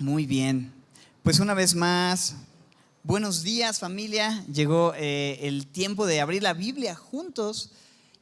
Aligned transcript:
Muy 0.00 0.24
bien. 0.24 0.72
Pues 1.22 1.40
una 1.40 1.52
vez 1.52 1.74
más, 1.74 2.34
buenos 3.02 3.42
días 3.42 3.80
familia. 3.80 4.42
Llegó 4.50 4.94
eh, 4.96 5.38
el 5.42 5.66
tiempo 5.66 6.06
de 6.06 6.22
abrir 6.22 6.42
la 6.42 6.54
Biblia 6.54 6.94
juntos 6.94 7.72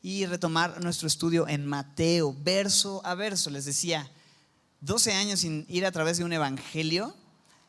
y 0.03 0.27
retomar 0.27 0.83
nuestro 0.83 1.07
estudio 1.07 1.47
en 1.47 1.65
Mateo, 1.65 2.35
verso 2.43 3.01
a 3.05 3.15
verso. 3.15 3.49
Les 3.51 3.65
decía, 3.65 4.11
12 4.81 5.13
años 5.13 5.39
sin 5.39 5.67
ir 5.69 5.87
a 5.87 5.93
través 5.93 6.19
de 6.19 6.25
un 6.25 6.33
evangelio 6.33 7.15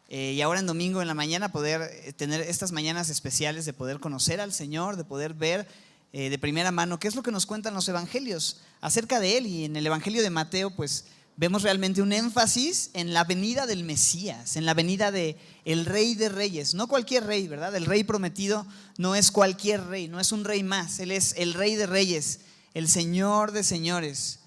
eh, 0.08 0.34
y 0.36 0.42
ahora 0.42 0.60
en 0.60 0.66
domingo 0.66 1.04
en 1.04 1.08
la 1.08 1.14
mañana 1.14 1.52
poder 1.52 1.84
eh, 1.84 2.12
tener 2.12 2.42
estas 2.42 2.72
mañanas 2.72 3.12
especiales 3.12 3.66
de 3.66 3.74
poder 3.74 4.00
conocer 4.00 4.42
al 4.42 4.54
Señor, 4.54 4.98
de 4.98 5.04
poder 5.04 5.36
ver 5.36 5.68
de 6.12 6.40
primera 6.40 6.72
mano 6.72 7.00
qué 7.00 7.08
es 7.08 7.16
lo 7.16 7.22
que 7.22 7.32
nos 7.32 7.46
cuentan 7.46 7.76
los 7.76 7.88
evangelios 7.88 8.62
acerca 8.82 9.20
de 9.20 9.38
Él. 9.38 9.46
Y 9.46 9.66
en 9.66 9.76
el 9.76 9.86
evangelio 9.86 10.24
de 10.24 10.32
Mateo, 10.32 10.72
pues 10.72 11.06
vemos 11.40 11.64
realmente 11.64 12.02
un 12.02 12.12
énfasis 12.12 12.90
en 12.94 13.14
la 13.14 13.24
venida 13.24 13.66
del 13.66 13.86
Mesías, 13.86 14.58
en 14.58 14.66
la 14.66 14.74
venida 14.74 15.10
de 15.10 15.38
el 15.64 15.86
Rey 15.86 16.14
de 16.14 16.28
Reyes, 16.28 16.74
no 16.74 16.90
cualquier 16.90 17.26
rey, 17.26 17.48
¿verdad? 17.48 17.74
El 17.78 17.86
Rey 17.86 18.04
prometido 18.04 18.68
no 18.98 19.16
es 19.16 19.32
cualquier 19.32 19.86
rey, 19.86 20.10
no 20.10 20.20
es 20.20 20.34
un 20.34 20.44
rey 20.44 20.64
más, 20.64 21.00
él 21.00 21.12
es 21.12 21.34
el 21.38 21.54
Rey 21.54 21.78
de 21.78 21.86
Reyes, 21.86 22.42
el 22.74 22.90
Señor 22.90 23.54
de 23.54 23.64
Señores, 23.64 24.40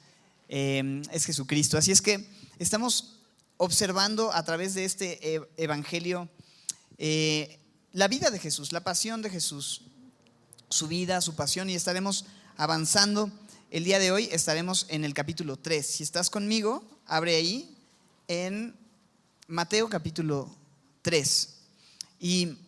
eh, 0.50 1.00
es 1.10 1.24
Jesucristo. 1.24 1.78
Así 1.78 1.92
es 1.92 2.02
que 2.02 2.28
estamos 2.58 3.20
observando 3.56 4.30
a 4.30 4.44
través 4.44 4.74
de 4.74 4.84
este 4.84 5.36
e, 5.36 5.40
evangelio 5.56 6.28
eh, 6.98 7.58
la 7.92 8.06
vida 8.06 8.30
de 8.30 8.38
Jesús, 8.38 8.70
la 8.70 8.84
pasión 8.84 9.22
de 9.22 9.30
Jesús, 9.30 9.80
su 10.68 10.88
vida, 10.88 11.22
su 11.22 11.36
pasión 11.36 11.70
y 11.70 11.74
estaremos 11.74 12.26
avanzando 12.58 13.32
el 13.72 13.84
día 13.84 13.98
de 13.98 14.12
hoy 14.12 14.28
estaremos 14.30 14.84
en 14.90 15.02
el 15.02 15.14
capítulo 15.14 15.56
3. 15.56 15.86
Si 15.86 16.02
estás 16.02 16.28
conmigo, 16.28 16.84
abre 17.06 17.36
ahí 17.36 17.74
en 18.28 18.76
Mateo 19.48 19.88
capítulo 19.88 20.54
3. 21.00 21.54
Y 22.20 22.58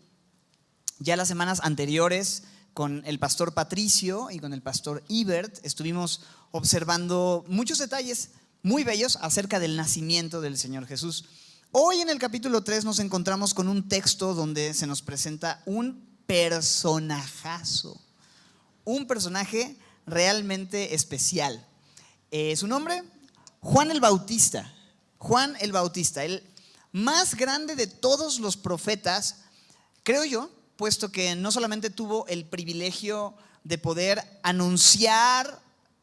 ya 0.98 1.16
las 1.16 1.28
semanas 1.28 1.60
anteriores 1.62 2.44
con 2.72 3.02
el 3.04 3.18
pastor 3.18 3.52
Patricio 3.52 4.30
y 4.30 4.38
con 4.38 4.54
el 4.54 4.62
pastor 4.62 5.04
Ibert 5.08 5.62
estuvimos 5.62 6.22
observando 6.52 7.44
muchos 7.48 7.76
detalles 7.76 8.30
muy 8.62 8.82
bellos 8.82 9.18
acerca 9.20 9.60
del 9.60 9.76
nacimiento 9.76 10.40
del 10.40 10.56
Señor 10.56 10.86
Jesús. 10.86 11.26
Hoy 11.70 12.00
en 12.00 12.08
el 12.08 12.18
capítulo 12.18 12.64
3 12.64 12.86
nos 12.86 12.98
encontramos 12.98 13.52
con 13.52 13.68
un 13.68 13.90
texto 13.90 14.32
donde 14.32 14.72
se 14.72 14.86
nos 14.86 15.02
presenta 15.02 15.62
un 15.66 16.02
personajazo, 16.26 18.00
un 18.84 19.06
personaje 19.06 19.76
realmente 20.06 20.94
especial. 20.94 21.66
Eh, 22.30 22.56
su 22.56 22.66
nombre, 22.66 23.02
Juan 23.60 23.90
el 23.90 24.00
Bautista. 24.00 24.72
Juan 25.18 25.56
el 25.60 25.72
Bautista, 25.72 26.24
el 26.24 26.42
más 26.92 27.34
grande 27.34 27.76
de 27.76 27.86
todos 27.86 28.38
los 28.38 28.56
profetas, 28.56 29.36
creo 30.02 30.24
yo, 30.24 30.50
puesto 30.76 31.10
que 31.10 31.34
no 31.34 31.50
solamente 31.50 31.90
tuvo 31.90 32.26
el 32.26 32.44
privilegio 32.44 33.34
de 33.64 33.78
poder 33.78 34.22
anunciar 34.42 35.60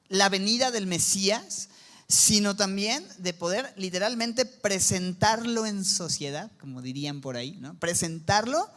la 0.09 0.29
venida 0.29 0.71
del 0.71 0.87
Mesías, 0.87 1.69
sino 2.07 2.55
también 2.55 3.07
de 3.19 3.33
poder 3.33 3.73
literalmente 3.77 4.45
presentarlo 4.45 5.65
en 5.65 5.85
sociedad, 5.85 6.51
como 6.59 6.81
dirían 6.81 7.21
por 7.21 7.37
ahí, 7.37 7.57
¿no? 7.61 7.75
Presentarlo, 7.75 8.69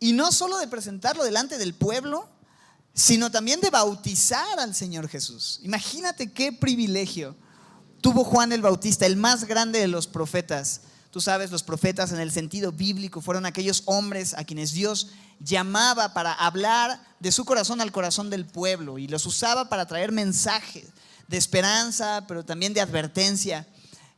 y 0.00 0.14
no 0.14 0.32
solo 0.32 0.58
de 0.58 0.66
presentarlo 0.66 1.22
delante 1.22 1.58
del 1.58 1.74
pueblo, 1.74 2.28
sino 2.94 3.30
también 3.30 3.60
de 3.60 3.70
bautizar 3.70 4.58
al 4.58 4.74
Señor 4.74 5.08
Jesús. 5.08 5.60
Imagínate 5.62 6.32
qué 6.32 6.52
privilegio 6.52 7.34
tuvo 8.00 8.24
Juan 8.24 8.52
el 8.52 8.62
Bautista, 8.62 9.06
el 9.06 9.16
más 9.16 9.44
grande 9.44 9.78
de 9.78 9.88
los 9.88 10.06
profetas. 10.06 10.82
Tú 11.10 11.20
sabes, 11.20 11.50
los 11.50 11.62
profetas 11.62 12.12
en 12.12 12.20
el 12.20 12.32
sentido 12.32 12.72
bíblico 12.72 13.20
fueron 13.20 13.46
aquellos 13.46 13.82
hombres 13.86 14.34
a 14.34 14.44
quienes 14.44 14.72
Dios 14.72 15.08
llamaba 15.40 16.14
para 16.14 16.32
hablar 16.32 17.02
de 17.20 17.32
su 17.32 17.44
corazón 17.44 17.80
al 17.80 17.92
corazón 17.92 18.30
del 18.30 18.46
pueblo 18.46 18.98
y 18.98 19.08
los 19.08 19.26
usaba 19.26 19.68
para 19.68 19.86
traer 19.86 20.12
mensajes 20.12 20.88
de 21.28 21.36
esperanza, 21.36 22.24
pero 22.26 22.44
también 22.44 22.74
de 22.74 22.80
advertencia 22.80 23.66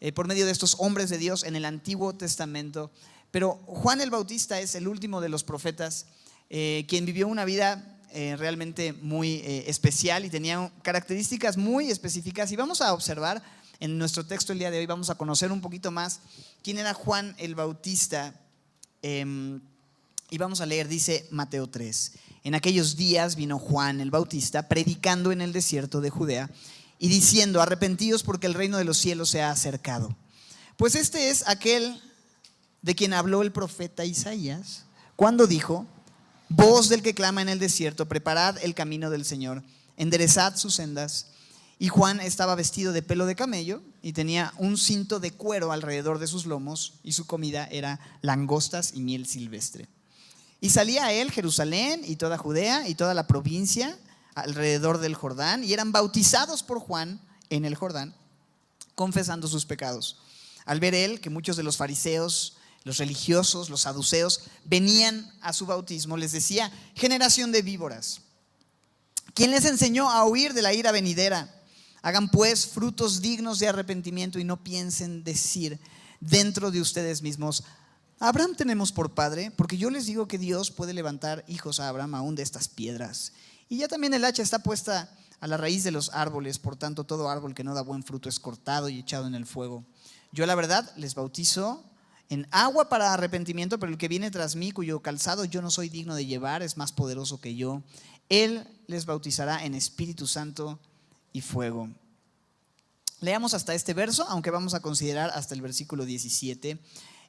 eh, 0.00 0.12
por 0.12 0.26
medio 0.26 0.46
de 0.46 0.52
estos 0.52 0.76
hombres 0.78 1.10
de 1.10 1.18
Dios 1.18 1.44
en 1.44 1.56
el 1.56 1.64
Antiguo 1.64 2.14
Testamento. 2.14 2.90
Pero 3.30 3.60
Juan 3.66 4.00
el 4.00 4.10
Bautista 4.10 4.60
es 4.60 4.74
el 4.74 4.88
último 4.88 5.20
de 5.20 5.28
los 5.28 5.44
profetas, 5.44 6.06
eh, 6.50 6.84
quien 6.88 7.04
vivió 7.04 7.26
una 7.26 7.44
vida 7.44 7.93
eh, 8.16 8.36
realmente 8.36 8.92
muy 8.92 9.38
eh, 9.38 9.64
especial 9.66 10.24
y 10.24 10.30
tenía 10.30 10.70
características 10.82 11.56
muy 11.56 11.90
específicas. 11.90 12.52
Y 12.52 12.56
vamos 12.56 12.80
a 12.80 12.94
observar 12.94 13.42
en 13.80 13.98
nuestro 13.98 14.24
texto 14.24 14.52
el 14.52 14.60
día 14.60 14.70
de 14.70 14.78
hoy, 14.78 14.86
vamos 14.86 15.10
a 15.10 15.16
conocer 15.16 15.50
un 15.50 15.60
poquito 15.60 15.90
más 15.90 16.20
quién 16.62 16.78
era 16.78 16.94
Juan 16.94 17.34
el 17.38 17.56
Bautista. 17.56 18.40
Em, 19.02 19.60
y 20.30 20.38
vamos 20.38 20.60
a 20.60 20.66
leer, 20.66 20.86
dice 20.86 21.26
Mateo 21.32 21.66
3. 21.66 22.12
En 22.44 22.54
aquellos 22.54 22.94
días 22.94 23.34
vino 23.34 23.58
Juan 23.58 24.00
el 24.00 24.12
Bautista 24.12 24.68
predicando 24.68 25.32
en 25.32 25.40
el 25.40 25.52
desierto 25.52 26.00
de 26.00 26.10
Judea 26.10 26.48
y 27.00 27.08
diciendo, 27.08 27.60
arrepentidos 27.60 28.22
porque 28.22 28.46
el 28.46 28.54
reino 28.54 28.78
de 28.78 28.84
los 28.84 28.96
cielos 28.96 29.28
se 29.28 29.42
ha 29.42 29.50
acercado. 29.50 30.16
Pues 30.76 30.94
este 30.94 31.30
es 31.30 31.48
aquel 31.48 32.00
de 32.80 32.94
quien 32.94 33.12
habló 33.12 33.42
el 33.42 33.50
profeta 33.50 34.04
Isaías 34.04 34.84
cuando 35.16 35.48
dijo, 35.48 35.88
Voz 36.48 36.88
del 36.88 37.02
que 37.02 37.14
clama 37.14 37.42
en 37.42 37.48
el 37.48 37.58
desierto, 37.58 38.06
preparad 38.06 38.58
el 38.62 38.74
camino 38.74 39.10
del 39.10 39.24
Señor, 39.24 39.62
enderezad 39.96 40.56
sus 40.56 40.74
sendas. 40.74 41.28
Y 41.78 41.88
Juan 41.88 42.20
estaba 42.20 42.54
vestido 42.54 42.92
de 42.92 43.02
pelo 43.02 43.26
de 43.26 43.34
camello 43.34 43.82
y 44.02 44.12
tenía 44.12 44.52
un 44.58 44.76
cinto 44.78 45.20
de 45.20 45.32
cuero 45.32 45.72
alrededor 45.72 46.18
de 46.18 46.26
sus 46.26 46.46
lomos 46.46 46.94
y 47.02 47.12
su 47.12 47.26
comida 47.26 47.66
era 47.70 47.98
langostas 48.22 48.92
y 48.94 49.00
miel 49.00 49.26
silvestre. 49.26 49.88
Y 50.60 50.70
salía 50.70 51.12
él 51.12 51.32
Jerusalén 51.32 52.02
y 52.04 52.16
toda 52.16 52.38
Judea 52.38 52.88
y 52.88 52.94
toda 52.94 53.12
la 53.12 53.26
provincia 53.26 53.98
alrededor 54.34 54.98
del 54.98 55.14
Jordán 55.14 55.64
y 55.64 55.72
eran 55.72 55.92
bautizados 55.92 56.62
por 56.62 56.78
Juan 56.78 57.20
en 57.50 57.64
el 57.64 57.74
Jordán, 57.74 58.14
confesando 58.94 59.48
sus 59.48 59.66
pecados. 59.66 60.18
Al 60.64 60.80
ver 60.80 60.94
él 60.94 61.20
que 61.20 61.30
muchos 61.30 61.56
de 61.56 61.62
los 61.62 61.76
fariseos 61.76 62.53
los 62.84 62.98
religiosos, 62.98 63.70
los 63.70 63.82
saduceos, 63.82 64.42
venían 64.64 65.32
a 65.40 65.52
su 65.52 65.66
bautismo, 65.66 66.16
les 66.16 66.32
decía, 66.32 66.70
generación 66.94 67.50
de 67.50 67.62
víboras. 67.62 68.20
¿Quién 69.32 69.50
les 69.50 69.64
enseñó 69.64 70.10
a 70.10 70.24
huir 70.24 70.52
de 70.52 70.62
la 70.62 70.74
ira 70.74 70.92
venidera? 70.92 71.62
Hagan 72.02 72.30
pues 72.30 72.66
frutos 72.66 73.20
dignos 73.20 73.58
de 73.58 73.68
arrepentimiento 73.68 74.38
y 74.38 74.44
no 74.44 74.62
piensen 74.62 75.24
decir 75.24 75.80
dentro 76.20 76.70
de 76.70 76.80
ustedes 76.80 77.22
mismos, 77.22 77.64
Abraham 78.20 78.54
tenemos 78.56 78.92
por 78.92 79.14
padre, 79.14 79.50
porque 79.50 79.76
yo 79.76 79.90
les 79.90 80.06
digo 80.06 80.28
que 80.28 80.38
Dios 80.38 80.70
puede 80.70 80.94
levantar 80.94 81.44
hijos 81.48 81.80
a 81.80 81.88
Abraham 81.88 82.14
aún 82.14 82.34
de 82.34 82.42
estas 82.42 82.68
piedras. 82.68 83.32
Y 83.68 83.78
ya 83.78 83.88
también 83.88 84.14
el 84.14 84.24
hacha 84.24 84.42
está 84.42 84.60
puesta 84.60 85.10
a 85.40 85.46
la 85.46 85.56
raíz 85.56 85.84
de 85.84 85.90
los 85.90 86.10
árboles, 86.10 86.58
por 86.58 86.76
tanto 86.76 87.04
todo 87.04 87.28
árbol 87.28 87.54
que 87.54 87.64
no 87.64 87.74
da 87.74 87.82
buen 87.82 88.02
fruto 88.02 88.28
es 88.28 88.38
cortado 88.38 88.88
y 88.88 89.00
echado 89.00 89.26
en 89.26 89.34
el 89.34 89.46
fuego. 89.46 89.84
Yo 90.32 90.46
la 90.46 90.54
verdad 90.54 90.90
les 90.96 91.14
bautizo 91.14 91.84
en 92.30 92.46
agua 92.50 92.88
para 92.88 93.12
arrepentimiento, 93.12 93.78
pero 93.78 93.92
el 93.92 93.98
que 93.98 94.08
viene 94.08 94.30
tras 94.30 94.56
mí, 94.56 94.72
cuyo 94.72 95.00
calzado 95.00 95.44
yo 95.44 95.62
no 95.62 95.70
soy 95.70 95.88
digno 95.88 96.14
de 96.14 96.26
llevar, 96.26 96.62
es 96.62 96.76
más 96.76 96.92
poderoso 96.92 97.40
que 97.40 97.54
yo. 97.54 97.82
Él 98.28 98.66
les 98.86 99.06
bautizará 99.06 99.64
en 99.64 99.74
Espíritu 99.74 100.26
Santo 100.26 100.78
y 101.32 101.40
fuego. 101.40 101.88
Leamos 103.20 103.54
hasta 103.54 103.74
este 103.74 103.94
verso, 103.94 104.26
aunque 104.28 104.50
vamos 104.50 104.74
a 104.74 104.80
considerar 104.80 105.30
hasta 105.34 105.54
el 105.54 105.62
versículo 105.62 106.04
17 106.04 106.78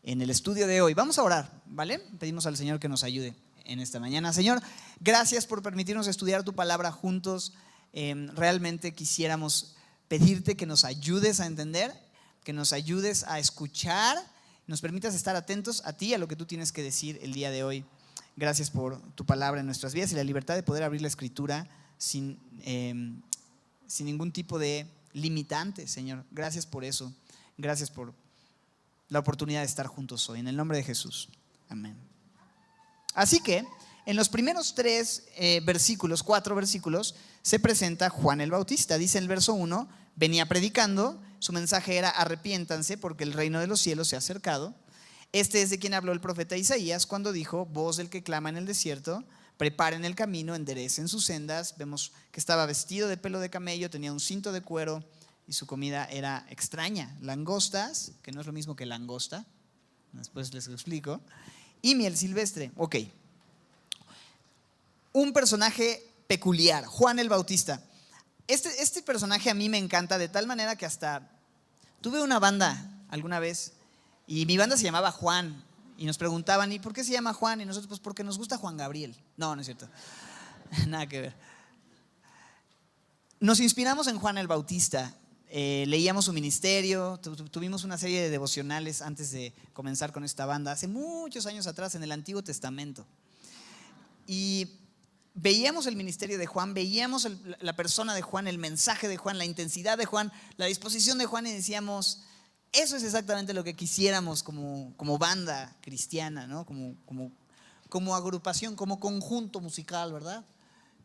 en 0.03 0.21
el 0.21 0.29
estudio 0.29 0.67
de 0.67 0.81
hoy. 0.81 0.93
Vamos 0.93 1.17
a 1.17 1.23
orar, 1.23 1.61
¿vale? 1.65 1.99
Pedimos 2.19 2.45
al 2.45 2.57
Señor 2.57 2.79
que 2.79 2.89
nos 2.89 3.03
ayude 3.03 3.35
en 3.63 3.79
esta 3.79 3.99
mañana. 3.99 4.33
Señor, 4.33 4.61
gracias 4.99 5.45
por 5.45 5.61
permitirnos 5.61 6.07
estudiar 6.07 6.43
tu 6.43 6.53
palabra 6.53 6.91
juntos. 6.91 7.53
Em, 7.93 8.27
realmente 8.35 8.93
quisiéramos 8.93 9.75
pedirte 10.07 10.55
que 10.55 10.65
nos 10.65 10.83
ayudes 10.83 11.39
a 11.39 11.45
entender, 11.45 11.93
que 12.43 12.53
nos 12.53 12.73
ayudes 12.73 13.23
a 13.23 13.39
escuchar 13.39 14.17
nos 14.67 14.81
permitas 14.81 15.13
estar 15.15 15.35
atentos 15.35 15.83
a 15.85 15.93
ti, 15.93 16.13
a 16.13 16.17
lo 16.17 16.27
que 16.27 16.35
tú 16.35 16.45
tienes 16.45 16.71
que 16.71 16.81
decir 16.81 17.19
el 17.21 17.33
día 17.33 17.51
de 17.51 17.63
hoy. 17.63 17.85
Gracias 18.35 18.69
por 18.69 19.01
tu 19.13 19.25
palabra 19.25 19.59
en 19.59 19.65
nuestras 19.65 19.93
vidas 19.93 20.11
y 20.11 20.15
la 20.15 20.23
libertad 20.23 20.55
de 20.55 20.63
poder 20.63 20.83
abrir 20.83 21.01
la 21.01 21.07
escritura 21.07 21.67
sin, 21.97 22.39
em, 22.63 23.21
sin 23.87 24.07
ningún 24.07 24.31
tipo 24.31 24.59
de 24.59 24.87
limitante, 25.13 25.87
Señor. 25.87 26.25
Gracias 26.31 26.65
por 26.65 26.83
eso. 26.83 27.13
Gracias 27.57 27.89
por 27.89 28.13
la 29.09 29.19
oportunidad 29.19 29.61
de 29.61 29.67
estar 29.67 29.87
juntos 29.87 30.29
hoy. 30.29 30.39
En 30.39 30.47
el 30.47 30.57
nombre 30.57 30.77
de 30.77 30.83
Jesús. 30.83 31.29
Amén. 31.69 31.95
Así 33.13 33.39
que 33.39 33.65
en 34.05 34.15
los 34.15 34.29
primeros 34.29 34.75
tres 34.75 35.23
eh, 35.35 35.61
versículos, 35.63 36.21
cuatro 36.21 36.55
versículos, 36.55 37.15
se 37.41 37.59
presenta 37.59 38.09
Juan 38.09 38.41
el 38.41 38.51
Bautista. 38.51 38.97
Dice 38.97 39.17
el 39.17 39.27
verso 39.27 39.53
1, 39.53 39.87
venía 40.15 40.47
predicando, 40.47 41.21
su 41.45 41.53
mensaje 41.53 41.95
era 41.95 42.09
arrepiéntanse 42.09 42.97
porque 42.97 43.23
el 43.23 43.31
reino 43.31 43.59
de 43.59 43.67
los 43.67 43.79
cielos 43.79 44.07
se 44.07 44.15
ha 44.15 44.17
acercado. 44.17 44.73
Este 45.31 45.61
es 45.61 45.69
de 45.69 45.77
quien 45.77 45.93
habló 45.93 46.11
el 46.11 46.19
profeta 46.19 46.57
Isaías 46.57 47.05
cuando 47.05 47.31
dijo, 47.31 47.67
voz 47.67 47.97
del 47.97 48.09
que 48.09 48.23
clama 48.23 48.49
en 48.49 48.57
el 48.57 48.65
desierto, 48.65 49.23
preparen 49.57 50.05
el 50.05 50.15
camino, 50.15 50.55
enderecen 50.55 51.07
sus 51.07 51.23
sendas. 51.23 51.75
Vemos 51.77 52.13
que 52.31 52.39
estaba 52.39 52.65
vestido 52.65 53.07
de 53.07 53.17
pelo 53.17 53.39
de 53.39 53.51
camello, 53.51 53.91
tenía 53.91 54.11
un 54.11 54.19
cinto 54.19 54.51
de 54.51 54.61
cuero 54.61 55.03
y 55.47 55.53
su 55.53 55.67
comida 55.67 56.05
era 56.05 56.47
extraña, 56.49 57.15
langostas, 57.21 58.13
que 58.23 58.31
no 58.31 58.41
es 58.41 58.47
lo 58.47 58.53
mismo 58.53 58.75
que 58.75 58.87
langosta, 58.87 59.45
después 60.13 60.51
les 60.51 60.67
explico. 60.67 61.21
Y 61.83 61.93
miel 61.93 62.17
silvestre, 62.17 62.71
ok. 62.75 62.95
Un 65.13 65.31
personaje 65.31 66.11
peculiar, 66.25 66.85
Juan 66.87 67.19
el 67.19 67.29
Bautista. 67.29 67.83
Este, 68.47 68.81
este 68.81 69.03
personaje 69.03 69.51
a 69.51 69.53
mí 69.53 69.69
me 69.69 69.77
encanta 69.77 70.17
de 70.17 70.27
tal 70.27 70.47
manera 70.47 70.75
que 70.75 70.87
hasta 70.87 71.34
tuve 72.05 72.21
una 72.21 72.37
banda 72.37 72.87
alguna 73.09 73.39
vez 73.39 73.73
y 74.27 74.45
mi 74.45 74.57
banda 74.57 74.77
se 74.77 74.83
llamaba 74.83 75.11
Juan 75.11 75.63
y 75.97 76.05
nos 76.05 76.19
preguntaban, 76.19 76.71
¿y 76.71 76.77
por 76.77 76.93
qué 76.93 77.03
se 77.03 77.11
llama 77.11 77.33
Juan? 77.33 77.61
Y 77.61 77.65
nosotros, 77.65 77.87
pues 77.87 77.99
porque 77.99 78.23
nos 78.23 78.37
gusta 78.37 78.59
Juan 78.59 78.77
Gabriel. 78.77 79.15
No, 79.37 79.55
no 79.55 79.61
es 79.61 79.65
cierto. 79.65 79.89
Nada 80.87 81.07
que 81.07 81.21
ver. 81.21 81.35
Nos 83.39 83.59
inspiramos 83.59 84.05
en 84.05 84.19
Juan 84.19 84.37
el 84.37 84.45
Bautista. 84.45 85.15
Eh, 85.49 85.85
leíamos 85.87 86.25
su 86.25 86.33
ministerio, 86.33 87.19
tuvimos 87.49 87.83
una 87.83 87.97
serie 87.97 88.21
de 88.21 88.29
devocionales 88.29 89.01
antes 89.01 89.31
de 89.31 89.51
comenzar 89.73 90.11
con 90.11 90.23
esta 90.23 90.45
banda, 90.45 90.73
hace 90.73 90.87
muchos 90.87 91.47
años 91.47 91.65
atrás, 91.65 91.95
en 91.95 92.03
el 92.03 92.11
Antiguo 92.11 92.43
Testamento. 92.43 93.03
Y 94.27 94.67
veíamos 95.35 95.85
el 95.85 95.95
ministerio 95.95 96.37
de 96.37 96.47
Juan, 96.47 96.73
veíamos 96.73 97.27
la 97.59 97.75
persona 97.75 98.15
de 98.15 98.21
Juan, 98.21 98.47
el 98.47 98.57
mensaje 98.57 99.07
de 99.07 99.17
Juan, 99.17 99.37
la 99.37 99.45
intensidad 99.45 99.97
de 99.97 100.05
Juan, 100.05 100.31
la 100.57 100.65
disposición 100.65 101.17
de 101.17 101.25
Juan 101.25 101.45
y 101.45 101.51
decíamos, 101.51 102.21
eso 102.71 102.95
es 102.95 103.03
exactamente 103.03 103.53
lo 103.53 103.63
que 103.63 103.75
quisiéramos 103.75 104.43
como, 104.43 104.93
como 104.97 105.17
banda 105.17 105.75
cristiana, 105.81 106.47
¿no? 106.47 106.65
como, 106.65 106.95
como, 107.05 107.31
como 107.89 108.15
agrupación, 108.15 108.75
como 108.75 108.99
conjunto 108.99 109.59
musical, 109.59 110.13
¿verdad? 110.13 110.45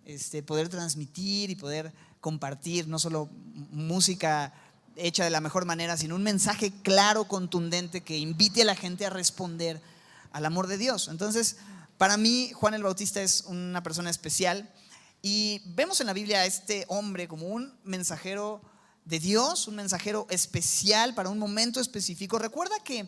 Este, 0.05 0.43
poder 0.43 0.69
transmitir 0.69 1.51
y 1.51 1.57
poder 1.57 1.93
compartir 2.21 2.89
no 2.89 2.99
solo 2.99 3.29
música 3.73 4.55
hecha 4.97 5.25
de 5.25 5.31
la 5.31 5.41
mejor 5.41 5.65
manera, 5.65 5.97
sino 5.97 6.15
un 6.15 6.23
mensaje 6.23 6.73
claro, 6.83 7.25
contundente, 7.25 8.03
que 8.03 8.19
invite 8.19 8.63
a 8.63 8.65
la 8.65 8.75
gente 8.75 9.07
a 9.07 9.11
responder 9.11 9.81
al 10.33 10.47
amor 10.47 10.67
de 10.67 10.79
Dios. 10.79 11.09
Entonces, 11.09 11.57
para 12.01 12.17
mí, 12.17 12.51
Juan 12.55 12.73
el 12.73 12.83
Bautista 12.83 13.21
es 13.21 13.45
una 13.47 13.83
persona 13.83 14.09
especial 14.09 14.73
y 15.21 15.61
vemos 15.67 16.01
en 16.01 16.07
la 16.07 16.15
Biblia 16.15 16.41
a 16.41 16.47
este 16.47 16.87
hombre 16.89 17.29
como 17.29 17.49
un 17.49 17.79
mensajero 17.85 18.63
de 19.05 19.19
Dios, 19.19 19.69
un 19.69 19.75
mensajero 19.75 20.27
especial 20.31 21.15
para 21.15 21.29
un 21.29 21.39
momento 21.39 21.79
específico. 21.79 22.39
Recuerda 22.39 22.83
que 22.83 23.07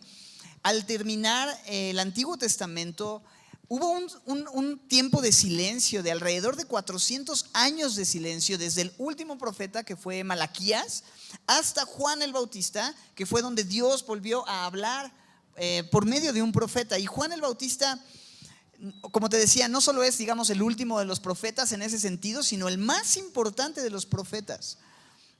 al 0.62 0.84
terminar 0.84 1.48
eh, 1.64 1.88
el 1.88 2.00
Antiguo 2.00 2.36
Testamento 2.36 3.22
hubo 3.66 3.98
un, 4.26 4.78
tiempo 4.88 5.22
de 5.22 5.32
silencio, 5.32 6.02
de 6.02 6.12
alrededor 6.12 6.56
de 6.56 6.66
400 6.66 7.46
años 7.54 7.96
de 7.96 8.04
silencio, 8.04 8.58
desde 8.58 8.82
el 8.82 8.92
último 8.98 9.38
profeta 9.38 9.84
que 9.84 9.96
fue 9.96 10.22
Malaquías 10.22 11.04
hasta 11.46 11.86
Juan 11.86 12.20
el 12.20 12.34
Bautista, 12.34 12.94
que 13.14 13.24
fue 13.24 13.40
donde 13.40 13.64
Dios 13.64 14.04
volvió 14.04 14.46
a 14.46 14.66
hablar 14.66 15.10
eh, 15.56 15.88
por 15.90 16.04
medio 16.04 16.34
de 16.34 16.42
un 16.42 16.52
profeta. 16.52 16.98
Y 16.98 17.06
Juan 17.06 17.32
el 17.32 17.40
Bautista 17.40 17.98
como 19.12 19.28
te 19.28 19.36
decía, 19.36 19.68
no 19.68 19.80
solo 19.80 20.02
es, 20.02 20.18
digamos, 20.18 20.50
el 20.50 20.62
último 20.62 20.98
de 20.98 21.04
los 21.04 21.20
profetas 21.20 21.72
en 21.72 21.82
ese 21.82 21.98
sentido, 21.98 22.42
sino 22.42 22.68
el 22.68 22.78
más 22.78 23.16
importante 23.16 23.80
de 23.80 23.90
los 23.90 24.06
profetas. 24.06 24.78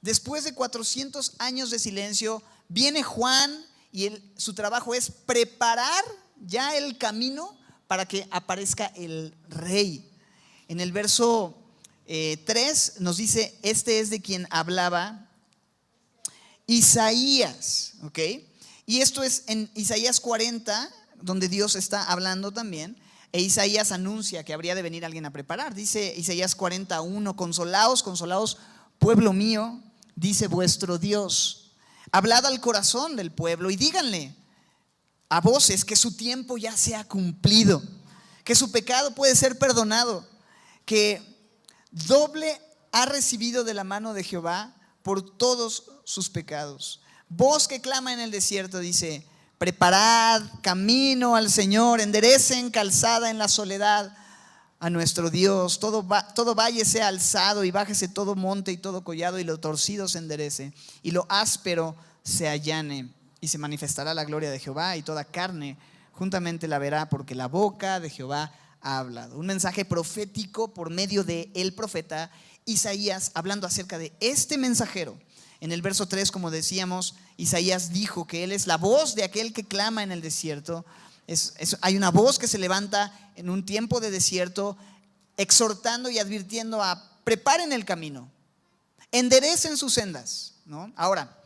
Después 0.01 0.43
de 0.43 0.53
400 0.53 1.33
años 1.39 1.69
de 1.69 1.79
silencio, 1.79 2.41
viene 2.69 3.03
Juan 3.03 3.65
y 3.91 4.09
su 4.37 4.53
trabajo 4.53 4.93
es 4.93 5.11
preparar 5.11 6.03
ya 6.45 6.77
el 6.77 6.97
camino 6.97 7.57
para 7.87 8.05
que 8.05 8.27
aparezca 8.31 8.87
el 8.95 9.35
rey. 9.49 10.09
En 10.67 10.79
el 10.79 10.91
verso 10.91 11.57
3 12.05 12.07
eh, 12.07 12.93
nos 12.99 13.17
dice, 13.17 13.57
este 13.61 13.99
es 13.99 14.09
de 14.09 14.21
quien 14.21 14.47
hablaba 14.49 15.29
Isaías, 16.65 17.93
¿ok? 18.03 18.19
Y 18.85 19.01
esto 19.01 19.23
es 19.23 19.43
en 19.47 19.69
Isaías 19.75 20.19
40, 20.19 20.89
donde 21.21 21.47
Dios 21.47 21.75
está 21.75 22.03
hablando 22.03 22.51
también. 22.51 22.97
E 23.33 23.41
Isaías 23.41 23.91
anuncia 23.91 24.43
que 24.45 24.53
habría 24.53 24.75
de 24.75 24.83
venir 24.83 25.03
alguien 25.03 25.25
a 25.25 25.33
preparar. 25.33 25.73
Dice 25.73 26.13
Isaías 26.15 26.53
41, 26.53 27.35
consolaos, 27.35 28.03
consolaos, 28.03 28.57
pueblo 28.99 29.33
mío, 29.33 29.81
dice 30.15 30.47
vuestro 30.47 30.99
Dios. 30.99 31.71
Hablad 32.11 32.45
al 32.45 32.61
corazón 32.61 33.15
del 33.15 33.31
pueblo 33.31 33.71
y 33.71 33.75
díganle 33.75 34.35
a 35.29 35.41
voces 35.41 35.83
que 35.83 35.95
su 35.95 36.15
tiempo 36.15 36.59
ya 36.59 36.77
se 36.77 36.95
ha 36.95 37.05
cumplido, 37.05 37.81
que 38.43 38.53
su 38.53 38.71
pecado 38.71 39.15
puede 39.15 39.35
ser 39.35 39.57
perdonado, 39.57 40.29
que 40.85 41.19
doble 41.89 42.61
ha 42.91 43.07
recibido 43.07 43.63
de 43.63 43.73
la 43.73 43.83
mano 43.83 44.13
de 44.13 44.23
Jehová 44.23 44.75
por 45.01 45.37
todos 45.37 45.85
sus 46.03 46.29
pecados. 46.29 47.01
Voz 47.29 47.67
que 47.67 47.81
clama 47.81 48.13
en 48.13 48.19
el 48.19 48.29
desierto 48.29 48.77
dice, 48.77 49.27
preparad 49.63 50.41
camino 50.61 51.37
al 51.37 51.49
Señor, 51.49 52.01
enderecen 52.01 52.69
calzada 52.69 53.29
en 53.29 53.37
la 53.37 53.47
soledad 53.47 54.13
a 54.81 54.89
nuestro 54.89 55.29
Dios. 55.29 55.79
Todo, 55.79 56.05
todo 56.35 56.53
valle 56.53 56.83
sea 56.83 57.07
alzado 57.07 57.63
y 57.63 57.71
bájese 57.71 58.09
todo 58.09 58.35
monte 58.35 58.73
y 58.73 58.77
todo 58.77 59.05
collado 59.05 59.39
y 59.39 59.45
lo 59.45 59.61
torcido 59.61 60.09
se 60.09 60.17
enderece 60.17 60.73
y 61.01 61.11
lo 61.11 61.25
áspero 61.29 61.95
se 62.23 62.49
allane 62.49 63.13
y 63.39 63.47
se 63.47 63.57
manifestará 63.57 64.13
la 64.13 64.25
gloria 64.25 64.51
de 64.51 64.59
Jehová 64.59 64.97
y 64.97 65.01
toda 65.01 65.23
carne 65.23 65.77
juntamente 66.11 66.67
la 66.67 66.77
verá 66.77 67.07
porque 67.07 67.33
la 67.33 67.47
boca 67.47 68.01
de 68.01 68.09
Jehová 68.09 68.51
ha 68.81 68.97
hablado. 68.97 69.37
Un 69.37 69.45
mensaje 69.45 69.85
profético 69.85 70.73
por 70.73 70.89
medio 70.89 71.23
de 71.23 71.49
el 71.55 71.73
profeta 71.73 72.29
Isaías 72.65 73.31
hablando 73.33 73.65
acerca 73.65 73.97
de 73.97 74.11
este 74.19 74.57
mensajero. 74.57 75.17
En 75.63 75.71
el 75.71 75.81
verso 75.81 76.07
3, 76.07 76.29
como 76.29 76.51
decíamos, 76.51 77.15
Isaías 77.37 77.93
dijo 77.93 78.27
que 78.27 78.43
él 78.43 78.51
es 78.51 78.67
la 78.67 78.75
voz 78.75 79.15
de 79.15 79.23
aquel 79.23 79.53
que 79.53 79.63
clama 79.63 80.03
en 80.03 80.11
el 80.11 80.21
desierto 80.21 80.85
hay 81.81 81.95
una 81.95 82.11
voz 82.11 82.37
que 82.37 82.47
se 82.47 82.57
levanta 82.57 83.31
en 83.35 83.49
un 83.49 83.65
tiempo 83.65 83.99
de 83.99 84.11
desierto, 84.11 84.77
exhortando 85.37 86.09
y 86.09 86.19
advirtiendo 86.19 86.83
a 86.83 87.11
preparen 87.23 87.71
el 87.71 87.85
camino, 87.85 88.29
enderecen 89.11 89.77
sus 89.77 89.93
sendas. 89.93 90.55
Ahora, 90.95 91.37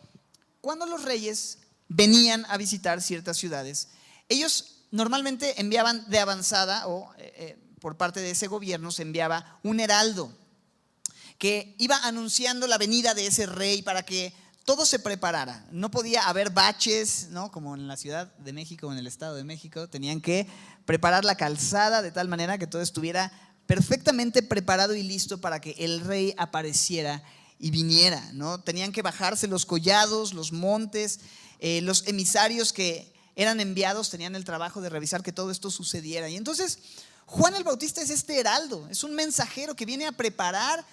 cuando 0.61 0.85
los 0.85 1.03
reyes 1.03 1.59
venían 1.87 2.45
a 2.49 2.57
visitar 2.57 3.01
ciertas 3.01 3.37
ciudades, 3.37 3.89
ellos 4.29 4.81
normalmente 4.91 5.61
enviaban 5.61 6.09
de 6.09 6.19
avanzada 6.19 6.87
o 6.87 7.13
eh, 7.17 7.33
eh, 7.35 7.57
por 7.79 7.97
parte 7.97 8.19
de 8.19 8.31
ese 8.31 8.47
gobierno 8.47 8.91
se 8.91 9.03
enviaba 9.03 9.59
un 9.63 9.79
heraldo 9.79 10.31
que 11.37 11.75
iba 11.77 11.97
anunciando 12.03 12.67
la 12.67 12.77
venida 12.77 13.13
de 13.13 13.27
ese 13.27 13.45
rey 13.45 13.81
para 13.81 14.03
que 14.03 14.33
todo 14.65 14.85
se 14.85 14.99
preparara. 14.99 15.65
No 15.71 15.89
podía 15.91 16.27
haber 16.27 16.49
baches, 16.49 17.27
¿no? 17.29 17.51
Como 17.51 17.75
en 17.75 17.87
la 17.87 17.95
Ciudad 17.95 18.33
de 18.37 18.53
México 18.53 18.87
o 18.87 18.91
en 18.91 18.97
el 18.97 19.07
Estado 19.07 19.35
de 19.35 19.43
México. 19.43 19.87
Tenían 19.87 20.19
que 20.19 20.47
preparar 20.85 21.23
la 21.23 21.35
calzada 21.35 22.01
de 22.01 22.11
tal 22.11 22.27
manera 22.27 22.57
que 22.57 22.67
todo 22.67 22.81
estuviera 22.81 23.31
perfectamente 23.65 24.43
preparado 24.43 24.95
y 24.95 25.03
listo 25.03 25.39
para 25.39 25.61
que 25.61 25.75
el 25.77 26.01
rey 26.01 26.33
apareciera 26.37 27.23
y 27.59 27.71
viniera, 27.71 28.21
¿no? 28.33 28.59
Tenían 28.59 28.91
que 28.91 29.01
bajarse 29.01 29.47
los 29.47 29.65
collados, 29.65 30.33
los 30.33 30.51
montes, 30.51 31.19
eh, 31.59 31.81
los 31.81 32.07
emisarios 32.07 32.71
que 32.73 33.13
eran 33.35 33.59
enviados 33.59 34.09
tenían 34.09 34.35
el 34.35 34.45
trabajo 34.45 34.81
de 34.81 34.89
revisar 34.89 35.23
que 35.23 35.31
todo 35.31 35.51
esto 35.51 35.69
sucediera. 35.69 36.27
Y 36.29 36.35
entonces 36.35 36.79
Juan 37.25 37.55
el 37.55 37.63
Bautista 37.63 38.01
es 38.01 38.09
este 38.09 38.39
heraldo, 38.39 38.87
es 38.89 39.03
un 39.03 39.13
mensajero 39.13 39.75
que 39.75 39.85
viene 39.85 40.07
a 40.07 40.11
preparar, 40.11 40.83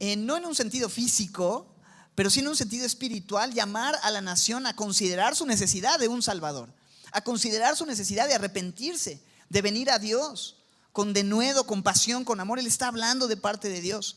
eh, 0.00 0.16
no 0.16 0.36
en 0.36 0.46
un 0.46 0.54
sentido 0.54 0.88
físico, 0.88 1.66
pero 2.14 2.30
sí 2.30 2.40
en 2.40 2.48
un 2.48 2.56
sentido 2.56 2.84
espiritual, 2.84 3.54
llamar 3.54 3.94
a 4.02 4.10
la 4.10 4.20
nación 4.20 4.66
a 4.66 4.74
considerar 4.74 5.36
su 5.36 5.46
necesidad 5.46 5.98
de 5.98 6.08
un 6.08 6.22
Salvador, 6.22 6.72
a 7.12 7.20
considerar 7.20 7.76
su 7.76 7.86
necesidad 7.86 8.26
de 8.26 8.34
arrepentirse, 8.34 9.22
de 9.48 9.62
venir 9.62 9.90
a 9.90 9.98
Dios 9.98 10.56
con 10.92 11.12
denuedo, 11.12 11.64
con 11.64 11.82
pasión, 11.82 12.24
con 12.24 12.40
amor. 12.40 12.58
Él 12.58 12.66
está 12.66 12.88
hablando 12.88 13.28
de 13.28 13.36
parte 13.36 13.68
de 13.68 13.80
Dios. 13.80 14.16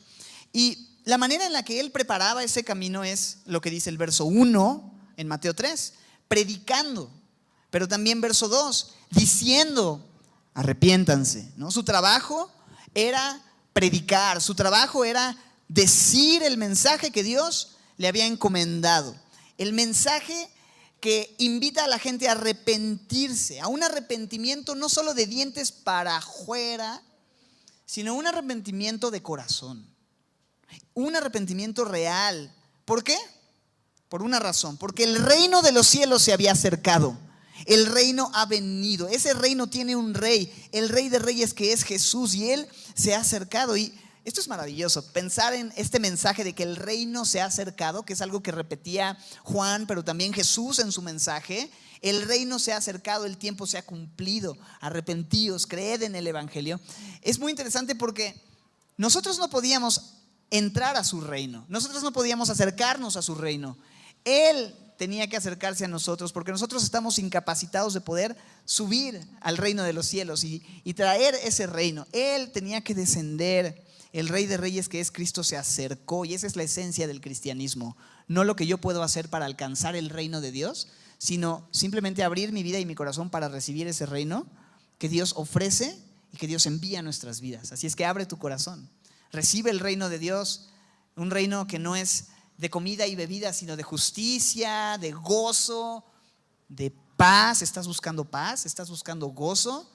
Y 0.52 0.90
la 1.04 1.18
manera 1.18 1.46
en 1.46 1.54
la 1.54 1.64
que 1.64 1.80
él 1.80 1.92
preparaba 1.92 2.44
ese 2.44 2.64
camino 2.64 3.04
es 3.04 3.40
lo 3.46 3.62
que 3.62 3.70
dice 3.70 3.90
el 3.90 3.98
verso 3.98 4.26
1 4.26 4.94
en 5.18 5.28
Mateo 5.28 5.54
3, 5.54 5.94
predicando, 6.28 7.12
pero 7.70 7.88
también 7.88 8.22
verso 8.22 8.48
2, 8.48 8.94
diciendo, 9.12 10.04
arrepiéntanse. 10.54 11.52
¿no? 11.58 11.72
Su 11.72 11.84
trabajo 11.84 12.50
era 12.96 13.42
predicar, 13.74 14.42
su 14.42 14.56
trabajo 14.56 15.04
era 15.04 15.38
decir 15.74 16.44
el 16.44 16.58
mensaje 16.58 17.12
que 17.12 17.24
Dios 17.24 17.76
le 17.98 18.08
había 18.08 18.26
encomendado. 18.26 19.16
El 19.58 19.74
mensaje 19.74 20.50
que 21.00 21.36
invita 21.38 21.84
a 21.84 21.88
la 21.88 22.00
gente 22.00 22.30
a 22.30 22.34
arrepentirse, 22.34 23.60
a 23.60 23.68
un 23.68 23.84
arrepentimiento 23.84 24.76
no 24.76 24.88
solo 24.88 25.14
de 25.14 25.26
dientes 25.26 25.72
para 25.72 26.18
afuera, 26.18 27.02
sino 27.86 28.16
un 28.16 28.28
arrepentimiento 28.28 29.12
de 29.12 29.22
corazón. 29.22 29.86
Un 30.94 31.16
arrepentimiento 31.16 31.86
real. 31.86 32.54
¿Por 32.86 33.04
qué? 33.04 33.18
Por 34.10 34.24
una 34.24 34.40
razón, 34.40 34.78
porque 34.78 35.04
el 35.04 35.22
reino 35.22 35.62
de 35.62 35.72
los 35.72 35.88
cielos 35.88 36.22
se 36.22 36.34
había 36.34 36.52
acercado. 36.52 37.18
El 37.66 37.88
reino 37.88 38.32
ha 38.34 38.46
venido. 38.46 39.08
Ese 39.08 39.34
reino 39.34 39.68
tiene 39.68 39.96
un 39.96 40.14
rey, 40.14 40.52
el 40.72 40.90
rey 40.90 41.10
de 41.10 41.20
reyes 41.20 41.54
que 41.54 41.74
es 41.74 41.84
Jesús 41.84 42.36
y 42.36 42.52
él 42.52 42.68
se 42.96 43.16
ha 43.16 43.20
acercado 43.20 43.76
y 43.76 43.94
Esto 44.26 44.40
es 44.40 44.48
maravilloso, 44.48 45.06
pensar 45.12 45.54
en 45.54 45.74
este 45.76 46.00
mensaje 46.00 46.46
de 46.46 46.54
que 46.54 46.64
el 46.64 46.78
reino 46.78 47.26
se 47.26 47.42
ha 47.42 47.46
acercado, 47.46 48.04
que 48.04 48.14
es 48.14 48.22
algo 48.22 48.42
que 48.42 48.54
repetía 48.54 49.18
Juan, 49.44 49.86
pero 49.86 50.04
también 50.04 50.32
Jesús 50.32 50.80
en 50.80 50.94
su 50.94 51.02
mensaje. 51.02 51.70
El 52.02 52.22
reino 52.22 52.58
se 52.58 52.72
ha 52.72 52.78
acercado, 52.78 53.26
el 53.26 53.38
tiempo 53.38 53.68
se 53.68 53.78
ha 53.78 53.86
cumplido. 53.86 54.58
Arrepentíos, 54.80 55.68
creed 55.68 56.04
en 56.04 56.16
el 56.16 56.26
Evangelio. 56.26 56.80
Es 57.22 57.38
muy 57.38 57.52
interesante 57.52 57.96
porque 57.96 58.42
nosotros 58.96 59.40
no 59.40 59.50
podíamos 59.50 60.14
entrar 60.52 60.96
a 60.96 61.04
su 61.04 61.20
reino, 61.20 61.66
nosotros 61.68 62.02
no 62.02 62.14
podíamos 62.14 62.50
acercarnos 62.50 63.18
a 63.18 63.22
su 63.22 63.36
reino. 63.36 63.78
Él 64.24 64.74
tenía 64.98 65.28
que 65.28 65.36
acercarse 65.36 65.84
a 65.84 65.90
nosotros 65.90 66.32
porque 66.32 66.52
nosotros 66.52 66.84
estamos 66.84 67.20
incapacitados 67.20 67.94
de 67.94 68.00
poder 68.00 68.38
subir 68.64 69.20
al 69.42 69.58
reino 69.58 69.84
de 69.84 69.92
los 69.92 70.06
cielos 70.06 70.46
y, 70.46 70.64
y 70.86 70.94
traer 70.94 71.36
ese 71.44 71.68
reino. 71.68 72.08
Él 72.14 72.54
tenía 72.54 72.80
que 72.80 72.94
descender 72.94 73.84
el 74.14 74.30
Rey 74.30 74.46
de 74.46 74.58
Reyes 74.58 74.90
que 74.90 75.02
es 75.02 75.12
Cristo 75.12 75.44
se 75.44 75.58
acercó 75.58 76.24
y 76.24 76.36
esa 76.36 76.48
es 76.48 76.56
la 76.56 76.64
esencia 76.64 77.08
del 77.08 77.20
cristianismo. 77.20 77.98
No 78.28 78.44
lo 78.44 78.56
que 78.56 78.68
yo 78.68 78.78
puedo 78.78 79.02
hacer 79.02 79.28
para 79.28 79.46
alcanzar 79.46 79.96
el 79.96 80.10
reino 80.10 80.40
de 80.40 80.52
Dios, 80.52 80.88
sino 81.18 81.68
simplemente 81.72 82.24
abrir 82.24 82.52
mi 82.52 82.62
vida 82.62 82.80
y 82.80 82.86
mi 82.86 82.94
corazón 82.94 83.32
para 83.32 83.50
recibir 83.50 83.88
ese 83.88 84.06
reino 84.06 84.46
que 85.00 85.10
Dios 85.10 85.34
ofrece 85.36 86.00
y 86.32 86.38
que 86.38 86.48
Dios 86.48 86.68
envía 86.68 87.00
a 87.00 87.02
nuestras 87.02 87.42
vidas. 87.42 87.72
Así 87.72 87.88
es 87.88 87.96
que 87.96 88.06
abre 88.06 88.28
tu 88.28 88.38
corazón, 88.38 88.88
recibe 89.32 89.72
el 89.72 89.80
reino 89.80 90.10
de 90.10 90.20
Dios, 90.20 90.70
un 91.16 91.32
reino 91.32 91.66
que 91.66 91.80
no 91.80 91.96
es 91.96 92.28
de 92.58 92.70
comida 92.70 93.08
y 93.08 93.16
bebida, 93.16 93.52
sino 93.52 93.76
de 93.76 93.84
justicia, 93.84 95.00
de 95.00 95.12
gozo, 95.12 96.06
de 96.70 96.94
paz. 97.18 97.64
¿Estás 97.64 97.88
buscando 97.88 98.26
paz? 98.26 98.68
¿Estás 98.68 98.92
buscando 98.92 99.28
gozo? 99.28 99.90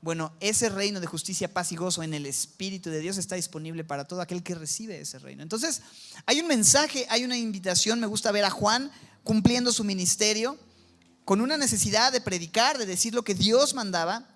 Bueno, 0.00 0.32
ese 0.38 0.68
reino 0.68 1.00
de 1.00 1.06
justicia, 1.08 1.52
paz 1.52 1.72
y 1.72 1.76
gozo 1.76 2.02
en 2.02 2.14
el 2.14 2.24
Espíritu 2.24 2.88
de 2.88 3.00
Dios 3.00 3.18
está 3.18 3.34
disponible 3.34 3.82
para 3.82 4.06
todo 4.06 4.20
aquel 4.20 4.44
que 4.44 4.54
recibe 4.54 5.00
ese 5.00 5.18
reino. 5.18 5.42
Entonces, 5.42 5.82
hay 6.24 6.40
un 6.40 6.46
mensaje, 6.46 7.06
hay 7.08 7.24
una 7.24 7.36
invitación. 7.36 7.98
Me 7.98 8.06
gusta 8.06 8.30
ver 8.30 8.44
a 8.44 8.50
Juan 8.50 8.92
cumpliendo 9.24 9.72
su 9.72 9.82
ministerio 9.82 10.56
con 11.24 11.40
una 11.40 11.56
necesidad 11.56 12.12
de 12.12 12.20
predicar, 12.20 12.78
de 12.78 12.86
decir 12.86 13.12
lo 13.12 13.24
que 13.24 13.34
Dios 13.34 13.74
mandaba, 13.74 14.26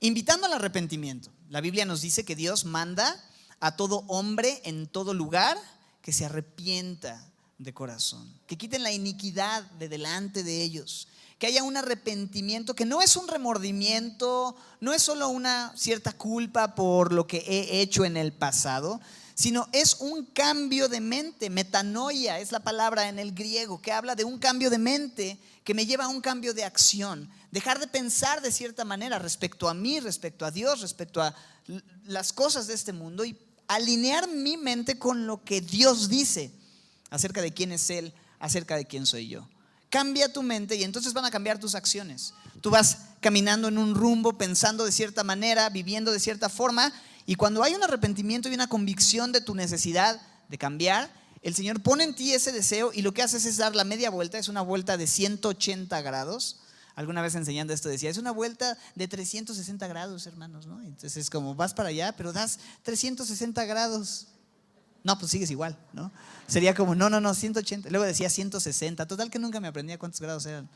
invitando 0.00 0.46
al 0.46 0.54
arrepentimiento. 0.54 1.30
La 1.50 1.60
Biblia 1.60 1.84
nos 1.84 2.00
dice 2.00 2.24
que 2.24 2.34
Dios 2.34 2.64
manda 2.64 3.22
a 3.60 3.76
todo 3.76 4.04
hombre 4.08 4.60
en 4.64 4.86
todo 4.86 5.14
lugar 5.14 5.58
que 6.00 6.12
se 6.12 6.24
arrepienta 6.24 7.30
de 7.58 7.72
corazón, 7.72 8.32
que 8.46 8.58
quiten 8.58 8.82
la 8.82 8.92
iniquidad 8.92 9.62
de 9.72 9.88
delante 9.88 10.42
de 10.42 10.62
ellos 10.62 11.08
que 11.38 11.46
haya 11.46 11.62
un 11.62 11.76
arrepentimiento 11.76 12.74
que 12.74 12.84
no 12.84 13.02
es 13.02 13.16
un 13.16 13.28
remordimiento, 13.28 14.56
no 14.80 14.92
es 14.92 15.02
solo 15.02 15.28
una 15.28 15.72
cierta 15.76 16.12
culpa 16.12 16.74
por 16.74 17.12
lo 17.12 17.26
que 17.26 17.38
he 17.38 17.80
hecho 17.80 18.04
en 18.04 18.16
el 18.16 18.32
pasado, 18.32 19.00
sino 19.34 19.68
es 19.72 19.96
un 19.98 20.24
cambio 20.26 20.88
de 20.88 21.00
mente. 21.00 21.50
Metanoia 21.50 22.38
es 22.38 22.52
la 22.52 22.60
palabra 22.60 23.08
en 23.08 23.18
el 23.18 23.32
griego 23.32 23.82
que 23.82 23.92
habla 23.92 24.14
de 24.14 24.24
un 24.24 24.38
cambio 24.38 24.70
de 24.70 24.78
mente 24.78 25.38
que 25.64 25.74
me 25.74 25.86
lleva 25.86 26.04
a 26.04 26.08
un 26.08 26.20
cambio 26.20 26.54
de 26.54 26.64
acción. 26.64 27.28
Dejar 27.50 27.80
de 27.80 27.88
pensar 27.88 28.40
de 28.42 28.52
cierta 28.52 28.84
manera 28.84 29.18
respecto 29.18 29.68
a 29.68 29.74
mí, 29.74 29.98
respecto 29.98 30.44
a 30.44 30.50
Dios, 30.50 30.80
respecto 30.80 31.20
a 31.20 31.34
las 32.04 32.32
cosas 32.32 32.66
de 32.66 32.74
este 32.74 32.92
mundo 32.92 33.24
y 33.24 33.36
alinear 33.66 34.28
mi 34.28 34.56
mente 34.56 34.98
con 34.98 35.26
lo 35.26 35.42
que 35.42 35.60
Dios 35.60 36.08
dice 36.08 36.52
acerca 37.10 37.42
de 37.42 37.52
quién 37.52 37.72
es 37.72 37.90
Él, 37.90 38.12
acerca 38.38 38.76
de 38.76 38.84
quién 38.84 39.06
soy 39.06 39.28
yo. 39.28 39.48
Cambia 39.94 40.32
tu 40.32 40.42
mente 40.42 40.74
y 40.74 40.82
entonces 40.82 41.12
van 41.12 41.24
a 41.24 41.30
cambiar 41.30 41.60
tus 41.60 41.76
acciones. 41.76 42.34
Tú 42.60 42.68
vas 42.68 42.98
caminando 43.20 43.68
en 43.68 43.78
un 43.78 43.94
rumbo, 43.94 44.36
pensando 44.36 44.84
de 44.84 44.90
cierta 44.90 45.22
manera, 45.22 45.68
viviendo 45.68 46.10
de 46.10 46.18
cierta 46.18 46.48
forma, 46.48 46.92
y 47.26 47.36
cuando 47.36 47.62
hay 47.62 47.74
un 47.74 47.84
arrepentimiento 47.84 48.48
y 48.48 48.54
una 48.54 48.66
convicción 48.66 49.30
de 49.30 49.40
tu 49.40 49.54
necesidad 49.54 50.20
de 50.48 50.58
cambiar, 50.58 51.08
el 51.42 51.54
Señor 51.54 51.80
pone 51.80 52.02
en 52.02 52.12
ti 52.12 52.32
ese 52.32 52.50
deseo 52.50 52.90
y 52.92 53.02
lo 53.02 53.14
que 53.14 53.22
haces 53.22 53.44
es 53.44 53.56
dar 53.56 53.76
la 53.76 53.84
media 53.84 54.10
vuelta, 54.10 54.36
es 54.36 54.48
una 54.48 54.62
vuelta 54.62 54.96
de 54.96 55.06
180 55.06 56.02
grados. 56.02 56.56
Alguna 56.96 57.22
vez 57.22 57.36
enseñando 57.36 57.72
esto 57.72 57.88
decía, 57.88 58.10
es 58.10 58.18
una 58.18 58.32
vuelta 58.32 58.76
de 58.96 59.06
360 59.06 59.86
grados, 59.86 60.26
hermanos, 60.26 60.66
¿no? 60.66 60.80
Entonces 60.80 61.16
es 61.16 61.30
como 61.30 61.54
vas 61.54 61.72
para 61.72 61.90
allá, 61.90 62.16
pero 62.16 62.32
das 62.32 62.58
360 62.82 63.64
grados. 63.64 64.26
No, 65.04 65.18
pues 65.18 65.30
sigues 65.30 65.50
igual, 65.50 65.78
¿no? 65.92 66.10
Sería 66.48 66.74
como, 66.74 66.94
no, 66.94 67.10
no, 67.10 67.20
no, 67.20 67.34
180. 67.34 67.90
Luego 67.90 68.06
decía 68.06 68.30
160. 68.30 69.06
Total 69.06 69.30
que 69.30 69.38
nunca 69.38 69.60
me 69.60 69.68
aprendía 69.68 69.98
cuántos 69.98 70.20
grados 70.20 70.46
eran. 70.46 70.68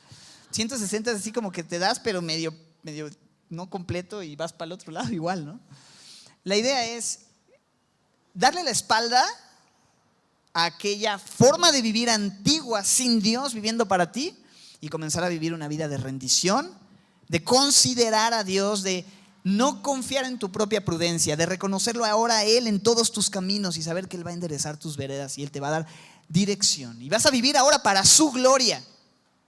160 0.50 1.10
es 1.10 1.16
así 1.16 1.32
como 1.32 1.50
que 1.50 1.64
te 1.64 1.78
das, 1.78 1.98
pero 1.98 2.20
medio, 2.20 2.54
medio 2.82 3.10
no 3.48 3.70
completo 3.70 4.22
y 4.22 4.36
vas 4.36 4.52
para 4.52 4.66
el 4.66 4.72
otro 4.72 4.92
lado 4.92 5.10
igual, 5.12 5.46
¿no? 5.46 5.60
La 6.44 6.56
idea 6.56 6.84
es 6.86 7.20
darle 8.34 8.62
la 8.62 8.70
espalda 8.70 9.24
a 10.52 10.66
aquella 10.66 11.18
forma 11.18 11.72
de 11.72 11.82
vivir 11.82 12.10
antigua 12.10 12.84
sin 12.84 13.20
Dios, 13.20 13.54
viviendo 13.54 13.88
para 13.88 14.12
ti, 14.12 14.36
y 14.80 14.88
comenzar 14.88 15.24
a 15.24 15.28
vivir 15.28 15.54
una 15.54 15.68
vida 15.68 15.88
de 15.88 15.96
rendición, 15.96 16.70
de 17.28 17.42
considerar 17.42 18.34
a 18.34 18.44
Dios, 18.44 18.82
de 18.82 19.04
no 19.48 19.82
confiar 19.82 20.26
en 20.26 20.38
tu 20.38 20.52
propia 20.52 20.84
prudencia, 20.84 21.34
de 21.34 21.46
reconocerlo 21.46 22.04
ahora 22.04 22.38
a 22.38 22.44
Él 22.44 22.66
en 22.66 22.80
todos 22.80 23.12
tus 23.12 23.30
caminos 23.30 23.78
y 23.78 23.82
saber 23.82 24.06
que 24.06 24.18
Él 24.18 24.26
va 24.26 24.30
a 24.30 24.34
enderezar 24.34 24.76
tus 24.76 24.96
veredas 24.96 25.38
y 25.38 25.42
Él 25.42 25.50
te 25.50 25.60
va 25.60 25.68
a 25.68 25.70
dar 25.70 25.86
dirección. 26.28 27.00
Y 27.00 27.08
vas 27.08 27.24
a 27.24 27.30
vivir 27.30 27.56
ahora 27.56 27.82
para 27.82 28.04
su 28.04 28.30
gloria. 28.30 28.84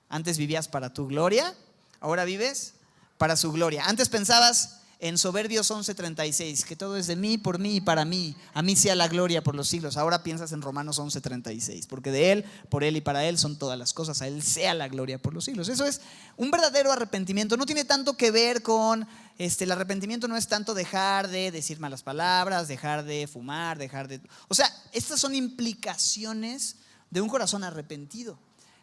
Antes 0.09 0.39
vivías 0.39 0.69
para 0.69 0.95
tu 0.95 1.07
gloria, 1.07 1.55
ahora 2.01 2.25
vives 2.25 2.73
para 3.19 3.37
su 3.37 3.53
gloria. 3.53 3.85
Antes 3.85 4.09
pensabas, 4.09 4.80
en 5.01 5.17
Soberbios 5.17 5.71
11:36, 5.71 6.65
que 6.65 6.77
todo 6.77 6.97
es 6.97 7.07
de 7.07 7.17
mí, 7.17 7.39
por 7.39 7.59
mí 7.59 7.77
y 7.77 7.81
para 7.81 8.05
mí, 8.05 8.37
a 8.53 8.63
mí 8.63 8.77
sea 8.77 8.95
la 8.95 9.09
gloria 9.09 9.43
por 9.43 9.55
los 9.55 9.69
siglos. 9.69 9.97
Ahora 9.97 10.23
piensas 10.23 10.53
en 10.53 10.61
Romanos 10.61 10.99
11:36, 10.99 11.87
porque 11.87 12.11
de 12.11 12.33
Él, 12.33 12.45
por 12.69 12.85
Él 12.85 12.97
y 12.97 13.01
para 13.01 13.25
Él 13.25 13.39
son 13.39 13.57
todas 13.57 13.79
las 13.79 13.95
cosas, 13.95 14.21
a 14.21 14.29
Él 14.29 14.43
sea 14.43 14.75
la 14.75 14.89
gloria 14.89 15.19
por 15.19 15.33
los 15.33 15.45
siglos. 15.45 15.69
Eso 15.69 15.87
es 15.87 16.03
un 16.37 16.51
verdadero 16.51 16.93
arrepentimiento, 16.93 17.57
no 17.57 17.67
tiene 17.67 17.85
tanto 17.85 18.17
que 18.17 18.31
ver 18.31 18.63
con, 18.63 19.09
este, 19.39 19.65
el 19.65 19.73
arrepentimiento 19.73 20.29
no 20.29 20.37
es 20.37 20.49
tanto 20.49 20.75
dejar 20.75 21.29
de 21.29 21.51
decir 21.51 21.81
malas 21.81 22.03
palabras, 22.03 22.69
dejar 22.69 23.05
de 23.05 23.27
fumar, 23.27 23.79
dejar 23.79 24.07
de... 24.07 24.21
O 24.49 24.55
sea, 24.55 24.71
estas 24.93 25.19
son 25.19 25.35
implicaciones 25.35 26.77
de 27.11 27.23
un 27.23 27.29
corazón 27.29 27.65
arrepentido. 27.65 28.39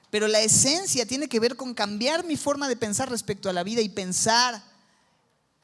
Pero 0.10 0.28
la 0.28 0.42
esencia 0.42 1.06
tiene 1.06 1.28
que 1.28 1.40
ver 1.40 1.56
con 1.56 1.74
cambiar 1.74 2.26
mi 2.26 2.38
forma 2.38 2.68
de 2.68 2.76
pensar 2.76 3.10
respecto 3.10 3.50
a 3.50 3.54
la 3.54 3.64
vida 3.64 3.82
y 3.82 3.90
pensar 3.90 4.64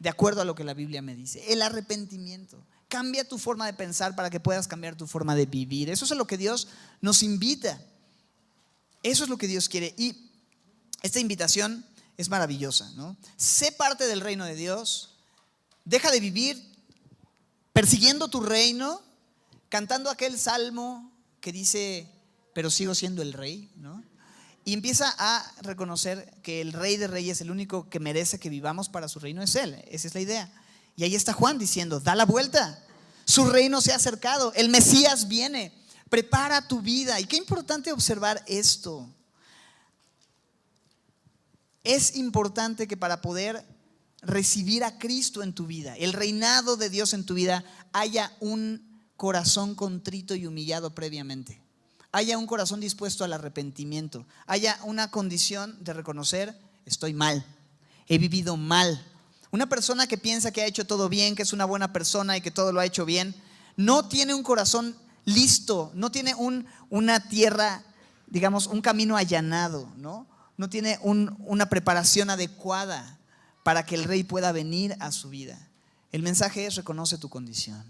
de 0.04 0.10
acuerdo 0.10 0.42
a 0.42 0.46
lo 0.46 0.54
que 0.54 0.66
la 0.66 0.74
Biblia 0.74 1.02
me 1.02 1.16
dice. 1.16 1.54
El 1.54 1.62
arrepentimiento. 1.62 2.62
Cambia 2.90 3.26
tu 3.26 3.38
forma 3.38 3.66
de 3.66 3.74
pensar 3.74 4.16
para 4.16 4.30
que 4.30 4.42
puedas 4.42 4.68
cambiar 4.68 4.98
tu 4.98 5.08
forma 5.08 5.34
de 5.34 5.46
vivir. 5.46 5.90
Eso 5.90 6.04
es 6.04 6.12
a 6.12 6.16
lo 6.16 6.28
que 6.28 6.38
Dios 6.38 6.68
nos 7.00 7.24
invita. 7.24 7.82
Eso 9.02 9.24
es 9.24 9.30
lo 9.30 9.38
que 9.38 9.48
Dios 9.48 9.70
quiere. 9.70 9.96
Y 9.98 10.30
esta 11.02 11.22
invitación 11.22 11.86
es 12.18 12.28
maravillosa, 12.28 12.92
¿no? 12.98 13.16
Sé 13.38 13.72
parte 13.72 14.06
del 14.06 14.20
reino 14.20 14.44
de 14.44 14.56
Dios. 14.56 15.16
Deja 15.86 16.12
de 16.12 16.20
vivir 16.20 16.62
persiguiendo 17.72 18.28
tu 18.28 18.42
reino, 18.42 19.02
cantando 19.70 20.10
aquel 20.10 20.38
salmo 20.38 21.14
que 21.40 21.54
dice, 21.54 22.10
pero 22.54 22.70
sigo 22.70 22.94
siendo 22.94 23.22
el 23.22 23.32
rey, 23.32 23.72
¿no? 23.78 24.04
Y 24.66 24.74
empieza 24.74 25.14
a 25.18 25.52
reconocer 25.62 26.34
que 26.42 26.62
el 26.62 26.72
rey 26.72 26.96
de 26.96 27.08
reyes, 27.08 27.42
el 27.42 27.52
único 27.52 27.90
que 27.90 28.00
merece 28.00 28.40
que 28.40 28.50
vivamos 28.50 28.88
para 28.88 29.10
su 29.10 29.20
reino 29.20 29.42
es 29.42 29.56
Él. 29.56 29.84
Esa 29.90 30.08
es 30.08 30.14
la 30.14 30.22
idea. 30.22 30.52
Y 30.96 31.04
ahí 31.04 31.16
está 31.16 31.34
Juan 31.34 31.58
diciendo, 31.58 32.00
da 32.00 32.16
la 32.16 32.26
vuelta. 32.26 32.82
Su 33.26 33.46
reino 33.50 33.82
se 33.82 33.92
ha 33.92 33.98
acercado. 33.98 34.54
El 34.54 34.70
Mesías 34.70 35.28
viene. 35.28 35.74
Prepara 36.10 36.68
tu 36.68 36.82
vida. 36.82 37.20
Y 37.20 37.26
qué 37.26 37.36
importante 37.36 37.92
observar 37.92 38.42
esto. 38.48 39.10
Es 41.84 42.16
importante 42.16 42.88
que 42.88 42.96
para 42.96 43.22
poder 43.22 43.66
recibir 44.22 44.86
a 44.86 44.98
Cristo 44.98 45.44
en 45.44 45.54
tu 45.54 45.66
vida, 45.68 45.98
el 45.98 46.14
reinado 46.14 46.78
de 46.78 46.90
Dios 46.90 47.14
en 47.14 47.26
tu 47.26 47.34
vida, 47.34 47.66
haya 47.92 48.32
un 48.40 48.82
corazón 49.18 49.76
contrito 49.76 50.36
y 50.36 50.46
humillado 50.46 50.96
previamente 50.96 51.63
haya 52.14 52.38
un 52.38 52.48
corazón 52.48 52.80
dispuesto 52.80 53.26
al 53.26 53.34
arrepentimiento, 53.34 54.26
haya 54.46 54.80
una 54.84 55.10
condición 55.10 55.76
de 55.84 55.94
reconocer, 55.94 56.56
estoy 56.86 57.14
mal, 57.14 57.44
he 58.08 58.20
vivido 58.20 58.56
mal. 58.56 59.04
Una 59.52 59.68
persona 59.68 60.08
que 60.08 60.18
piensa 60.18 60.52
que 60.52 60.62
ha 60.62 60.68
hecho 60.68 60.86
todo 60.86 61.10
bien, 61.10 61.36
que 61.36 61.42
es 61.42 61.54
una 61.54 61.66
buena 61.66 61.92
persona 61.92 62.38
y 62.38 62.42
que 62.42 62.52
todo 62.52 62.72
lo 62.72 62.80
ha 62.80 62.86
hecho 62.86 63.04
bien, 63.04 63.36
no 63.78 64.08
tiene 64.08 64.36
un 64.36 64.44
corazón 64.44 64.96
listo, 65.26 65.92
no 65.96 66.12
tiene 66.12 66.36
un, 66.36 66.68
una 66.92 67.20
tierra, 67.20 67.84
digamos, 68.28 68.68
un 68.68 68.82
camino 68.82 69.18
allanado, 69.18 69.90
¿no? 69.98 70.28
No 70.56 70.70
tiene 70.70 71.00
una 71.02 71.68
preparación 71.68 72.30
adecuada 72.30 73.18
para 73.64 73.86
que 73.88 73.96
el 73.96 74.04
rey 74.04 74.24
pueda 74.24 74.52
venir 74.52 74.96
a 75.00 75.12
su 75.12 75.30
vida. 75.30 75.58
El 76.12 76.22
mensaje 76.22 76.68
es 76.68 76.76
reconoce 76.76 77.18
tu 77.18 77.28
condición. 77.30 77.84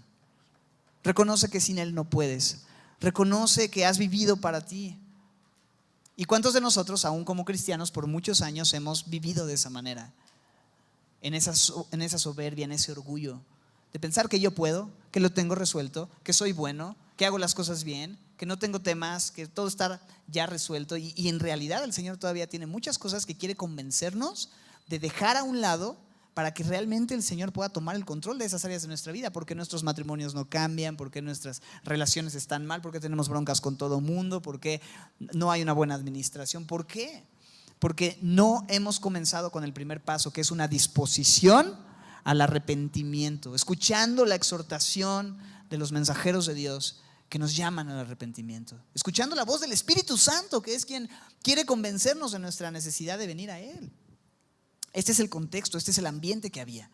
Reconoce 1.02 1.50
que 1.50 1.60
sin 1.60 1.76
él 1.76 1.94
no 1.94 2.04
puedes. 2.04 2.62
Reconoce 3.04 3.68
que 3.68 3.84
has 3.84 3.98
vivido 3.98 4.38
para 4.38 4.64
ti. 4.64 4.98
¿Y 6.16 6.24
cuántos 6.24 6.54
de 6.54 6.62
nosotros, 6.62 7.04
aún 7.04 7.26
como 7.26 7.44
cristianos, 7.44 7.90
por 7.90 8.06
muchos 8.06 8.40
años 8.40 8.72
hemos 8.72 9.10
vivido 9.10 9.44
de 9.44 9.52
esa 9.52 9.68
manera? 9.68 10.10
En 11.20 11.34
esa, 11.34 11.52
en 11.90 12.00
esa 12.00 12.16
soberbia, 12.16 12.64
en 12.64 12.72
ese 12.72 12.92
orgullo, 12.92 13.42
de 13.92 13.98
pensar 13.98 14.30
que 14.30 14.40
yo 14.40 14.54
puedo, 14.54 14.90
que 15.10 15.20
lo 15.20 15.30
tengo 15.30 15.54
resuelto, 15.54 16.08
que 16.22 16.32
soy 16.32 16.52
bueno, 16.52 16.96
que 17.18 17.26
hago 17.26 17.36
las 17.36 17.54
cosas 17.54 17.84
bien, 17.84 18.18
que 18.38 18.46
no 18.46 18.58
tengo 18.58 18.80
temas, 18.80 19.30
que 19.30 19.48
todo 19.48 19.68
está 19.68 20.00
ya 20.28 20.46
resuelto. 20.46 20.96
Y, 20.96 21.12
y 21.14 21.28
en 21.28 21.40
realidad 21.40 21.84
el 21.84 21.92
Señor 21.92 22.16
todavía 22.16 22.46
tiene 22.46 22.64
muchas 22.64 22.96
cosas 22.96 23.26
que 23.26 23.36
quiere 23.36 23.54
convencernos 23.54 24.48
de 24.88 24.98
dejar 24.98 25.36
a 25.36 25.42
un 25.42 25.60
lado 25.60 25.98
para 26.34 26.52
que 26.52 26.64
realmente 26.64 27.14
el 27.14 27.22
Señor 27.22 27.52
pueda 27.52 27.68
tomar 27.68 27.94
el 27.94 28.04
control 28.04 28.38
de 28.38 28.44
esas 28.44 28.64
áreas 28.64 28.82
de 28.82 28.88
nuestra 28.88 29.12
vida, 29.12 29.32
porque 29.32 29.54
nuestros 29.54 29.84
matrimonios 29.84 30.34
no 30.34 30.48
cambian, 30.48 30.96
porque 30.96 31.22
nuestras 31.22 31.62
relaciones 31.84 32.34
están 32.34 32.66
mal, 32.66 32.82
porque 32.82 33.00
tenemos 33.00 33.28
broncas 33.28 33.60
con 33.60 33.78
todo 33.78 34.00
mundo, 34.00 34.42
porque 34.42 34.80
no 35.18 35.52
hay 35.52 35.62
una 35.62 35.72
buena 35.72 35.94
administración. 35.94 36.66
¿Por 36.66 36.86
qué? 36.86 37.24
Porque 37.78 38.18
no 38.20 38.66
hemos 38.68 38.98
comenzado 38.98 39.52
con 39.52 39.62
el 39.62 39.72
primer 39.72 40.02
paso, 40.02 40.32
que 40.32 40.40
es 40.40 40.50
una 40.50 40.66
disposición 40.66 41.76
al 42.24 42.40
arrepentimiento, 42.40 43.54
escuchando 43.54 44.26
la 44.26 44.34
exhortación 44.34 45.38
de 45.70 45.78
los 45.78 45.92
mensajeros 45.92 46.46
de 46.46 46.54
Dios 46.54 47.00
que 47.28 47.38
nos 47.38 47.54
llaman 47.54 47.88
al 47.88 48.00
arrepentimiento, 48.00 48.76
escuchando 48.94 49.36
la 49.36 49.44
voz 49.44 49.60
del 49.60 49.72
Espíritu 49.72 50.16
Santo, 50.16 50.62
que 50.62 50.74
es 50.74 50.84
quien 50.84 51.08
quiere 51.42 51.64
convencernos 51.64 52.32
de 52.32 52.38
nuestra 52.38 52.70
necesidad 52.70 53.18
de 53.18 53.26
venir 53.26 53.50
a 53.50 53.60
Él. 53.60 53.92
Este 54.94 55.12
es 55.12 55.20
el 55.20 55.28
contexto, 55.28 55.76
este 55.76 55.90
es 55.90 55.98
el 55.98 56.06
ambiente 56.06 56.50
que 56.50 56.62
había. 56.62 56.88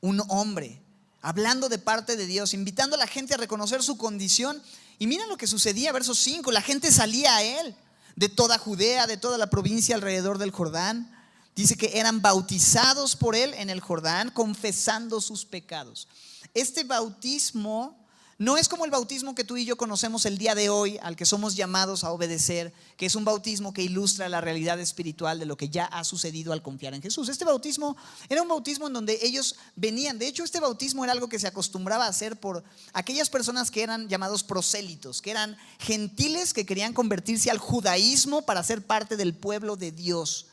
Un 0.00 0.22
hombre 0.28 0.80
hablando 1.20 1.68
de 1.68 1.78
parte 1.78 2.16
de 2.16 2.26
Dios, 2.26 2.54
invitando 2.54 2.96
a 2.96 2.98
la 2.98 3.06
gente 3.06 3.34
a 3.34 3.38
reconocer 3.38 3.82
su 3.82 3.98
condición. 3.98 4.62
Y 4.98 5.06
mira 5.06 5.26
lo 5.26 5.36
que 5.36 5.46
sucedía, 5.46 5.92
verso 5.92 6.14
5, 6.14 6.50
la 6.52 6.62
gente 6.62 6.90
salía 6.90 7.36
a 7.36 7.42
él 7.42 7.74
de 8.16 8.28
toda 8.28 8.58
Judea, 8.58 9.06
de 9.06 9.16
toda 9.16 9.36
la 9.36 9.50
provincia 9.50 9.94
alrededor 9.94 10.38
del 10.38 10.50
Jordán. 10.50 11.14
Dice 11.54 11.76
que 11.76 11.98
eran 11.98 12.22
bautizados 12.22 13.16
por 13.16 13.34
él 13.34 13.52
en 13.54 13.68
el 13.68 13.80
Jordán, 13.80 14.30
confesando 14.30 15.20
sus 15.20 15.44
pecados. 15.44 16.06
Este 16.54 16.84
bautismo 16.84 17.98
no 18.38 18.56
es 18.56 18.68
como 18.68 18.84
el 18.84 18.92
bautismo 18.92 19.34
que 19.34 19.42
tú 19.42 19.56
y 19.56 19.64
yo 19.64 19.76
conocemos 19.76 20.24
el 20.24 20.38
día 20.38 20.54
de 20.54 20.68
hoy, 20.68 20.96
al 21.02 21.16
que 21.16 21.26
somos 21.26 21.56
llamados 21.56 22.04
a 22.04 22.12
obedecer, 22.12 22.72
que 22.96 23.06
es 23.06 23.16
un 23.16 23.24
bautismo 23.24 23.72
que 23.72 23.82
ilustra 23.82 24.28
la 24.28 24.40
realidad 24.40 24.78
espiritual 24.78 25.40
de 25.40 25.46
lo 25.46 25.56
que 25.56 25.70
ya 25.70 25.86
ha 25.86 26.04
sucedido 26.04 26.52
al 26.52 26.62
confiar 26.62 26.94
en 26.94 27.02
Jesús. 27.02 27.28
Este 27.28 27.44
bautismo 27.44 27.96
era 28.28 28.40
un 28.40 28.46
bautismo 28.46 28.86
en 28.86 28.92
donde 28.92 29.18
ellos 29.22 29.56
venían. 29.74 30.20
De 30.20 30.28
hecho, 30.28 30.44
este 30.44 30.60
bautismo 30.60 31.02
era 31.02 31.14
algo 31.14 31.28
que 31.28 31.40
se 31.40 31.48
acostumbraba 31.48 32.04
a 32.06 32.10
hacer 32.10 32.38
por 32.38 32.62
aquellas 32.92 33.28
personas 33.28 33.72
que 33.72 33.82
eran 33.82 34.08
llamados 34.08 34.44
prosélitos, 34.44 35.20
que 35.20 35.32
eran 35.32 35.56
gentiles 35.80 36.54
que 36.54 36.64
querían 36.64 36.92
convertirse 36.92 37.50
al 37.50 37.58
judaísmo 37.58 38.42
para 38.42 38.62
ser 38.62 38.86
parte 38.86 39.16
del 39.16 39.34
pueblo 39.34 39.74
de 39.74 39.90
Dios. 39.90 40.46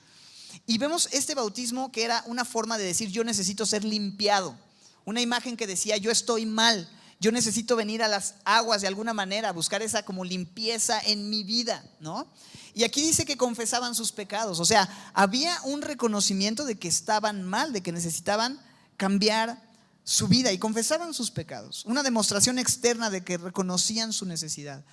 Y 0.65 0.80
vemos 0.80 1.08
este 1.12 1.36
bautismo 1.36 1.92
que 1.92 2.04
era 2.04 2.24
una 2.25 2.46
forma 2.46 2.80
de 2.80 2.86
decir 2.86 3.10
yo 3.10 3.24
necesito 3.24 3.63
ser 3.63 3.84
limpiado. 3.84 4.58
Una 5.06 5.22
imagen 5.22 5.56
que 5.56 5.68
decía 5.68 5.98
yo 5.98 6.10
estoy 6.10 6.48
mal 6.48 6.89
yo 7.19 7.31
necesito 7.31 7.75
venir 7.75 8.03
a 8.03 8.07
las 8.07 8.36
aguas 8.43 8.81
de 8.81 8.88
alguna 8.88 9.13
manera, 9.13 9.51
buscar 9.51 9.81
esa 9.81 10.03
como 10.03 10.24
limpieza 10.24 11.00
en 11.00 11.29
mi 11.29 11.43
vida, 11.43 11.84
¿no? 12.00 12.27
Y 12.74 12.84
aquí 12.84 13.01
dice 13.01 13.25
que 13.25 13.38
confesaban 13.38 13.95
sus 13.95 14.12
pecados, 14.12 14.60
o 14.60 14.65
sea, 14.65 14.89
había 15.13 15.57
un 15.63 15.81
reconocimiento 15.81 16.65
de 16.65 16.77
que 16.77 16.89
estaban 16.89 17.43
mal, 17.43 17.72
de 17.72 17.81
que 17.81 17.93
necesitaban 17.93 18.60
cambiar 18.98 19.63
su 20.03 20.27
vida 20.27 20.51
y 20.51 20.60
confesaban 20.60 21.13
sus 21.13 21.31
pecados, 21.31 21.86
una 21.86 22.03
demostración 22.03 22.60
externa 22.60 23.10
de 23.10 23.24
que 23.24 23.38
reconocían 23.38 24.13
su 24.13 24.25
necesidad 24.25 24.84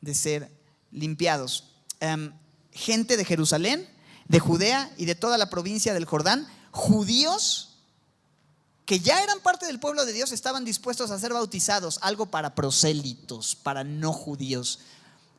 de 0.00 0.14
ser 0.14 0.50
limpiados. 0.90 1.74
Em, 2.00 2.32
gente 2.72 3.16
de 3.16 3.24
Jerusalén, 3.24 3.88
de 4.28 4.40
Judea 4.40 4.92
y 4.96 5.04
de 5.04 5.14
toda 5.14 5.38
la 5.38 5.50
provincia 5.50 5.94
del 5.94 6.04
Jordán, 6.04 6.48
judíos 6.72 7.75
que 8.86 9.00
ya 9.00 9.22
eran 9.22 9.40
parte 9.40 9.66
del 9.66 9.80
pueblo 9.80 10.06
de 10.06 10.12
Dios 10.12 10.30
estaban 10.30 10.64
dispuestos 10.64 11.10
a 11.10 11.18
ser 11.18 11.32
bautizados, 11.32 11.98
algo 12.02 12.26
para 12.26 12.54
prosélitos, 12.54 13.56
para 13.56 13.82
no 13.82 14.12
judíos. 14.12 14.78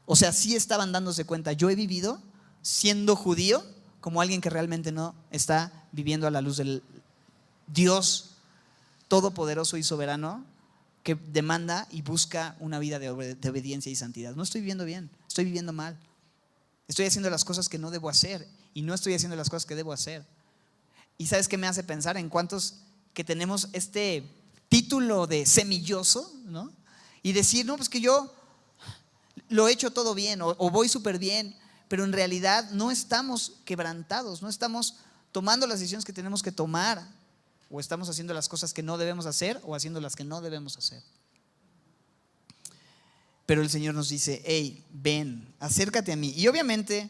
O 0.06 0.18
sea, 0.18 0.34
sí 0.34 0.56
estaban 0.56 0.92
dándose 0.92 1.26
cuenta, 1.26 1.54
yo 1.54 1.70
he 1.70 1.76
vivido 1.76 2.22
siendo 2.62 3.16
judío 3.16 3.64
como 4.02 4.22
alguien 4.22 4.42
que 4.42 4.50
realmente 4.50 4.92
no 4.92 5.16
está 5.32 5.88
viviendo 5.94 6.28
a 6.28 6.32
la 6.32 6.42
luz 6.42 6.58
del 6.58 6.84
Dios 7.68 8.32
todopoderoso 9.08 9.78
y 9.78 9.84
soberano 9.84 10.46
que 11.04 11.16
demanda 11.16 11.88
y 11.90 12.02
busca 12.02 12.58
una 12.60 12.80
vida 12.80 13.00
de, 13.00 13.10
obediencia 13.10 13.90
y 13.90 13.96
santidad. 13.96 14.36
No 14.36 14.44
estoy 14.44 14.60
viviendo 14.60 14.84
bien, 14.84 15.10
estoy 15.26 15.46
viviendo 15.46 15.72
mal. 15.72 15.98
Estoy 16.90 17.06
haciendo 17.06 17.30
las 17.30 17.46
cosas 17.46 17.70
que 17.70 17.78
no 17.78 17.92
debo 17.92 18.10
hacer 18.10 18.46
y 18.74 18.82
no 18.82 18.94
estoy 18.94 19.14
haciendo 19.14 19.38
las 19.38 19.50
cosas 19.50 19.66
que 19.66 19.76
debo 19.76 19.94
hacer. 19.94 20.26
¿Y 21.18 21.28
sabes 21.28 21.48
qué 21.48 21.58
me 21.58 21.68
hace 21.68 21.84
pensar 21.84 22.18
en 22.18 22.28
cuántos 22.28 22.76
que 23.18 23.24
tenemos 23.24 23.70
este 23.74 24.24
título 24.70 25.26
de 25.26 25.48
semilloso, 25.48 26.32
¿no? 26.46 26.72
Y 27.24 27.34
decir, 27.34 27.66
no, 27.66 27.76
pues 27.76 27.90
que 27.90 28.00
yo 28.00 28.32
lo 29.50 29.68
he 29.68 29.72
hecho 29.72 29.90
todo 29.90 30.14
bien 30.14 30.40
o, 30.44 30.54
voy 30.70 30.88
súper 30.88 31.18
bien, 31.18 31.56
pero 31.88 32.04
en 32.04 32.14
realidad 32.14 32.70
no 32.74 32.92
estamos 32.92 33.54
quebrantados, 33.66 34.44
no 34.44 34.50
estamos 34.50 34.98
tomando 35.32 35.66
las 35.66 35.80
decisiones 35.80 36.06
que 36.06 36.14
tenemos 36.14 36.44
que 36.44 36.52
tomar, 36.52 37.08
o 37.72 37.80
estamos 37.80 38.08
haciendo 38.08 38.36
las 38.36 38.48
cosas 38.48 38.72
que 38.72 38.84
no 38.84 39.00
debemos 39.00 39.26
hacer 39.26 39.60
o 39.64 39.74
haciendo 39.74 40.00
las 40.00 40.16
que 40.16 40.24
no 40.24 40.40
debemos 40.40 40.78
hacer. 40.78 41.02
Pero 43.48 43.64
el 43.64 43.70
Señor 43.72 43.96
nos 43.96 44.10
dice, 44.10 44.44
hey, 44.46 44.86
ven, 44.92 45.56
acércate 45.60 46.12
a 46.12 46.16
mí. 46.16 46.36
Y 46.38 46.48
obviamente 46.50 47.10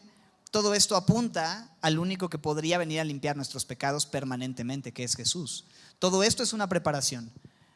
todo 0.50 0.74
esto 0.74 0.96
apunta 0.96 1.70
al 1.82 1.98
único 1.98 2.30
que 2.30 2.38
podría 2.38 2.78
venir 2.78 2.98
a 2.98 3.04
limpiar 3.04 3.36
nuestros 3.36 3.66
pecados 3.66 4.06
permanentemente, 4.06 4.92
que 4.92 5.04
es 5.04 5.14
Jesús. 5.14 5.66
Todo 5.98 6.22
esto 6.22 6.42
es 6.42 6.52
una 6.52 6.68
preparación. 6.68 7.30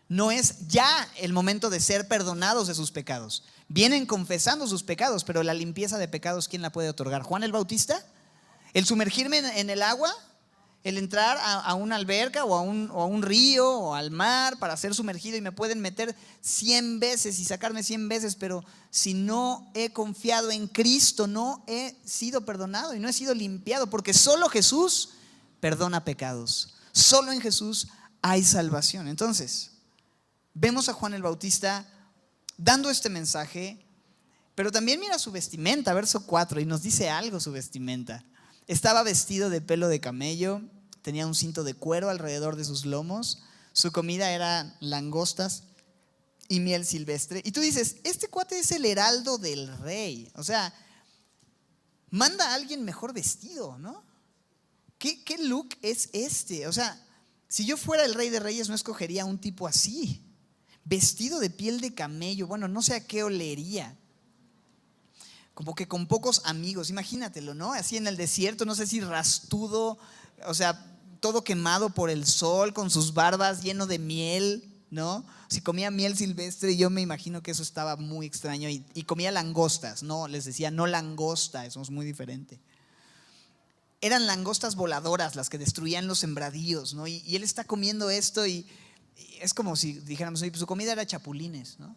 No 0.09 0.31
es 0.31 0.69
ya 0.69 1.09
el 1.17 1.33
momento 1.33 1.71
de 1.71 1.81
ser 1.81 2.07
perdonados 2.07 2.69
de 2.69 2.75
sus 2.75 2.91
pecados. 2.91 3.45
Vienen 3.69 4.05
confesando 4.05 4.67
sus 4.67 4.83
pecados, 4.83 5.25
pero 5.25 5.43
la 5.43 5.55
limpieza 5.55 5.97
de 5.97 6.09
pecados, 6.09 6.49
¿quién 6.49 6.63
la 6.63 6.71
puede 6.71 6.91
otorgar? 6.91 7.23
¿Juan 7.23 7.43
el 7.43 7.53
Bautista? 7.53 8.05
¿El 8.75 8.85
sumergirme 8.85 9.39
en 9.59 9.71
el 9.71 9.83
agua? 9.83 10.15
¿El 10.85 10.99
entrar 10.99 11.39
a, 11.41 11.73
una 11.75 11.95
alberca 11.95 12.45
o 12.45 12.57
a, 12.57 12.61
un, 12.61 13.23
río 13.23 13.71
o 13.71 13.95
al 13.95 14.11
mar 14.11 14.59
para 14.59 14.77
ser 14.77 14.95
sumergido 14.95 15.37
y 15.37 15.41
me 15.41 15.53
pueden 15.53 15.81
meter 15.81 16.15
cien 16.41 16.99
veces 16.99 17.39
y 17.39 17.45
sacarme 17.45 17.85
cien 17.85 18.09
veces, 18.09 18.35
pero 18.35 18.65
si 18.91 19.15
no 19.15 19.71
he 19.75 19.93
confiado 19.93 20.51
en 20.51 20.67
Cristo, 20.67 21.29
no 21.29 21.63
he 21.69 21.97
sido 22.05 22.45
perdonado 22.45 22.95
y 22.95 22.99
no 22.99 23.09
he 23.09 23.13
sido 23.13 23.33
limpiado, 23.33 23.87
porque 23.89 24.13
solo 24.13 24.49
Jesús 24.49 25.11
perdona 25.61 26.05
pecados. 26.05 26.75
Solo 26.91 27.31
en 27.33 27.41
Jesús 27.41 27.87
hay 28.23 28.45
salvación. 28.45 29.09
Entonces, 29.09 29.73
vemos 30.55 30.89
a 30.89 30.93
Juan 30.93 31.15
el 31.15 31.23
Bautista 31.23 31.87
dando 32.57 32.89
este 32.89 33.09
mensaje, 33.09 33.85
pero 34.55 34.71
también 34.71 35.01
mira 35.01 35.19
su 35.19 35.33
vestimenta, 35.33 35.93
verso 35.93 36.25
4, 36.25 36.61
y 36.61 36.65
nos 36.65 36.83
dice 36.83 37.11
algo 37.11 37.41
su 37.41 37.53
vestimenta. 37.53 38.25
Estaba 38.69 39.03
vestido 39.03 39.51
de 39.51 39.61
pelo 39.61 39.89
de 39.89 40.01
camello, 40.01 40.63
tenía 41.03 41.27
un 41.27 41.35
cinto 41.35 41.65
de 41.65 41.75
cuero 41.75 42.11
alrededor 42.11 42.57
de 42.57 42.65
sus 42.65 42.87
lomos, 42.87 43.43
su 43.73 43.91
comida 43.91 44.31
era 44.31 44.77
langostas 44.81 45.65
y 46.49 46.61
miel 46.61 46.87
silvestre. 46.87 47.43
Y 47.45 47.53
tú 47.53 47.61
dices, 47.61 47.97
este 48.05 48.29
cuate 48.29 48.59
es 48.59 48.71
el 48.71 48.85
heraldo 48.85 49.39
del 49.39 49.77
rey. 49.79 50.31
O 50.35 50.45
sea, 50.45 50.73
manda 52.11 52.51
a 52.51 52.55
alguien 52.55 52.85
mejor 52.85 53.13
vestido, 53.15 53.79
¿no? 53.79 54.05
¿Qué, 54.99 55.25
qué 55.25 55.39
look 55.39 55.71
es 55.81 56.11
este? 56.13 56.69
O 56.69 56.73
sea, 56.73 57.03
si 57.53 57.67
yo 57.67 57.77
fuera 57.77 58.07
el 58.07 58.15
rey 58.15 58.31
de 58.31 58.41
reyes, 58.41 58.71
no 58.71 58.75
escogería 58.75 59.27
un 59.27 59.37
tipo 59.37 59.67
así. 59.67 60.23
Vestido 60.87 61.39
de 61.39 61.51
piel 61.51 61.83
de 61.83 61.93
camello. 61.93 62.47
Bueno, 62.47 62.67
no 62.67 62.81
sé 62.81 62.95
a 62.95 63.07
qué 63.07 63.25
olería. 63.25 63.95
Como 65.53 65.75
que 65.75 65.87
con 65.87 66.07
pocos 66.07 66.41
amigos. 66.47 66.89
Imagínatelo, 66.89 67.53
¿no? 67.53 67.75
Así 67.75 67.99
en 67.99 68.07
el 68.07 68.17
desierto, 68.17 68.65
no 68.65 68.75
sé 68.75 68.87
si 68.87 69.03
rastudo, 69.03 69.99
o 70.47 70.55
sea, 70.55 70.99
todo 71.21 71.45
quemado 71.45 71.91
por 71.91 72.09
el 72.09 72.25
sol, 72.25 72.73
con 72.73 72.89
sus 72.89 73.13
barbas 73.13 73.63
lleno 73.63 73.87
de 73.87 73.99
miel, 73.99 74.65
¿no? 74.89 75.23
Si 75.51 75.61
comía 75.61 75.91
miel 75.91 76.17
silvestre, 76.17 76.75
yo 76.79 76.89
me 76.89 77.03
imagino 77.03 77.43
que 77.43 77.51
eso 77.51 77.63
estaba 77.63 77.97
muy 77.97 78.25
extraño. 78.25 78.71
Y, 78.71 78.83
y 78.95 79.03
comía 79.03 79.31
langostas, 79.31 80.03
no, 80.03 80.27
les 80.27 80.47
decía, 80.47 80.71
no 80.71 80.87
langosta, 80.87 81.67
eso 81.67 81.83
es 81.83 81.91
muy 81.91 82.07
diferente 82.07 82.63
eran 84.03 84.27
langostas 84.27 84.75
voladoras 84.75 85.37
las 85.37 85.49
que 85.49 85.59
destruían 85.59 86.09
los 86.09 86.19
sembradíos, 86.19 86.93
¿no? 86.93 87.07
Y, 87.07 87.23
él 87.35 87.45
está 87.45 87.65
comiendo 87.65 88.11
esto 88.11 88.47
y, 88.47 88.67
es 89.41 89.55
como 89.55 89.77
si 89.77 89.95
dijéramos, 89.95 90.41
pues 90.41 90.59
su 90.59 90.67
comida 90.67 90.93
era 90.93 91.07
chapulines, 91.07 91.79
¿no? 91.79 91.97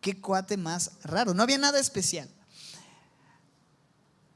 Qué 0.00 0.20
cuate 0.20 0.56
más 0.56 0.90
raro, 1.04 1.34
no 1.34 1.42
había 1.42 1.56
nada 1.56 1.78
especial. 1.78 2.28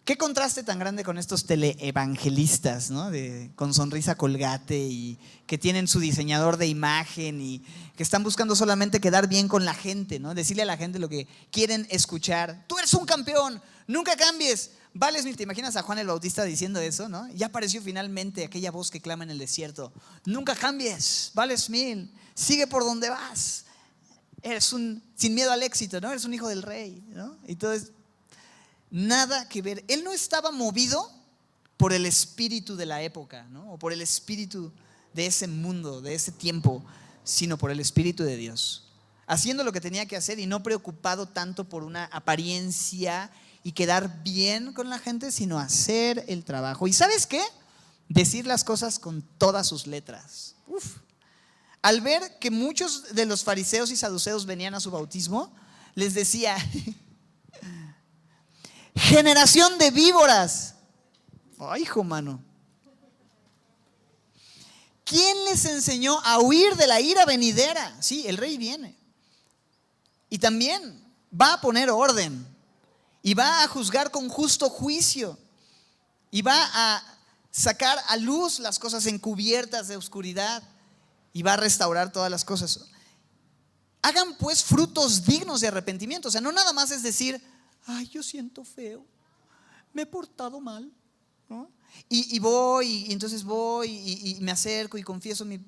Qué 0.04 0.16
contraste 0.16 0.62
tan 0.62 0.78
grande 0.78 1.04
con 1.04 1.18
estos 1.18 1.46
teleevangelistas, 1.46 2.90
¿no? 2.90 3.10
De, 3.10 3.50
con 3.56 3.74
sonrisa 3.74 4.14
colgate 4.14 4.78
y 4.78 5.18
que 5.46 5.58
tienen 5.58 5.88
su 5.88 6.00
diseñador 6.00 6.56
de 6.56 6.66
imagen 6.66 7.40
y 7.40 7.62
que 7.96 8.02
están 8.02 8.22
buscando 8.22 8.54
solamente 8.56 9.00
quedar 9.00 9.28
bien 9.28 9.48
con 9.48 9.64
la 9.64 9.74
gente, 9.74 10.20
¿no? 10.20 10.34
Decirle 10.34 10.62
a 10.62 10.66
la 10.66 10.76
gente 10.76 11.00
lo 11.00 11.08
que 11.08 11.26
quieren 11.50 11.86
escuchar. 11.90 12.64
Tú 12.68 12.78
eres 12.78 12.94
un 12.94 13.04
campeón, 13.04 13.60
nunca 13.86 14.16
cambies, 14.16 14.70
vales 14.94 15.24
mil, 15.24 15.36
¿te 15.36 15.42
imaginas 15.42 15.76
a 15.76 15.82
Juan 15.82 15.98
el 15.98 16.06
Bautista 16.06 16.44
diciendo 16.44 16.80
eso, 16.80 17.08
no? 17.08 17.28
Ya 17.32 17.46
apareció 17.46 17.82
finalmente 17.82 18.44
aquella 18.44 18.70
voz 18.70 18.90
que 18.90 19.00
clama 19.00 19.24
en 19.24 19.30
el 19.30 19.38
desierto. 19.38 19.92
Nunca 20.24 20.54
cambies, 20.54 21.30
vales 21.34 21.70
mil, 21.70 22.12
sigue 22.34 22.66
por 22.66 22.84
donde 22.84 23.10
vas. 23.10 23.64
Eres 24.42 24.72
un, 24.72 25.02
sin 25.16 25.34
miedo 25.34 25.52
al 25.52 25.62
éxito, 25.62 26.00
¿no? 26.00 26.10
Eres 26.10 26.24
un 26.24 26.34
hijo 26.34 26.48
del 26.48 26.62
rey, 26.62 27.02
¿no? 27.08 27.36
Entonces, 27.46 27.92
nada 28.90 29.48
que 29.48 29.62
ver. 29.62 29.84
Él 29.88 30.02
no 30.02 30.12
estaba 30.12 30.50
movido 30.50 31.10
por 31.76 31.92
el 31.92 32.06
espíritu 32.06 32.76
de 32.76 32.86
la 32.86 33.02
época, 33.02 33.44
¿no? 33.44 33.72
O 33.72 33.78
por 33.78 33.92
el 33.92 34.02
espíritu 34.02 34.72
de 35.12 35.26
ese 35.26 35.46
mundo, 35.46 36.00
de 36.00 36.14
ese 36.14 36.32
tiempo, 36.32 36.84
sino 37.24 37.58
por 37.58 37.70
el 37.70 37.80
espíritu 37.80 38.22
de 38.22 38.36
Dios. 38.36 38.86
Haciendo 39.26 39.62
lo 39.62 39.72
que 39.72 39.80
tenía 39.80 40.06
que 40.06 40.16
hacer 40.16 40.38
y 40.38 40.46
no 40.46 40.62
preocupado 40.62 41.28
tanto 41.28 41.68
por 41.68 41.84
una 41.84 42.06
apariencia 42.06 43.30
y 43.62 43.72
quedar 43.72 44.22
bien 44.22 44.72
con 44.72 44.88
la 44.88 44.98
gente, 44.98 45.32
sino 45.32 45.58
hacer 45.58 46.24
el 46.28 46.44
trabajo. 46.44 46.86
¿Y 46.86 46.92
sabes 46.92 47.26
qué? 47.26 47.42
Decir 48.08 48.46
las 48.46 48.64
cosas 48.64 48.98
con 48.98 49.22
todas 49.38 49.66
sus 49.66 49.86
letras. 49.86 50.54
Al 51.82 52.00
ver 52.00 52.38
que 52.38 52.50
muchos 52.50 53.14
de 53.14 53.26
los 53.26 53.44
fariseos 53.44 53.90
y 53.90 53.96
saduceos 53.96 54.46
venían 54.46 54.74
a 54.74 54.80
su 54.80 54.90
bautismo, 54.90 55.54
les 55.94 56.14
decía, 56.14 56.56
generación 58.94 59.78
de 59.78 59.90
víboras. 59.90 60.74
Ay, 61.58 61.82
hijo 61.82 62.02
mano. 62.02 62.42
¿Quién 65.04 65.44
les 65.46 65.64
enseñó 65.64 66.20
a 66.20 66.38
huir 66.38 66.76
de 66.76 66.86
la 66.86 67.00
ira 67.00 67.26
venidera? 67.26 68.00
Sí, 68.00 68.26
el 68.26 68.36
rey 68.36 68.56
viene. 68.56 68.96
Y 70.28 70.38
también 70.38 71.04
va 71.38 71.54
a 71.54 71.60
poner 71.60 71.90
orden 71.90 72.46
y 73.22 73.34
va 73.34 73.62
a 73.62 73.68
juzgar 73.68 74.10
con 74.10 74.28
justo 74.28 74.68
juicio 74.68 75.38
y 76.30 76.42
va 76.42 76.56
a 76.72 77.02
sacar 77.50 77.98
a 78.08 78.16
luz 78.16 78.60
las 78.60 78.78
cosas 78.78 79.06
encubiertas 79.06 79.88
de 79.88 79.96
oscuridad 79.96 80.62
y 81.32 81.42
va 81.42 81.54
a 81.54 81.56
restaurar 81.56 82.12
todas 82.12 82.30
las 82.30 82.44
cosas. 82.44 82.86
Hagan 84.02 84.36
pues 84.38 84.64
frutos 84.64 85.24
dignos 85.24 85.60
de 85.60 85.68
arrepentimiento. 85.68 86.28
O 86.28 86.30
sea, 86.30 86.40
no 86.40 86.52
nada 86.52 86.72
más 86.72 86.90
es 86.90 87.02
decir, 87.02 87.40
ay, 87.86 88.08
yo 88.08 88.22
siento 88.22 88.64
feo, 88.64 89.04
me 89.92 90.02
he 90.02 90.06
portado 90.06 90.60
mal. 90.60 90.90
Y, 92.08 92.38
voy, 92.38 92.86
y, 93.08 93.12
entonces 93.12 93.42
voy 93.42 93.88
y, 93.90 94.36
y 94.36 94.40
me 94.40 94.52
acerco 94.52 94.96
y 94.96 95.02
confieso 95.02 95.44
mi, 95.44 95.60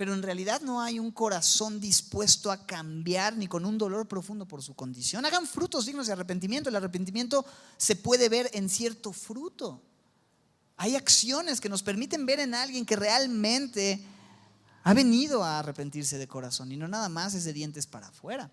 pero 0.00 0.14
en 0.14 0.22
realidad 0.22 0.62
no 0.62 0.80
hay 0.80 0.98
un 0.98 1.10
corazón 1.10 1.78
dispuesto 1.78 2.50
a 2.50 2.64
cambiar 2.64 3.36
ni 3.36 3.46
con 3.46 3.66
un 3.66 3.76
dolor 3.76 4.08
profundo 4.08 4.48
por 4.48 4.62
su 4.62 4.74
condición. 4.74 5.26
Hagan 5.26 5.46
frutos 5.46 5.84
dignos 5.84 6.06
de 6.06 6.14
arrepentimiento. 6.14 6.70
El 6.70 6.76
arrepentimiento 6.76 7.44
se 7.76 7.96
puede 7.96 8.30
ver 8.30 8.48
en 8.54 8.70
cierto 8.70 9.12
fruto. 9.12 9.82
Hay 10.78 10.96
acciones 10.96 11.60
que 11.60 11.68
nos 11.68 11.82
permiten 11.82 12.24
ver 12.24 12.40
en 12.40 12.54
alguien 12.54 12.86
que 12.86 12.96
realmente 12.96 14.02
ha 14.84 14.94
venido 14.94 15.44
a 15.44 15.58
arrepentirse 15.58 16.16
de 16.16 16.26
corazón 16.26 16.72
y 16.72 16.78
no 16.78 16.88
nada 16.88 17.10
más 17.10 17.34
es 17.34 17.44
de 17.44 17.52
dientes 17.52 17.86
para 17.86 18.08
afuera. 18.08 18.50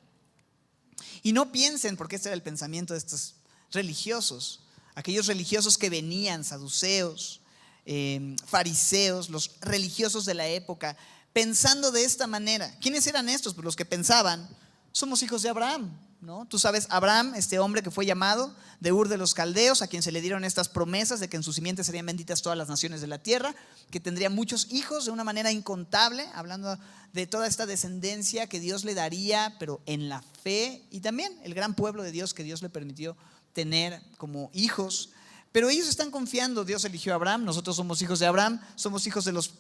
Y 1.24 1.32
no 1.32 1.54
piensen, 1.54 1.96
porque 1.96 2.18
este 2.18 2.28
era 2.28 2.36
el 2.36 2.44
pensamiento 2.44 2.94
de 2.94 3.00
estos 3.00 3.36
religiosos, 3.72 4.64
aquellos 4.96 5.28
religiosos 5.28 5.78
que 5.78 5.90
venían, 5.90 6.44
saduceos, 6.44 7.40
eh, 7.86 8.36
fariseos, 8.46 9.30
los 9.30 9.62
religiosos 9.62 10.26
de 10.26 10.34
la 10.34 10.46
época, 10.50 10.98
pensando 11.38 11.92
de 11.92 12.04
esta 12.04 12.26
manera. 12.26 12.76
¿Quiénes 12.82 13.06
eran 13.06 13.30
estos? 13.30 13.54
Pues 13.54 13.64
los 13.64 13.76
que 13.76 13.86
pensaban, 13.86 14.50
somos 14.92 15.22
hijos 15.22 15.44
de 15.44 15.50
Abraham. 15.50 15.96
¿No? 16.20 16.48
Tú 16.48 16.58
sabes, 16.58 16.88
Abraham, 16.90 17.36
este 17.36 17.60
hombre 17.60 17.84
que 17.84 17.92
fue 17.92 18.08
llamado 18.08 18.56
de 18.80 18.92
Ur 18.92 19.08
de 19.08 19.18
los 19.18 19.36
Caldeos, 19.36 19.84
a 19.84 19.88
quien 19.88 20.02
se 20.02 20.12
le 20.12 20.20
dieron 20.20 20.44
estas 20.44 20.68
promesas 20.68 21.20
de 21.20 21.30
que 21.30 21.38
en 21.38 21.44
su 21.44 21.54
simiente 21.54 21.84
serían 21.84 22.08
benditas 22.08 22.42
todas 22.42 22.58
las 22.58 22.70
naciones 22.70 23.02
de 23.02 23.08
la 23.08 23.20
tierra, 23.20 23.54
que 23.92 24.00
tendría 24.00 24.32
muchos 24.32 24.66
hijos 24.72 25.06
de 25.06 25.12
una 25.12 25.24
manera 25.24 25.52
incontable, 25.52 26.26
hablando 26.34 26.76
de 27.14 27.28
toda 27.28 27.46
esta 27.46 27.68
descendencia 27.68 28.48
que 28.48 28.60
Dios 28.60 28.84
le 28.84 28.96
daría, 28.96 29.58
pero 29.60 29.80
en 29.86 30.10
la 30.10 30.24
fe, 30.42 30.88
y 30.90 31.02
también 31.02 31.40
el 31.44 31.54
gran 31.54 31.76
pueblo 31.76 32.02
de 32.02 32.12
Dios 32.12 32.34
que 32.34 32.42
Dios 32.42 32.64
le 32.64 32.70
permitió 32.70 33.16
tener 33.54 34.02
como 34.18 34.50
hijos. 34.56 35.12
Pero 35.52 35.70
ellos 35.70 35.88
están 35.88 36.10
confiando, 36.10 36.66
Dios 36.66 36.84
eligió 36.84 37.14
a 37.14 37.16
Abraham, 37.16 37.46
nosotros 37.46 37.76
somos 37.76 38.02
hijos 38.02 38.18
de 38.18 38.26
Abraham, 38.26 38.60
somos 38.76 39.06
hijos 39.06 39.24
de 39.24 39.34
los 39.34 39.54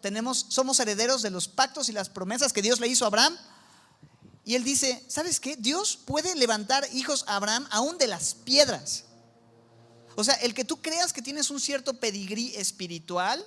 tenemos, 0.00 0.46
somos 0.48 0.78
herederos 0.80 1.22
de 1.22 1.30
los 1.30 1.48
pactos 1.48 1.88
y 1.88 1.92
las 1.92 2.08
promesas 2.08 2.52
que 2.52 2.62
Dios 2.62 2.80
le 2.80 2.88
hizo 2.88 3.04
a 3.04 3.08
Abraham. 3.08 3.36
Y 4.44 4.54
él 4.54 4.64
dice, 4.64 5.02
¿sabes 5.08 5.40
qué? 5.40 5.56
Dios 5.56 5.96
puede 5.96 6.34
levantar 6.34 6.86
hijos 6.92 7.24
a 7.26 7.36
Abraham 7.36 7.66
aún 7.70 7.96
de 7.96 8.06
las 8.06 8.34
piedras. 8.34 9.04
O 10.16 10.22
sea, 10.22 10.34
el 10.34 10.54
que 10.54 10.64
tú 10.64 10.80
creas 10.80 11.12
que 11.12 11.22
tienes 11.22 11.50
un 11.50 11.60
cierto 11.60 11.94
pedigrí 11.94 12.54
espiritual, 12.56 13.44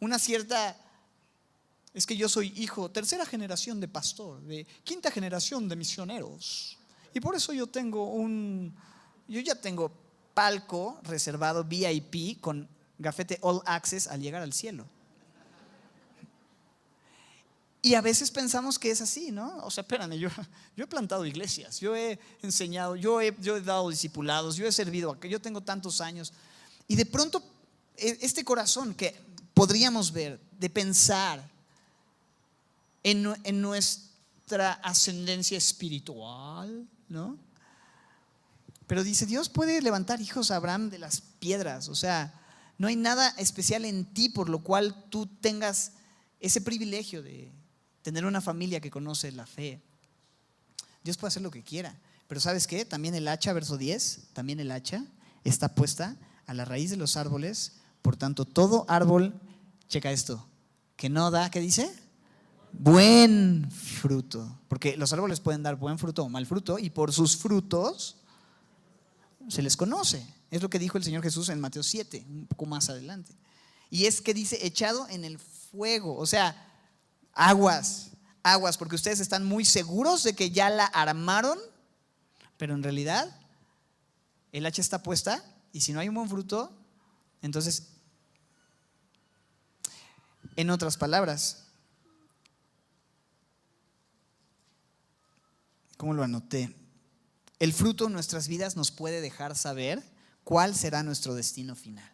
una 0.00 0.18
cierta... 0.18 0.76
Es 1.94 2.06
que 2.06 2.16
yo 2.16 2.28
soy 2.28 2.52
hijo, 2.56 2.90
tercera 2.90 3.24
generación 3.24 3.80
de 3.80 3.86
pastor, 3.88 4.40
de 4.42 4.66
quinta 4.82 5.10
generación 5.10 5.68
de 5.68 5.76
misioneros. 5.76 6.76
Y 7.14 7.20
por 7.20 7.34
eso 7.34 7.52
yo 7.52 7.66
tengo 7.66 8.10
un... 8.10 8.74
Yo 9.28 9.40
ya 9.40 9.54
tengo 9.54 9.90
palco 10.34 11.00
reservado 11.04 11.64
VIP 11.64 12.40
con 12.40 12.68
gafete 12.98 13.38
All 13.40 13.62
Access 13.64 14.08
al 14.08 14.20
llegar 14.20 14.42
al 14.42 14.52
cielo. 14.52 14.86
Y 17.84 17.96
a 17.96 18.00
veces 18.00 18.30
pensamos 18.30 18.78
que 18.78 18.90
es 18.90 19.02
así, 19.02 19.30
¿no? 19.30 19.58
O 19.58 19.70
sea, 19.70 19.82
espérame, 19.82 20.14
yo, 20.14 20.30
yo 20.74 20.84
he 20.84 20.86
plantado 20.86 21.26
iglesias, 21.26 21.80
yo 21.80 21.94
he 21.94 22.18
enseñado, 22.40 22.96
yo 22.96 23.20
he, 23.20 23.36
yo 23.42 23.58
he 23.58 23.60
dado 23.60 23.90
discipulados, 23.90 24.56
yo 24.56 24.66
he 24.66 24.72
servido, 24.72 25.20
yo 25.20 25.38
tengo 25.38 25.60
tantos 25.60 26.00
años. 26.00 26.32
Y 26.88 26.96
de 26.96 27.04
pronto, 27.04 27.42
e, 27.98 28.16
este 28.22 28.42
corazón 28.42 28.94
que 28.94 29.14
podríamos 29.52 30.12
ver, 30.12 30.40
de 30.58 30.70
pensar 30.70 31.46
en, 33.02 33.34
en 33.44 33.60
nuestra 33.60 34.72
ascendencia 34.82 35.58
espiritual, 35.58 36.88
¿no? 37.10 37.36
Pero 38.86 39.04
dice, 39.04 39.26
Dios 39.26 39.50
puede 39.50 39.82
levantar 39.82 40.22
hijos 40.22 40.50
a 40.50 40.56
Abraham 40.56 40.88
de 40.88 41.00
las 41.00 41.20
piedras, 41.20 41.90
o 41.90 41.94
sea, 41.94 42.32
no 42.78 42.88
hay 42.88 42.96
nada 42.96 43.28
especial 43.36 43.84
en 43.84 44.06
ti 44.06 44.30
por 44.30 44.48
lo 44.48 44.60
cual 44.60 45.04
tú 45.10 45.26
tengas 45.26 45.92
ese 46.40 46.62
privilegio 46.62 47.22
de 47.22 47.52
tener 48.04 48.26
una 48.26 48.42
familia 48.42 48.80
que 48.80 48.90
conoce 48.90 49.32
la 49.32 49.46
fe. 49.46 49.80
Dios 51.02 51.16
puede 51.16 51.28
hacer 51.28 51.42
lo 51.42 51.50
que 51.50 51.64
quiera. 51.64 51.98
Pero 52.28 52.40
¿sabes 52.40 52.66
qué? 52.66 52.84
También 52.84 53.14
el 53.14 53.26
hacha, 53.26 53.52
verso 53.54 53.78
10, 53.78 54.28
también 54.34 54.60
el 54.60 54.70
hacha 54.70 55.04
está 55.42 55.74
puesta 55.74 56.16
a 56.46 56.54
la 56.54 56.66
raíz 56.66 56.90
de 56.90 56.98
los 56.98 57.16
árboles. 57.16 57.72
Por 58.02 58.16
tanto, 58.16 58.44
todo 58.44 58.84
árbol, 58.88 59.34
checa 59.88 60.12
esto, 60.12 60.46
que 60.96 61.08
no 61.08 61.30
da, 61.30 61.50
¿qué 61.50 61.60
dice? 61.60 61.90
Buen 62.72 63.70
fruto. 63.70 64.60
Porque 64.68 64.98
los 64.98 65.12
árboles 65.14 65.40
pueden 65.40 65.62
dar 65.62 65.76
buen 65.76 65.98
fruto 65.98 66.24
o 66.24 66.28
mal 66.28 66.44
fruto 66.44 66.78
y 66.78 66.90
por 66.90 67.10
sus 67.10 67.38
frutos 67.38 68.16
se 69.48 69.62
les 69.62 69.78
conoce. 69.78 70.26
Es 70.50 70.60
lo 70.60 70.68
que 70.68 70.78
dijo 70.78 70.98
el 70.98 71.04
Señor 71.04 71.22
Jesús 71.22 71.48
en 71.48 71.58
Mateo 71.58 71.82
7, 71.82 72.26
un 72.28 72.46
poco 72.46 72.66
más 72.66 72.90
adelante. 72.90 73.32
Y 73.88 74.04
es 74.04 74.20
que 74.20 74.34
dice, 74.34 74.58
echado 74.66 75.08
en 75.08 75.24
el 75.24 75.38
fuego. 75.38 76.16
O 76.16 76.26
sea, 76.26 76.73
aguas, 77.34 78.10
aguas, 78.42 78.78
porque 78.78 78.96
ustedes 78.96 79.20
están 79.20 79.44
muy 79.44 79.64
seguros 79.64 80.22
de 80.22 80.34
que 80.34 80.50
ya 80.50 80.70
la 80.70 80.86
armaron, 80.86 81.58
pero 82.56 82.74
en 82.74 82.82
realidad 82.82 83.34
el 84.52 84.66
hacha 84.66 84.80
está 84.80 85.02
puesta 85.02 85.44
y 85.72 85.80
si 85.80 85.92
no 85.92 86.00
hay 86.00 86.08
un 86.08 86.14
buen 86.14 86.28
fruto, 86.28 86.72
entonces, 87.42 87.88
en 90.56 90.70
otras 90.70 90.96
palabras, 90.96 91.64
¿cómo 95.96 96.14
lo 96.14 96.22
anoté? 96.22 96.74
El 97.58 97.72
fruto 97.72 98.06
en 98.06 98.12
nuestras 98.12 98.48
vidas 98.48 98.76
nos 98.76 98.90
puede 98.90 99.20
dejar 99.20 99.56
saber 99.56 100.02
cuál 100.44 100.74
será 100.74 101.02
nuestro 101.02 101.34
destino 101.34 101.74
final. 101.74 102.10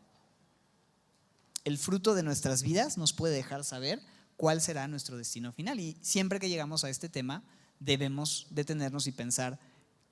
El 1.65 1.77
fruto 1.77 2.15
de 2.15 2.23
nuestras 2.23 2.63
vidas 2.63 2.97
nos 2.97 3.13
puede 3.13 3.35
dejar 3.35 3.65
saber 3.65 4.03
cuál 4.41 4.63
será 4.63 4.89
nuestro 4.89 5.19
destino 5.19 5.53
final. 5.53 5.79
Y 5.81 5.99
siempre 6.01 6.41
que 6.41 6.49
llegamos 6.49 6.83
a 6.83 6.89
este 6.89 7.11
tema, 7.11 7.43
debemos 7.79 8.47
detenernos 8.49 9.07
y 9.07 9.13
pensar, 9.13 9.61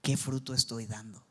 ¿qué 0.03 0.19
fruto 0.19 0.53
estoy 0.53 0.85
dando? 0.85 1.25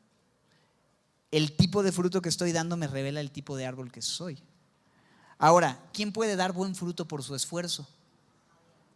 El 1.30 1.56
tipo 1.56 1.84
de 1.84 1.92
fruto 1.92 2.20
que 2.20 2.28
estoy 2.28 2.50
dando 2.50 2.76
me 2.76 2.88
revela 2.88 3.20
el 3.20 3.30
tipo 3.30 3.56
de 3.56 3.66
árbol 3.66 3.92
que 3.92 4.02
soy. 4.02 4.42
Ahora, 5.38 5.80
¿quién 5.92 6.12
puede 6.12 6.34
dar 6.34 6.52
buen 6.52 6.74
fruto 6.74 7.06
por 7.06 7.22
su 7.22 7.36
esfuerzo? 7.36 7.88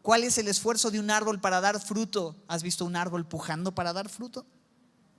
¿Cuál 0.03 0.25
es 0.25 0.37
el 0.37 0.49
esfuerzo 0.49 0.91
de 0.91 0.99
un 0.99 1.13
árbol 1.13 1.41
para 1.41 1.61
dar 1.61 1.81
fruto? 1.81 2.35
¿Has 2.49 2.65
visto 2.65 2.85
un 2.85 2.97
árbol 2.97 3.25
pujando 3.25 3.73
para 3.73 3.93
dar 3.93 4.09
fruto? 4.09 4.45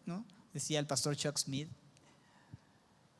¿No? 0.05 0.25
Decía 0.53 0.81
el 0.81 0.87
pastor 0.87 1.15
Chuck 1.15 1.37
Smith. 1.37 1.69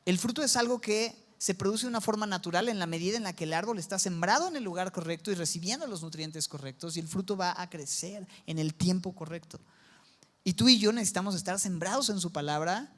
El 0.04 0.18
fruto 0.18 0.42
es 0.42 0.58
algo 0.58 0.82
que 0.82 1.23
se 1.44 1.54
produce 1.54 1.82
de 1.82 1.90
una 1.90 2.00
forma 2.00 2.24
natural 2.24 2.70
en 2.70 2.78
la 2.78 2.86
medida 2.86 3.18
en 3.18 3.24
la 3.24 3.34
que 3.34 3.44
el 3.44 3.52
árbol 3.52 3.78
está 3.78 3.98
sembrado 3.98 4.48
en 4.48 4.56
el 4.56 4.64
lugar 4.64 4.92
correcto 4.92 5.30
y 5.30 5.34
recibiendo 5.34 5.86
los 5.86 6.02
nutrientes 6.02 6.48
correctos 6.48 6.96
y 6.96 7.00
el 7.00 7.06
fruto 7.06 7.36
va 7.36 7.60
a 7.60 7.68
crecer 7.68 8.26
en 8.46 8.58
el 8.58 8.72
tiempo 8.72 9.14
correcto. 9.14 9.60
Y 10.42 10.54
tú 10.54 10.70
y 10.70 10.78
yo 10.78 10.90
necesitamos 10.90 11.34
estar 11.34 11.60
sembrados 11.60 12.08
en 12.08 12.18
su 12.18 12.32
palabra 12.32 12.90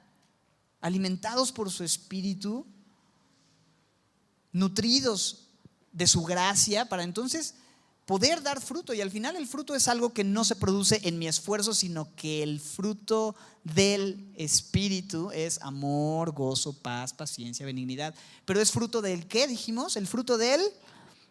alimentados 0.81 1.51
por 1.51 1.73
su 1.73 1.83
espíritu, 1.83 2.65
nutridos 4.53 5.49
de 5.91 6.07
su 6.07 6.23
gracia, 6.23 6.89
para 6.89 7.03
entonces 7.03 7.57
poder 8.07 8.43
dar 8.43 8.61
fruto. 8.63 8.95
Y 8.95 9.01
al 9.01 9.11
final 9.11 9.37
el 9.37 9.47
fruto 9.47 9.75
es 9.75 9.89
algo 9.89 10.15
que 10.15 10.25
no 10.25 10.45
se 10.45 10.57
produce 10.57 11.01
en 11.03 11.19
mi 11.19 11.29
esfuerzo, 11.29 11.75
sino 11.75 12.15
que 12.15 12.43
el 12.43 12.61
fruto 12.61 13.35
del 13.65 14.33
Espíritu 14.37 15.31
es 15.33 15.61
amor, 15.61 16.33
gozo, 16.33 16.73
paz, 16.73 17.13
paciencia, 17.13 17.67
benignidad. 17.67 18.15
Pero 18.45 18.61
es 18.61 18.71
fruto 18.71 19.03
del 19.03 19.27
qué 19.27 19.47
dijimos? 19.49 19.97
El 19.97 20.07
fruto 20.07 20.39
del 20.39 20.63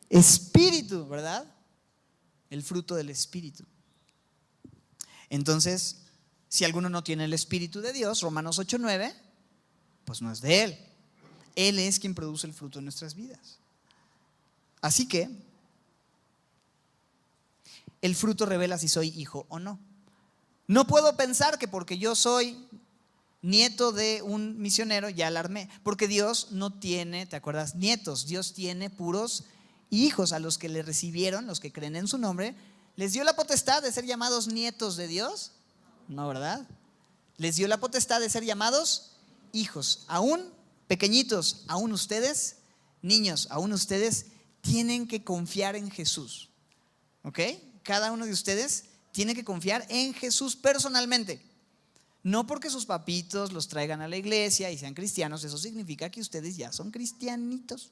Espíritu, 0.10 1.08
¿verdad? 1.08 1.46
El 2.50 2.62
fruto 2.62 2.96
del 2.96 3.10
Espíritu. 3.10 3.64
Entonces, 5.30 6.02
si 6.50 6.66
alguno 6.66 6.90
no 6.90 7.04
tiene 7.04 7.26
el 7.26 7.34
Espíritu 7.34 7.82
de 7.82 7.94
Dios, 7.94 8.22
Romanos 8.22 8.60
8:9, 8.60 9.14
pues 10.04 10.22
no 10.22 10.32
es 10.32 10.42
de 10.42 10.64
Él. 10.64 10.78
Él 11.56 11.80
es 11.80 12.00
quien 12.00 12.14
produce 12.14 12.46
el 12.46 12.54
fruto 12.54 12.80
en 12.80 12.86
nuestras 12.86 13.16
vidas. 13.16 13.60
Así 14.82 15.08
que 15.08 15.30
el 18.06 18.16
fruto 18.16 18.46
revela 18.46 18.78
si 18.78 18.88
soy 18.88 19.10
hijo 19.10 19.46
o 19.50 19.60
no. 19.60 19.80
No 20.68 20.86
puedo 20.88 21.18
pensar 21.18 21.58
que 21.58 21.68
porque 21.68 21.98
yo 21.98 22.16
soy 22.16 22.68
nieto 23.42 23.92
de 23.92 24.22
un 24.22 24.60
misionero 24.60 25.10
ya 25.10 25.28
alarmé, 25.28 25.70
porque 25.84 26.08
Dios 26.08 26.50
no 26.52 26.72
tiene, 26.80 27.26
¿te 27.26 27.36
acuerdas? 27.36 27.76
Nietos, 27.76 28.26
Dios 28.26 28.54
tiene 28.54 28.90
puros 28.90 29.46
hijos 29.90 30.34
a 30.34 30.40
los 30.40 30.58
que 30.58 30.70
le 30.70 30.82
recibieron, 30.82 31.48
los 31.48 31.60
que 31.60 31.72
creen 31.72 31.96
en 31.96 32.08
su 32.08 32.18
nombre, 32.18 32.56
les 32.96 33.14
dio 33.14 33.24
la 33.24 33.36
potestad 33.36 33.82
de 33.84 33.92
ser 33.92 34.06
llamados 34.06 34.48
nietos 34.48 34.98
de 34.98 35.08
Dios, 35.08 35.52
¿no 36.08 36.28
verdad? 36.28 36.68
Les 37.38 37.56
dio 37.56 37.68
la 37.68 37.80
potestad 37.80 38.20
de 38.20 38.30
ser 38.30 38.44
llamados 38.44 39.14
hijos, 39.52 40.06
aún 40.08 40.54
pequeñitos, 40.88 41.66
aún 41.68 41.92
ustedes, 41.92 42.58
niños, 43.02 43.48
aún 43.52 43.74
ustedes 43.74 44.28
tienen 44.62 45.08
que 45.08 45.24
confiar 45.24 45.76
en 45.76 45.92
Jesús, 45.92 46.50
¿ok? 47.24 47.40
Cada 47.86 48.12
uno 48.12 48.26
de 48.26 48.34
ustedes 48.34 48.86
tiene 49.12 49.36
que 49.36 49.46
confiar 49.46 49.86
en 49.90 50.14
Jesús 50.14 50.56
personalmente. 50.56 51.42
No 52.24 52.48
porque 52.48 52.72
sus 52.72 52.88
papitos 52.88 53.54
los 53.54 53.68
traigan 53.68 54.02
a 54.02 54.08
la 54.08 54.18
iglesia 54.18 54.72
y 54.72 54.78
sean 54.78 54.96
cristianos, 54.96 55.44
eso 55.44 55.60
significa 55.60 56.10
que 56.10 56.20
ustedes 56.20 56.58
ya 56.58 56.72
son 56.72 56.90
cristianitos. 56.90 57.92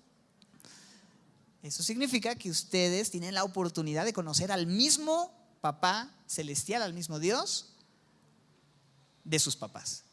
Eso 1.61 1.83
significa 1.83 2.35
que 2.35 2.49
ustedes 2.49 3.11
tienen 3.11 3.35
la 3.35 3.43
oportunidad 3.43 4.03
de 4.03 4.11
conocer 4.11 4.51
al 4.51 4.65
mismo 4.65 5.31
papá 5.61 6.11
celestial, 6.25 6.81
al 6.81 6.93
mismo 6.93 7.19
Dios 7.19 7.75
de 9.23 9.39
sus 9.39 9.55
papás, 9.55 10.03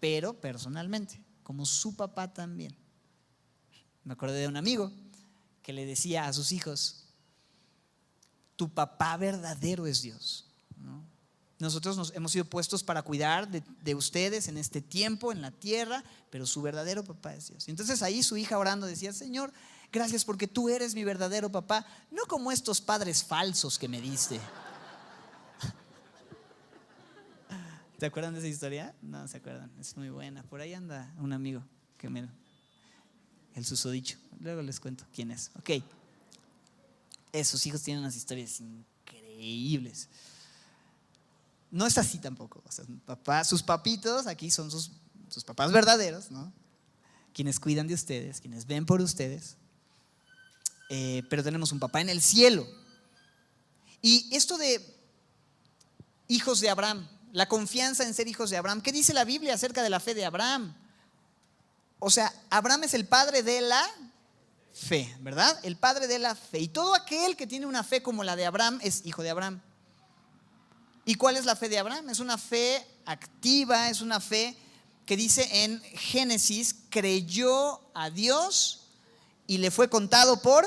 pero 0.00 0.40
personalmente, 0.40 1.22
como 1.42 1.66
su 1.66 1.94
papá 1.94 2.32
también. 2.32 2.74
Me 4.02 4.14
acordé 4.14 4.40
de 4.40 4.48
un 4.48 4.56
amigo 4.56 4.90
que 5.62 5.74
le 5.74 5.86
decía 5.86 6.26
a 6.26 6.32
sus 6.32 6.50
hijos, 6.50 7.03
tu 8.56 8.68
papá 8.68 9.16
verdadero 9.16 9.86
es 9.86 10.02
Dios. 10.02 10.44
Nosotros 11.58 11.96
nos 11.96 12.12
hemos 12.14 12.32
sido 12.32 12.44
puestos 12.44 12.82
para 12.82 13.02
cuidar 13.02 13.48
de, 13.48 13.94
ustedes 13.94 14.48
en 14.48 14.58
este 14.58 14.82
tiempo, 14.82 15.32
en 15.32 15.40
la 15.40 15.52
tierra, 15.52 16.04
pero 16.30 16.46
su 16.46 16.60
verdadero 16.60 17.04
papá 17.04 17.34
es 17.34 17.48
Dios. 17.48 17.68
Entonces 17.68 18.02
ahí 18.02 18.22
su 18.22 18.36
hija 18.36 18.58
orando 18.58 18.86
decía, 18.86 19.12
Señor, 19.12 19.52
gracias 19.92 20.24
porque 20.24 20.48
tú 20.48 20.68
eres 20.68 20.94
mi 20.94 21.04
verdadero 21.04 21.50
papá, 21.50 21.86
no 22.10 22.24
como 22.26 22.50
estos 22.50 22.80
padres 22.80 23.24
falsos 23.24 23.78
que 23.78 23.88
me 23.88 24.00
diste. 24.00 24.38
¿Te 27.98 28.06
acuerdan 28.06 28.34
de 28.34 28.40
esa 28.40 28.48
historia? 28.48 28.94
No, 29.00 29.26
se 29.28 29.36
acuerdan, 29.36 29.70
es 29.78 29.96
muy 29.96 30.10
buena. 30.10 30.42
Por 30.42 30.60
ahí 30.60 30.74
anda 30.74 31.14
un 31.18 31.32
amigo 31.32 31.62
que 31.96 32.10
me... 32.10 32.28
El 33.54 33.64
susodicho. 33.64 34.18
Luego 34.40 34.62
les 34.62 34.80
cuento 34.80 35.04
quién 35.12 35.30
es. 35.30 35.52
Ok 35.56 35.70
sus 37.42 37.66
hijos 37.66 37.82
tienen 37.82 38.02
unas 38.02 38.14
historias 38.14 38.60
increíbles. 38.60 40.08
No 41.70 41.86
es 41.86 41.98
así 41.98 42.18
tampoco. 42.18 42.62
sus 43.44 43.62
papitos 43.62 44.28
aquí 44.28 44.50
son 44.50 44.70
sus, 44.70 44.92
papás 45.44 45.72
verdaderos, 45.72 46.30
¿no? 46.30 46.52
Quienes 47.32 47.58
cuidan 47.58 47.88
de 47.88 47.94
ustedes, 47.94 48.40
quienes 48.40 48.66
ven 48.66 48.86
por 48.86 49.00
ustedes. 49.00 49.56
Eh, 50.90 51.24
pero 51.28 51.42
tenemos 51.42 51.72
un 51.72 51.80
papá 51.80 52.00
en 52.00 52.10
el 52.10 52.22
cielo. 52.22 52.64
Y 54.00 54.28
esto 54.32 54.56
de 54.56 54.80
hijos 56.28 56.60
de 56.60 56.70
Abraham, 56.70 57.08
la 57.32 57.48
confianza 57.48 58.04
en 58.04 58.14
ser 58.14 58.28
hijos 58.28 58.50
de 58.50 58.56
Abraham, 58.56 58.80
¿qué 58.80 58.92
dice 58.92 59.12
la 59.12 59.24
Biblia 59.24 59.54
acerca 59.54 59.82
de 59.82 59.90
la 59.90 59.98
fe 59.98 60.14
de 60.14 60.24
Abraham? 60.24 60.76
O 61.98 62.10
sea, 62.10 62.32
Abraham 62.50 62.84
es 62.84 62.94
el 62.94 63.06
padre 63.06 63.42
de 63.42 63.62
la 63.62 63.82
fe, 64.74 65.16
¿verdad? 65.20 65.58
El 65.62 65.76
padre 65.76 66.06
de 66.06 66.18
la 66.18 66.34
fe. 66.34 66.58
Y 66.58 66.68
todo 66.68 66.94
aquel 66.94 67.36
que 67.36 67.46
tiene 67.46 67.66
una 67.66 67.84
fe 67.84 68.02
como 68.02 68.24
la 68.24 68.36
de 68.36 68.44
Abraham 68.44 68.80
es 68.82 69.02
hijo 69.06 69.22
de 69.22 69.30
Abraham. 69.30 69.62
¿Y 71.04 71.14
cuál 71.14 71.36
es 71.36 71.44
la 71.44 71.54
fe 71.54 71.68
de 71.68 71.78
Abraham? 71.78 72.10
Es 72.10 72.18
una 72.18 72.36
fe 72.36 72.84
activa, 73.06 73.88
es 73.88 74.00
una 74.00 74.20
fe 74.20 74.56
que 75.06 75.16
dice 75.16 75.64
en 75.64 75.80
Génesis, 75.82 76.74
creyó 76.90 77.80
a 77.94 78.10
Dios 78.10 78.88
y 79.46 79.58
le 79.58 79.70
fue 79.70 79.88
contado 79.88 80.40
por 80.40 80.66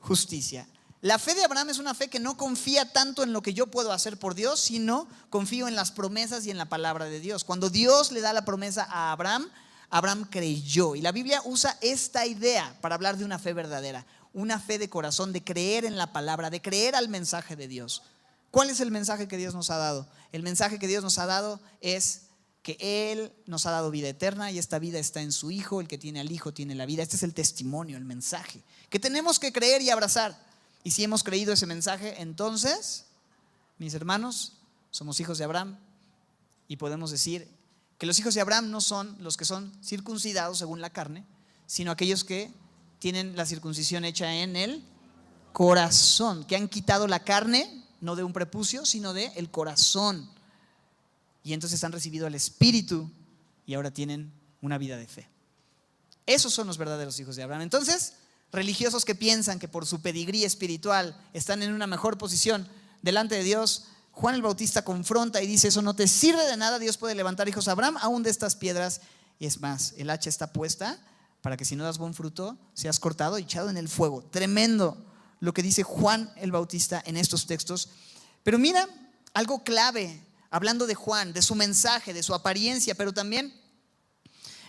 justicia. 0.00 0.66
La 1.02 1.18
fe 1.18 1.34
de 1.34 1.44
Abraham 1.44 1.70
es 1.70 1.78
una 1.78 1.94
fe 1.94 2.08
que 2.08 2.18
no 2.18 2.36
confía 2.36 2.90
tanto 2.92 3.22
en 3.22 3.32
lo 3.32 3.42
que 3.42 3.52
yo 3.54 3.66
puedo 3.66 3.92
hacer 3.92 4.18
por 4.18 4.34
Dios, 4.34 4.60
sino 4.60 5.06
confío 5.30 5.68
en 5.68 5.76
las 5.76 5.92
promesas 5.92 6.46
y 6.46 6.50
en 6.50 6.58
la 6.58 6.68
palabra 6.68 7.04
de 7.04 7.20
Dios. 7.20 7.44
Cuando 7.44 7.68
Dios 7.68 8.12
le 8.12 8.22
da 8.22 8.32
la 8.32 8.46
promesa 8.46 8.88
a 8.90 9.12
Abraham, 9.12 9.48
Abraham 9.90 10.26
creyó. 10.30 10.94
Y 10.94 11.00
la 11.00 11.12
Biblia 11.12 11.42
usa 11.44 11.76
esta 11.80 12.26
idea 12.26 12.76
para 12.80 12.94
hablar 12.94 13.16
de 13.16 13.24
una 13.24 13.38
fe 13.38 13.52
verdadera, 13.52 14.06
una 14.32 14.58
fe 14.58 14.78
de 14.78 14.90
corazón, 14.90 15.32
de 15.32 15.44
creer 15.44 15.84
en 15.84 15.96
la 15.96 16.12
palabra, 16.12 16.50
de 16.50 16.62
creer 16.62 16.94
al 16.94 17.08
mensaje 17.08 17.56
de 17.56 17.68
Dios. 17.68 18.02
¿Cuál 18.50 18.70
es 18.70 18.80
el 18.80 18.90
mensaje 18.90 19.28
que 19.28 19.36
Dios 19.36 19.54
nos 19.54 19.70
ha 19.70 19.76
dado? 19.76 20.06
El 20.32 20.42
mensaje 20.42 20.78
que 20.78 20.86
Dios 20.86 21.02
nos 21.02 21.18
ha 21.18 21.26
dado 21.26 21.60
es 21.80 22.22
que 22.62 22.76
Él 22.80 23.32
nos 23.46 23.64
ha 23.66 23.70
dado 23.70 23.90
vida 23.90 24.08
eterna 24.08 24.50
y 24.50 24.58
esta 24.58 24.78
vida 24.78 24.98
está 24.98 25.20
en 25.20 25.30
su 25.30 25.50
Hijo, 25.50 25.80
el 25.80 25.86
que 25.86 25.98
tiene 25.98 26.20
al 26.20 26.32
Hijo 26.32 26.52
tiene 26.52 26.74
la 26.74 26.84
vida. 26.84 27.02
Este 27.02 27.16
es 27.16 27.22
el 27.22 27.32
testimonio, 27.32 27.96
el 27.96 28.04
mensaje, 28.04 28.60
que 28.90 28.98
tenemos 28.98 29.38
que 29.38 29.52
creer 29.52 29.82
y 29.82 29.90
abrazar. 29.90 30.36
Y 30.82 30.90
si 30.90 31.04
hemos 31.04 31.22
creído 31.22 31.52
ese 31.52 31.66
mensaje, 31.66 32.20
entonces, 32.20 33.04
mis 33.78 33.94
hermanos, 33.94 34.54
somos 34.90 35.20
hijos 35.20 35.38
de 35.38 35.44
Abraham 35.44 35.78
y 36.68 36.76
podemos 36.76 37.10
decir, 37.10 37.48
que 37.98 38.06
los 38.06 38.18
hijos 38.18 38.34
de 38.34 38.40
Abraham 38.40 38.70
no 38.70 38.80
son 38.80 39.16
los 39.20 39.36
que 39.36 39.44
son 39.44 39.72
circuncidados 39.82 40.58
según 40.58 40.80
la 40.80 40.90
carne, 40.90 41.24
sino 41.66 41.90
aquellos 41.90 42.24
que 42.24 42.52
tienen 42.98 43.36
la 43.36 43.46
circuncisión 43.46 44.04
hecha 44.04 44.34
en 44.34 44.56
el 44.56 44.84
corazón, 45.52 46.44
que 46.44 46.56
han 46.56 46.68
quitado 46.68 47.06
la 47.06 47.24
carne, 47.24 47.84
no 48.00 48.16
de 48.16 48.24
un 48.24 48.32
prepucio, 48.32 48.84
sino 48.84 49.12
de 49.12 49.32
el 49.36 49.50
corazón. 49.50 50.28
Y 51.42 51.52
entonces 51.54 51.82
han 51.84 51.92
recibido 51.92 52.26
el 52.26 52.34
Espíritu 52.34 53.10
y 53.66 53.74
ahora 53.74 53.90
tienen 53.90 54.32
una 54.60 54.78
vida 54.78 54.96
de 54.96 55.06
fe. 55.06 55.28
Esos 56.26 56.52
son 56.52 56.66
los 56.66 56.76
verdaderos 56.76 57.18
hijos 57.20 57.36
de 57.36 57.42
Abraham. 57.42 57.62
Entonces, 57.62 58.14
religiosos 58.52 59.04
que 59.04 59.14
piensan 59.14 59.58
que 59.58 59.68
por 59.68 59.86
su 59.86 60.02
pedigrí 60.02 60.44
espiritual 60.44 61.16
están 61.32 61.62
en 61.62 61.72
una 61.72 61.86
mejor 61.86 62.18
posición 62.18 62.68
delante 63.02 63.36
de 63.36 63.44
Dios, 63.44 63.84
Juan 64.16 64.34
el 64.34 64.40
Bautista 64.40 64.82
confronta 64.82 65.42
y 65.42 65.46
dice, 65.46 65.68
eso 65.68 65.82
no 65.82 65.94
te 65.94 66.08
sirve 66.08 66.42
de 66.46 66.56
nada, 66.56 66.78
Dios 66.78 66.96
puede 66.96 67.14
levantar 67.14 67.50
hijos 67.50 67.68
a 67.68 67.72
Abraham 67.72 67.98
aún 68.00 68.22
de 68.22 68.30
estas 68.30 68.56
piedras. 68.56 69.02
Y 69.38 69.44
es 69.44 69.60
más, 69.60 69.92
el 69.98 70.08
hacha 70.08 70.30
está 70.30 70.54
puesta 70.54 70.98
para 71.42 71.58
que 71.58 71.66
si 71.66 71.76
no 71.76 71.84
das 71.84 71.98
buen 71.98 72.14
fruto, 72.14 72.56
seas 72.72 72.98
cortado 72.98 73.38
y 73.38 73.42
echado 73.42 73.68
en 73.68 73.76
el 73.76 73.90
fuego. 73.90 74.22
Tremendo 74.22 74.96
lo 75.40 75.52
que 75.52 75.62
dice 75.62 75.82
Juan 75.82 76.32
el 76.36 76.50
Bautista 76.50 77.02
en 77.04 77.18
estos 77.18 77.46
textos. 77.46 77.90
Pero 78.42 78.58
mira 78.58 78.88
algo 79.34 79.62
clave, 79.64 80.24
hablando 80.48 80.86
de 80.86 80.94
Juan, 80.94 81.34
de 81.34 81.42
su 81.42 81.54
mensaje, 81.54 82.14
de 82.14 82.22
su 82.22 82.32
apariencia, 82.32 82.94
pero 82.94 83.12
también 83.12 83.52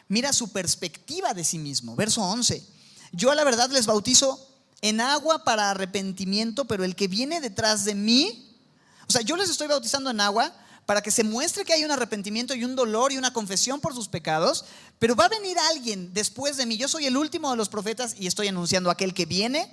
mira 0.09 0.33
su 0.33 0.51
perspectiva 0.51 1.33
de 1.33 1.45
sí 1.45 1.57
mismo. 1.57 1.95
Verso 1.95 2.21
11. 2.21 2.67
Yo 3.13 3.31
a 3.31 3.35
la 3.35 3.45
verdad 3.45 3.69
les 3.69 3.85
bautizo 3.85 4.45
en 4.81 4.99
agua 4.99 5.45
para 5.45 5.69
arrepentimiento, 5.71 6.65
pero 6.65 6.83
el 6.83 6.97
que 6.97 7.07
viene 7.07 7.39
detrás 7.39 7.85
de 7.85 7.95
mí 7.95 8.43
o 9.07 9.11
sea, 9.11 9.21
yo 9.21 9.37
les 9.37 9.49
estoy 9.49 9.67
bautizando 9.67 10.09
en 10.09 10.19
agua 10.19 10.53
para 10.85 11.01
que 11.01 11.11
se 11.11 11.23
muestre 11.23 11.65
que 11.65 11.73
hay 11.73 11.83
un 11.83 11.91
arrepentimiento 11.91 12.55
y 12.55 12.63
un 12.63 12.75
dolor 12.75 13.11
y 13.11 13.17
una 13.17 13.33
confesión 13.33 13.81
por 13.81 13.93
sus 13.93 14.07
pecados, 14.07 14.65
pero 14.99 15.15
va 15.15 15.25
a 15.25 15.29
venir 15.29 15.57
alguien 15.69 16.13
después 16.13 16.55
de 16.55 16.65
mí. 16.65 16.77
Yo 16.77 16.87
soy 16.87 17.05
el 17.05 17.17
último 17.17 17.51
de 17.51 17.57
los 17.57 17.69
profetas 17.69 18.15
y 18.17 18.27
estoy 18.27 18.47
anunciando 18.47 18.89
a 18.89 18.93
aquel 18.93 19.13
que 19.13 19.25
viene, 19.25 19.71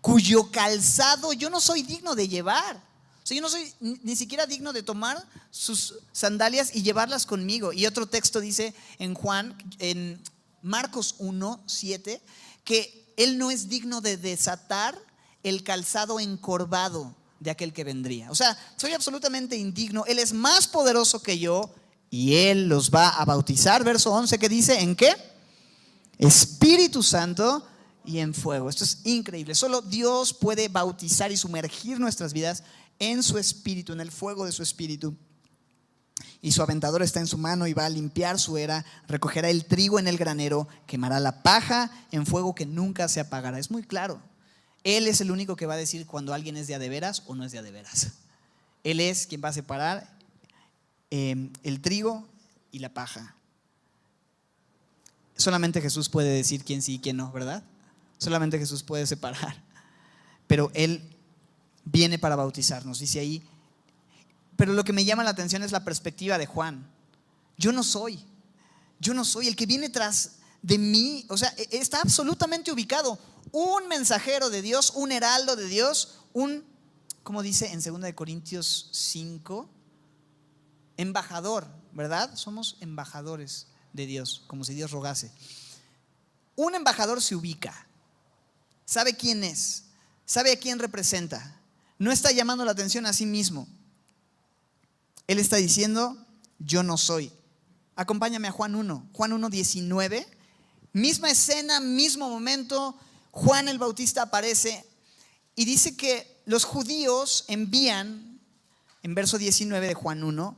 cuyo 0.00 0.50
calzado 0.50 1.32
yo 1.32 1.50
no 1.50 1.60
soy 1.60 1.82
digno 1.82 2.14
de 2.16 2.28
llevar. 2.28 2.76
O 3.22 3.26
sea, 3.26 3.36
yo 3.36 3.42
no 3.42 3.48
soy 3.48 3.72
ni 3.80 4.14
siquiera 4.14 4.46
digno 4.46 4.72
de 4.72 4.82
tomar 4.82 5.24
sus 5.50 5.94
sandalias 6.12 6.74
y 6.74 6.82
llevarlas 6.82 7.26
conmigo. 7.26 7.72
Y 7.72 7.86
otro 7.86 8.06
texto 8.06 8.40
dice 8.40 8.74
en 8.98 9.14
Juan, 9.14 9.56
en 9.78 10.20
Marcos 10.62 11.14
1, 11.18 11.62
7, 11.66 12.20
que 12.64 13.12
él 13.16 13.38
no 13.38 13.50
es 13.50 13.68
digno 13.68 14.00
de 14.00 14.16
desatar 14.16 14.96
el 15.44 15.62
calzado 15.62 16.18
encorvado 16.18 17.14
de 17.40 17.50
aquel 17.50 17.72
que 17.72 17.84
vendría. 17.84 18.30
O 18.30 18.34
sea, 18.34 18.56
soy 18.76 18.92
absolutamente 18.92 19.56
indigno. 19.56 20.04
Él 20.06 20.18
es 20.18 20.32
más 20.32 20.66
poderoso 20.66 21.22
que 21.22 21.38
yo 21.38 21.74
y 22.10 22.34
Él 22.34 22.68
los 22.68 22.90
va 22.90 23.08
a 23.08 23.24
bautizar. 23.24 23.84
Verso 23.84 24.12
11 24.12 24.38
que 24.38 24.48
dice, 24.48 24.80
¿en 24.80 24.96
qué? 24.96 25.14
Espíritu 26.18 27.02
Santo 27.02 27.66
y 28.04 28.18
en 28.18 28.32
fuego. 28.32 28.70
Esto 28.70 28.84
es 28.84 29.00
increíble. 29.04 29.54
Solo 29.54 29.82
Dios 29.82 30.32
puede 30.32 30.68
bautizar 30.68 31.30
y 31.32 31.36
sumergir 31.36 32.00
nuestras 32.00 32.32
vidas 32.32 32.62
en 32.98 33.22
su 33.22 33.36
espíritu, 33.36 33.92
en 33.92 34.00
el 34.00 34.10
fuego 34.10 34.46
de 34.46 34.52
su 34.52 34.62
espíritu. 34.62 35.14
Y 36.40 36.52
su 36.52 36.62
aventador 36.62 37.02
está 37.02 37.20
en 37.20 37.26
su 37.26 37.36
mano 37.36 37.66
y 37.66 37.74
va 37.74 37.86
a 37.86 37.90
limpiar 37.90 38.38
su 38.38 38.56
era, 38.56 38.84
recogerá 39.08 39.50
el 39.50 39.66
trigo 39.66 39.98
en 39.98 40.08
el 40.08 40.16
granero, 40.16 40.68
quemará 40.86 41.20
la 41.20 41.42
paja 41.42 41.90
en 42.10 42.24
fuego 42.24 42.54
que 42.54 42.64
nunca 42.66 43.08
se 43.08 43.20
apagará. 43.20 43.58
Es 43.58 43.70
muy 43.70 43.82
claro. 43.82 44.22
Él 44.86 45.08
es 45.08 45.20
el 45.20 45.32
único 45.32 45.56
que 45.56 45.66
va 45.66 45.74
a 45.74 45.76
decir 45.76 46.06
cuando 46.06 46.32
alguien 46.32 46.56
es 46.56 46.68
de 46.68 46.76
a 46.76 46.78
de 46.78 46.88
veras 46.88 47.24
o 47.26 47.34
no 47.34 47.42
es 47.42 47.50
de 47.50 47.58
a 47.58 47.62
de 47.62 47.72
veras. 47.72 48.12
Él 48.84 49.00
es 49.00 49.26
quien 49.26 49.42
va 49.42 49.48
a 49.48 49.52
separar 49.52 50.08
eh, 51.10 51.50
el 51.64 51.80
trigo 51.80 52.24
y 52.70 52.78
la 52.78 52.94
paja. 52.94 53.34
Solamente 55.36 55.80
Jesús 55.80 56.08
puede 56.08 56.28
decir 56.28 56.62
quién 56.62 56.82
sí 56.82 56.94
y 56.94 56.98
quién 57.00 57.16
no, 57.16 57.32
¿verdad? 57.32 57.64
Solamente 58.18 58.60
Jesús 58.60 58.84
puede 58.84 59.08
separar. 59.08 59.60
Pero 60.46 60.70
Él 60.72 61.02
viene 61.84 62.20
para 62.20 62.36
bautizarnos, 62.36 63.00
dice 63.00 63.18
ahí. 63.18 63.42
Pero 64.54 64.72
lo 64.72 64.84
que 64.84 64.92
me 64.92 65.04
llama 65.04 65.24
la 65.24 65.30
atención 65.30 65.64
es 65.64 65.72
la 65.72 65.84
perspectiva 65.84 66.38
de 66.38 66.46
Juan. 66.46 66.88
Yo 67.58 67.72
no 67.72 67.82
soy, 67.82 68.24
yo 69.00 69.14
no 69.14 69.24
soy 69.24 69.48
el 69.48 69.56
que 69.56 69.66
viene 69.66 69.88
tras 69.88 70.36
de 70.62 70.78
mí, 70.78 71.26
o 71.28 71.36
sea, 71.36 71.52
e, 71.56 71.76
está 71.76 72.00
absolutamente 72.02 72.70
ubicado. 72.70 73.18
Un 73.52 73.88
mensajero 73.88 74.50
de 74.50 74.62
Dios, 74.62 74.92
un 74.94 75.12
heraldo 75.12 75.56
de 75.56 75.66
Dios, 75.66 76.20
un, 76.32 76.64
como 77.22 77.42
dice 77.42 77.72
en 77.72 77.82
2 77.82 78.12
Corintios 78.14 78.88
5, 78.92 79.68
embajador, 80.96 81.66
¿verdad? 81.92 82.34
Somos 82.36 82.76
embajadores 82.80 83.68
de 83.92 84.06
Dios, 84.06 84.44
como 84.46 84.64
si 84.64 84.74
Dios 84.74 84.90
rogase. 84.90 85.32
Un 86.54 86.74
embajador 86.74 87.22
se 87.22 87.34
ubica, 87.34 87.86
sabe 88.84 89.16
quién 89.16 89.44
es, 89.44 89.84
sabe 90.24 90.52
a 90.52 90.58
quién 90.58 90.78
representa, 90.78 91.60
no 91.98 92.12
está 92.12 92.32
llamando 92.32 92.64
la 92.64 92.72
atención 92.72 93.06
a 93.06 93.12
sí 93.12 93.26
mismo. 93.26 93.66
Él 95.26 95.38
está 95.38 95.56
diciendo, 95.56 96.16
yo 96.58 96.82
no 96.82 96.96
soy. 96.96 97.32
Acompáñame 97.96 98.48
a 98.48 98.52
Juan 98.52 98.74
1, 98.74 99.10
Juan 99.12 99.32
1, 99.32 99.48
19. 99.48 100.26
Misma 100.92 101.30
escena, 101.30 101.80
mismo 101.80 102.28
momento, 102.28 102.98
Juan 103.36 103.68
el 103.68 103.76
Bautista 103.76 104.22
aparece 104.22 104.82
y 105.54 105.66
dice 105.66 105.94
que 105.94 106.40
los 106.46 106.64
judíos 106.64 107.44
envían, 107.48 108.40
en 109.02 109.14
verso 109.14 109.36
19 109.36 109.88
de 109.88 109.92
Juan 109.92 110.24
1, 110.24 110.56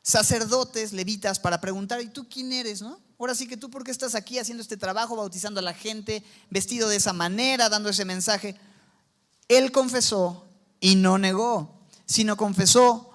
sacerdotes, 0.00 0.94
levitas, 0.94 1.38
para 1.38 1.60
preguntar, 1.60 2.00
¿y 2.00 2.08
tú 2.08 2.26
quién 2.26 2.50
eres? 2.54 2.80
No? 2.80 2.98
Ahora 3.18 3.34
sí 3.34 3.46
que 3.46 3.58
tú, 3.58 3.70
¿por 3.70 3.84
qué 3.84 3.90
estás 3.90 4.14
aquí 4.14 4.38
haciendo 4.38 4.62
este 4.62 4.78
trabajo, 4.78 5.16
bautizando 5.16 5.60
a 5.60 5.62
la 5.62 5.74
gente, 5.74 6.24
vestido 6.48 6.88
de 6.88 6.96
esa 6.96 7.12
manera, 7.12 7.68
dando 7.68 7.90
ese 7.90 8.06
mensaje? 8.06 8.58
Él 9.46 9.70
confesó 9.70 10.46
y 10.80 10.94
no 10.94 11.18
negó, 11.18 11.78
sino 12.06 12.38
confesó, 12.38 13.10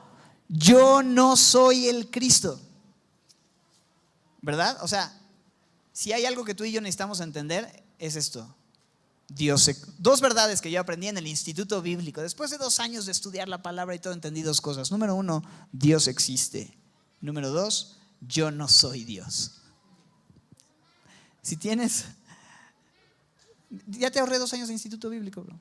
yo 0.50 1.02
no 1.02 1.36
soy 1.36 1.88
el 1.88 2.12
Cristo. 2.12 2.62
¿Verdad? 4.44 4.78
O 4.84 4.88
sea, 4.88 5.20
si 5.94 6.14
hay 6.14 6.28
algo 6.28 6.46
que 6.46 6.54
tú 6.54 6.64
y 6.64 6.72
yo 6.72 6.80
necesitamos 6.80 7.22
entender, 7.22 7.84
es 7.98 8.16
esto. 8.16 8.56
Dios, 9.30 9.70
dos 10.00 10.22
verdades 10.22 10.60
que 10.60 10.72
yo 10.72 10.82
aprendí 10.82 11.08
en 11.08 11.18
el 11.18 11.28
Instituto 11.28 11.82
Bíblico. 11.82 12.22
Después 12.22 12.50
de 12.50 12.58
dos 12.58 12.80
años 12.80 13.06
de 13.06 13.12
estudiar 13.12 13.48
la 13.48 13.62
palabra 13.62 13.94
y 13.94 14.00
todo, 14.00 14.14
entendí 14.14 14.42
dos 14.42 14.60
cosas. 14.60 14.92
Número 14.92 15.16
uno, 15.16 15.44
Dios 15.72 16.08
existe. 16.08 16.76
Número 17.22 17.50
dos, 17.50 17.98
yo 18.22 18.50
no 18.50 18.68
soy 18.68 19.04
Dios. 19.04 19.62
Si 21.44 21.58
tienes, 21.58 22.06
ya 23.88 24.10
te 24.10 24.20
ahorré 24.20 24.40
dos 24.40 24.54
años 24.54 24.68
de 24.68 24.74
Instituto 24.74 25.10
Bíblico, 25.10 25.44
bro. 25.44 25.60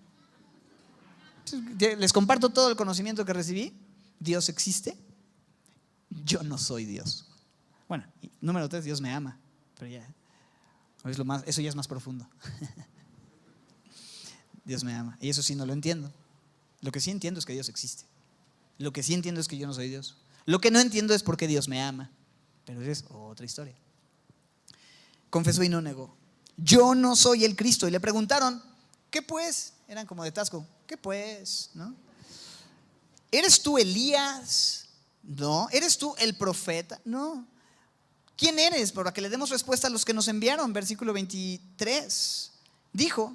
Les 1.98 2.12
comparto 2.12 2.48
todo 2.50 2.70
el 2.70 2.76
conocimiento 2.76 3.24
que 3.24 3.32
recibí. 3.32 3.74
Dios 4.18 4.48
existe. 4.48 4.96
Yo 6.24 6.42
no 6.42 6.56
soy 6.56 6.86
Dios. 6.86 7.26
Bueno, 7.86 8.04
número 8.40 8.68
tres, 8.68 8.84
Dios 8.84 9.00
me 9.00 9.12
ama. 9.12 9.38
Pero 9.78 9.90
ya, 9.90 10.14
eso 11.46 11.60
ya 11.60 11.68
es 11.68 11.76
más 11.76 11.86
profundo. 11.88 12.26
Dios 14.68 14.84
me 14.84 14.94
ama. 14.94 15.16
Y 15.18 15.30
eso 15.30 15.42
sí 15.42 15.54
no 15.54 15.64
lo 15.64 15.72
entiendo. 15.72 16.12
Lo 16.82 16.92
que 16.92 17.00
sí 17.00 17.10
entiendo 17.10 17.40
es 17.40 17.46
que 17.46 17.54
Dios 17.54 17.70
existe. 17.70 18.04
Lo 18.76 18.92
que 18.92 19.02
sí 19.02 19.14
entiendo 19.14 19.40
es 19.40 19.48
que 19.48 19.56
yo 19.56 19.66
no 19.66 19.72
soy 19.72 19.88
Dios. 19.88 20.18
Lo 20.44 20.60
que 20.60 20.70
no 20.70 20.78
entiendo 20.78 21.14
es 21.14 21.22
por 21.22 21.38
qué 21.38 21.46
Dios 21.46 21.68
me 21.68 21.82
ama. 21.82 22.10
Pero 22.66 22.82
es 22.82 23.02
otra 23.08 23.46
historia. 23.46 23.74
Confesó 25.30 25.62
y 25.62 25.70
no 25.70 25.80
negó. 25.80 26.14
Yo 26.58 26.94
no 26.94 27.16
soy 27.16 27.46
el 27.46 27.56
Cristo. 27.56 27.88
Y 27.88 27.90
le 27.90 27.98
preguntaron, 27.98 28.62
¿qué 29.10 29.22
pues? 29.22 29.72
Eran 29.88 30.06
como 30.06 30.22
de 30.22 30.32
Tasco. 30.32 30.66
¿Qué 30.86 30.98
pues? 30.98 31.70
¿No? 31.72 31.94
¿Eres 33.32 33.62
tú 33.62 33.78
Elías? 33.78 34.84
No. 35.22 35.66
¿Eres 35.72 35.96
tú 35.96 36.14
el 36.18 36.36
profeta? 36.36 37.00
No. 37.06 37.46
¿Quién 38.36 38.58
eres? 38.58 38.92
Para 38.92 39.14
que 39.14 39.22
le 39.22 39.30
demos 39.30 39.48
respuesta 39.48 39.86
a 39.86 39.90
los 39.90 40.04
que 40.04 40.12
nos 40.12 40.28
enviaron. 40.28 40.74
Versículo 40.74 41.14
23. 41.14 42.52
Dijo, 42.92 43.34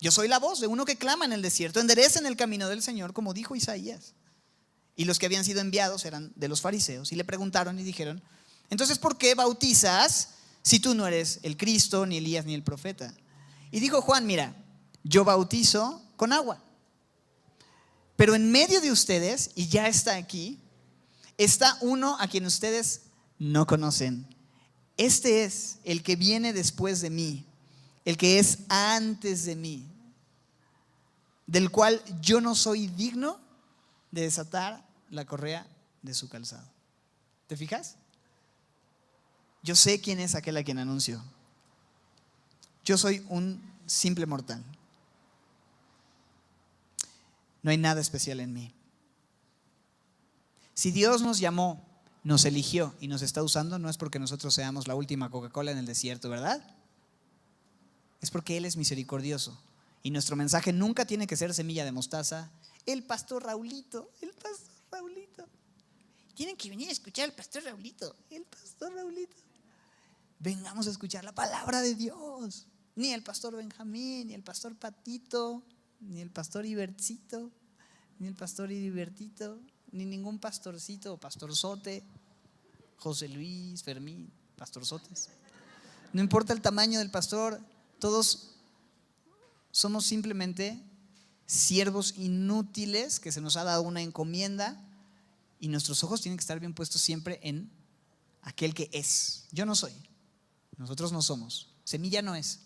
yo 0.00 0.10
soy 0.10 0.28
la 0.28 0.38
voz 0.38 0.60
de 0.60 0.66
uno 0.66 0.84
que 0.84 0.96
clama 0.96 1.24
en 1.24 1.32
el 1.32 1.42
desierto. 1.42 1.80
Enderecen 1.80 2.26
el 2.26 2.36
camino 2.36 2.68
del 2.68 2.82
Señor, 2.82 3.12
como 3.12 3.32
dijo 3.32 3.56
Isaías. 3.56 4.14
Y 4.94 5.04
los 5.04 5.18
que 5.18 5.26
habían 5.26 5.44
sido 5.44 5.60
enviados 5.60 6.04
eran 6.04 6.32
de 6.36 6.48
los 6.48 6.60
fariseos. 6.60 7.12
Y 7.12 7.16
le 7.16 7.24
preguntaron 7.24 7.78
y 7.78 7.82
dijeron, 7.82 8.22
entonces, 8.70 8.98
¿por 8.98 9.16
qué 9.16 9.34
bautizas 9.34 10.30
si 10.62 10.80
tú 10.80 10.94
no 10.94 11.06
eres 11.06 11.40
el 11.42 11.56
Cristo, 11.56 12.06
ni 12.06 12.18
Elías, 12.18 12.44
ni 12.44 12.54
el 12.54 12.62
profeta? 12.62 13.14
Y 13.70 13.80
dijo 13.80 14.02
Juan, 14.02 14.26
mira, 14.26 14.54
yo 15.02 15.24
bautizo 15.24 16.02
con 16.16 16.32
agua. 16.32 16.62
Pero 18.16 18.34
en 18.34 18.50
medio 18.50 18.80
de 18.80 18.90
ustedes, 18.90 19.50
y 19.54 19.68
ya 19.68 19.88
está 19.88 20.16
aquí, 20.16 20.58
está 21.36 21.76
uno 21.80 22.16
a 22.18 22.28
quien 22.28 22.46
ustedes 22.46 23.02
no 23.38 23.66
conocen. 23.66 24.26
Este 24.96 25.44
es 25.44 25.78
el 25.84 26.02
que 26.02 26.16
viene 26.16 26.52
después 26.52 27.02
de 27.02 27.10
mí, 27.10 27.45
el 28.06 28.16
que 28.16 28.38
es 28.38 28.60
antes 28.68 29.44
de 29.44 29.56
mí, 29.56 29.84
del 31.46 31.70
cual 31.72 32.00
yo 32.22 32.40
no 32.40 32.54
soy 32.54 32.86
digno 32.86 33.38
de 34.12 34.22
desatar 34.22 34.86
la 35.10 35.26
correa 35.26 35.66
de 36.02 36.14
su 36.14 36.28
calzado. 36.28 36.66
¿Te 37.48 37.56
fijas? 37.56 37.96
Yo 39.64 39.74
sé 39.74 40.00
quién 40.00 40.20
es 40.20 40.36
aquel 40.36 40.56
a 40.56 40.62
quien 40.62 40.78
anuncio. 40.78 41.20
Yo 42.84 42.96
soy 42.96 43.26
un 43.28 43.60
simple 43.86 44.24
mortal. 44.24 44.62
No 47.64 47.72
hay 47.72 47.76
nada 47.76 48.00
especial 48.00 48.38
en 48.38 48.52
mí. 48.52 48.72
Si 50.74 50.92
Dios 50.92 51.22
nos 51.22 51.40
llamó, 51.40 51.84
nos 52.22 52.44
eligió 52.44 52.94
y 53.00 53.08
nos 53.08 53.22
está 53.22 53.42
usando, 53.42 53.80
no 53.80 53.90
es 53.90 53.96
porque 53.96 54.20
nosotros 54.20 54.54
seamos 54.54 54.86
la 54.86 54.94
última 54.94 55.28
Coca-Cola 55.28 55.72
en 55.72 55.78
el 55.78 55.86
desierto, 55.86 56.28
¿verdad? 56.28 56.75
Es 58.20 58.30
porque 58.30 58.56
Él 58.56 58.64
es 58.64 58.76
misericordioso. 58.76 59.58
Y 60.02 60.10
nuestro 60.10 60.36
mensaje 60.36 60.72
nunca 60.72 61.04
tiene 61.06 61.26
que 61.26 61.36
ser 61.36 61.52
semilla 61.52 61.84
de 61.84 61.92
mostaza. 61.92 62.50
El 62.86 63.02
pastor 63.02 63.42
Raulito, 63.42 64.12
el 64.20 64.30
pastor 64.30 64.74
Raulito. 64.92 65.46
Tienen 66.34 66.56
que 66.56 66.70
venir 66.70 66.88
a 66.88 66.92
escuchar 66.92 67.24
al 67.24 67.34
pastor 67.34 67.64
Raulito, 67.64 68.14
el 68.30 68.44
pastor 68.44 68.94
Raulito. 68.94 69.36
Vengamos 70.38 70.86
a 70.86 70.90
escuchar 70.90 71.24
la 71.24 71.34
palabra 71.34 71.80
de 71.80 71.94
Dios. 71.94 72.66
Ni 72.94 73.12
el 73.12 73.22
pastor 73.22 73.56
Benjamín, 73.56 74.28
ni 74.28 74.34
el 74.34 74.42
pastor 74.42 74.76
Patito, 74.76 75.62
ni 76.00 76.20
el 76.20 76.30
pastor 76.30 76.64
Ibertito, 76.66 77.50
ni 78.18 78.26
el 78.26 78.34
pastor 78.34 78.70
Ibertito, 78.70 79.60
ni 79.92 80.04
ningún 80.04 80.38
pastorcito 80.38 81.14
o 81.14 81.16
pastorzote, 81.18 82.04
José 82.96 83.28
Luis, 83.28 83.82
Fermín, 83.82 84.30
pastorzotes. 84.56 85.28
No 86.12 86.20
importa 86.22 86.52
el 86.52 86.60
tamaño 86.60 86.98
del 86.98 87.10
pastor, 87.10 87.60
todos 87.98 88.54
somos 89.70 90.06
simplemente 90.06 90.82
siervos 91.46 92.14
inútiles 92.16 93.20
que 93.20 93.32
se 93.32 93.40
nos 93.40 93.56
ha 93.56 93.64
dado 93.64 93.82
una 93.82 94.02
encomienda 94.02 94.82
y 95.60 95.68
nuestros 95.68 96.02
ojos 96.04 96.20
tienen 96.20 96.36
que 96.36 96.42
estar 96.42 96.60
bien 96.60 96.74
puestos 96.74 97.00
siempre 97.00 97.40
en 97.42 97.70
aquel 98.42 98.74
que 98.74 98.90
es. 98.92 99.44
Yo 99.52 99.66
no 99.66 99.74
soy, 99.74 99.92
nosotros 100.76 101.12
no 101.12 101.22
somos, 101.22 101.68
semilla 101.84 102.22
no 102.22 102.34
es. 102.34 102.60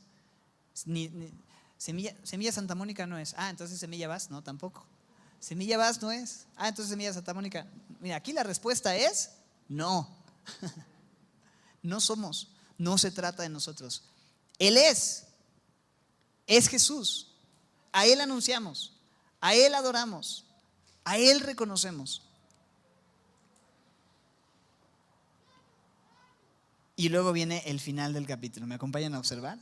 Semilla, 0.73 2.15
semilla 2.23 2.53
Santa 2.53 2.75
Mónica 2.75 3.07
no 3.07 3.19
es. 3.19 3.35
Ah, 3.37 3.51
entonces 3.51 3.79
Semilla 3.79 4.09
Vas, 4.09 4.31
no, 4.31 4.43
tampoco. 4.43 4.85
Semilla 5.41 5.79
Vas 5.79 6.01
no 6.03 6.13
es. 6.13 6.47
Ah, 6.57 6.69
entonces 6.69 6.91
Semilla 6.91 7.13
Santa 7.13 7.35
Mónica. 7.35 7.67
Mira, 8.01 8.17
aquí 8.17 8.33
la 8.33 8.43
respuesta 8.43 8.95
es 8.97 9.31
no. 9.69 10.09
No 11.83 11.99
somos. 11.99 12.49
No 12.77 12.99
se 12.99 13.11
trata 13.11 13.43
de 13.43 13.49
nosotros. 13.49 14.03
Él 14.61 14.77
es. 14.77 15.25
Es 16.47 16.69
Jesús. 16.69 17.33
A 17.91 18.07
Él 18.07 18.21
anunciamos. 18.21 18.93
A 19.41 19.55
Él 19.55 19.75
adoramos. 19.75 20.45
A 21.03 21.19
Él 21.19 21.41
reconocemos. 21.41 22.23
Y 26.95 27.09
luego 27.09 27.33
viene 27.33 27.63
el 27.67 27.81
final 27.81 28.13
del 28.13 28.27
capítulo. 28.27 28.67
¿Me 28.67 28.75
acompañan 28.75 29.15
a 29.15 29.19
observar? 29.19 29.59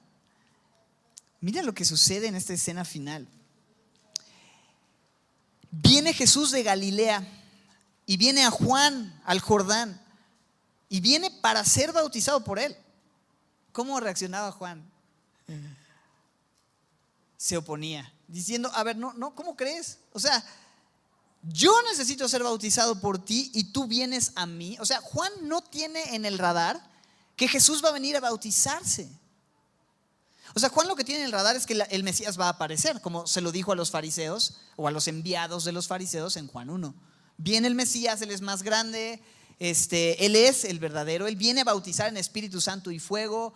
Mira 1.40 1.62
lo 1.62 1.72
que 1.72 1.84
sucede 1.84 2.26
en 2.26 2.34
esta 2.34 2.52
escena 2.52 2.84
final. 2.84 3.28
Viene 5.70 6.12
Jesús 6.12 6.50
de 6.50 6.64
Galilea 6.64 7.24
y 8.04 8.16
viene 8.16 8.44
a 8.44 8.50
Juan, 8.50 9.22
al 9.24 9.38
Jordán, 9.38 10.02
y 10.88 11.00
viene 11.00 11.30
para 11.30 11.64
ser 11.64 11.92
bautizado 11.92 12.42
por 12.42 12.58
él. 12.58 12.76
¿Cómo 13.72 14.00
reaccionaba 14.00 14.52
Juan? 14.52 14.84
Se 17.36 17.56
oponía, 17.56 18.12
diciendo, 18.26 18.70
a 18.74 18.82
ver, 18.82 18.96
no, 18.96 19.12
no, 19.14 19.34
¿cómo 19.34 19.56
crees? 19.56 19.98
O 20.12 20.20
sea, 20.20 20.44
yo 21.42 21.72
necesito 21.82 22.28
ser 22.28 22.42
bautizado 22.42 23.00
por 23.00 23.24
ti 23.24 23.50
y 23.54 23.64
tú 23.72 23.86
vienes 23.86 24.32
a 24.34 24.46
mí. 24.46 24.76
O 24.80 24.86
sea, 24.86 25.00
Juan 25.00 25.32
no 25.42 25.62
tiene 25.62 26.14
en 26.14 26.24
el 26.24 26.38
radar 26.38 26.82
que 27.36 27.48
Jesús 27.48 27.82
va 27.84 27.90
a 27.90 27.92
venir 27.92 28.16
a 28.16 28.20
bautizarse. 28.20 29.08
O 30.54 30.60
sea, 30.60 30.70
Juan 30.70 30.88
lo 30.88 30.96
que 30.96 31.04
tiene 31.04 31.20
en 31.20 31.26
el 31.26 31.32
radar 31.32 31.56
es 31.56 31.66
que 31.66 31.74
el 31.90 32.02
Mesías 32.02 32.38
va 32.38 32.46
a 32.46 32.50
aparecer, 32.50 33.00
como 33.00 33.26
se 33.26 33.40
lo 33.40 33.52
dijo 33.52 33.72
a 33.72 33.76
los 33.76 33.90
fariseos 33.90 34.58
o 34.76 34.88
a 34.88 34.90
los 34.90 35.06
enviados 35.06 35.64
de 35.64 35.72
los 35.72 35.86
fariseos 35.86 36.36
en 36.36 36.48
Juan 36.48 36.70
1. 36.70 36.94
Viene 37.36 37.68
el 37.68 37.74
Mesías, 37.74 38.20
él 38.22 38.30
es 38.30 38.40
más 38.40 38.62
grande, 38.62 39.22
este, 39.58 40.24
él 40.24 40.36
es 40.36 40.64
el 40.64 40.78
verdadero, 40.78 41.26
él 41.26 41.36
viene 41.36 41.62
a 41.62 41.64
bautizar 41.64 42.08
en 42.08 42.16
Espíritu 42.16 42.60
Santo 42.60 42.90
y 42.90 42.98
fuego. 42.98 43.54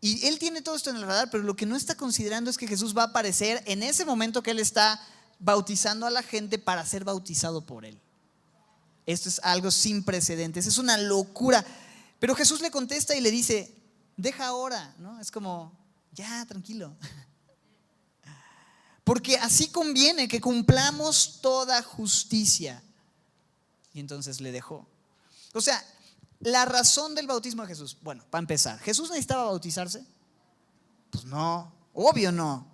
Y 0.00 0.26
él 0.26 0.38
tiene 0.38 0.62
todo 0.62 0.76
esto 0.76 0.90
en 0.90 0.96
el 0.96 1.02
radar, 1.02 1.30
pero 1.30 1.42
lo 1.42 1.56
que 1.56 1.66
no 1.66 1.74
está 1.74 1.96
considerando 1.96 2.50
es 2.50 2.58
que 2.58 2.68
Jesús 2.68 2.96
va 2.96 3.02
a 3.02 3.06
aparecer 3.06 3.62
en 3.66 3.82
ese 3.82 4.04
momento 4.04 4.42
que 4.42 4.52
él 4.52 4.60
está 4.60 5.00
bautizando 5.38 6.06
a 6.06 6.10
la 6.10 6.22
gente 6.22 6.58
para 6.58 6.86
ser 6.86 7.04
bautizado 7.04 7.64
por 7.64 7.84
él. 7.84 8.00
Esto 9.06 9.28
es 9.28 9.40
algo 9.42 9.70
sin 9.70 10.04
precedentes, 10.04 10.66
es 10.66 10.78
una 10.78 10.98
locura. 10.98 11.64
Pero 12.18 12.34
Jesús 12.34 12.60
le 12.60 12.70
contesta 12.70 13.16
y 13.16 13.20
le 13.20 13.30
dice, 13.30 13.74
deja 14.16 14.46
ahora, 14.46 14.94
¿no? 14.98 15.18
Es 15.18 15.30
como, 15.30 15.72
ya, 16.12 16.44
tranquilo. 16.46 16.94
Porque 19.04 19.38
así 19.38 19.68
conviene 19.68 20.28
que 20.28 20.40
cumplamos 20.40 21.38
toda 21.40 21.82
justicia. 21.82 22.82
Y 23.98 24.00
entonces 24.00 24.40
le 24.40 24.52
dejó. 24.52 24.86
O 25.54 25.60
sea, 25.60 25.84
la 26.38 26.64
razón 26.64 27.16
del 27.16 27.26
bautismo 27.26 27.62
de 27.62 27.68
Jesús, 27.68 27.96
bueno, 28.00 28.24
para 28.30 28.38
empezar, 28.38 28.78
¿Jesús 28.78 29.08
necesitaba 29.10 29.46
bautizarse? 29.46 30.06
Pues 31.10 31.24
no, 31.24 31.72
obvio 31.92 32.30
no. 32.30 32.64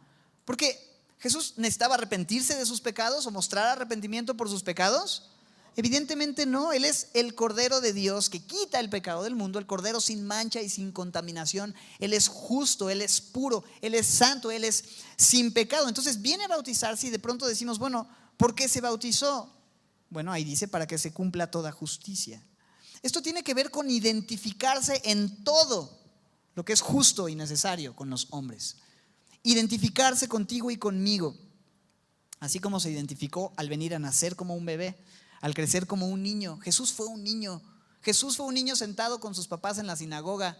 Porque 0.44 0.78
Jesús 1.18 1.54
necesitaba 1.56 1.94
arrepentirse 1.94 2.56
de 2.56 2.66
sus 2.66 2.82
pecados 2.82 3.26
o 3.26 3.30
mostrar 3.30 3.66
arrepentimiento 3.68 4.36
por 4.36 4.50
sus 4.50 4.62
pecados. 4.62 5.30
Evidentemente 5.76 6.44
no, 6.44 6.74
Él 6.74 6.84
es 6.84 7.08
el 7.14 7.34
Cordero 7.34 7.80
de 7.80 7.94
Dios 7.94 8.28
que 8.28 8.44
quita 8.44 8.78
el 8.78 8.90
pecado 8.90 9.22
del 9.22 9.34
mundo, 9.34 9.58
el 9.58 9.66
Cordero 9.66 10.02
sin 10.02 10.26
mancha 10.26 10.60
y 10.60 10.68
sin 10.68 10.92
contaminación. 10.92 11.74
Él 12.00 12.12
es 12.12 12.28
justo, 12.28 12.90
Él 12.90 13.00
es 13.00 13.22
puro, 13.22 13.64
Él 13.80 13.94
es 13.94 14.06
santo, 14.06 14.50
Él 14.50 14.64
es 14.64 14.84
sin 15.16 15.54
pecado. 15.54 15.88
Entonces 15.88 16.20
viene 16.20 16.44
a 16.44 16.48
bautizarse 16.48 17.06
y 17.06 17.10
de 17.10 17.18
pronto 17.18 17.46
decimos, 17.46 17.78
bueno, 17.78 18.06
¿por 18.36 18.54
qué 18.54 18.68
se 18.68 18.82
bautizó? 18.82 19.53
Bueno, 20.10 20.32
ahí 20.32 20.44
dice, 20.44 20.68
para 20.68 20.86
que 20.86 20.98
se 20.98 21.12
cumpla 21.12 21.50
toda 21.50 21.72
justicia. 21.72 22.42
Esto 23.02 23.20
tiene 23.22 23.42
que 23.42 23.54
ver 23.54 23.70
con 23.70 23.90
identificarse 23.90 25.00
en 25.04 25.44
todo 25.44 25.98
lo 26.54 26.64
que 26.64 26.72
es 26.72 26.80
justo 26.80 27.28
y 27.28 27.34
necesario 27.34 27.94
con 27.94 28.10
los 28.10 28.28
hombres. 28.30 28.76
Identificarse 29.42 30.28
contigo 30.28 30.70
y 30.70 30.76
conmigo, 30.76 31.36
así 32.40 32.60
como 32.60 32.80
se 32.80 32.90
identificó 32.90 33.52
al 33.56 33.68
venir 33.68 33.94
a 33.94 33.98
nacer 33.98 34.36
como 34.36 34.54
un 34.54 34.64
bebé 34.64 34.96
al 35.44 35.52
crecer 35.52 35.86
como 35.86 36.08
un 36.08 36.22
niño. 36.22 36.58
Jesús 36.60 36.94
fue 36.94 37.04
un 37.04 37.22
niño. 37.22 37.60
Jesús 38.00 38.38
fue 38.38 38.46
un 38.46 38.54
niño 38.54 38.76
sentado 38.76 39.20
con 39.20 39.34
sus 39.34 39.46
papás 39.46 39.76
en 39.76 39.86
la 39.86 39.94
sinagoga, 39.94 40.56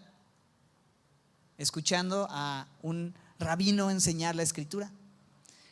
escuchando 1.56 2.26
a 2.28 2.68
un 2.82 3.14
rabino 3.38 3.90
enseñar 3.90 4.36
la 4.36 4.42
escritura. 4.42 4.92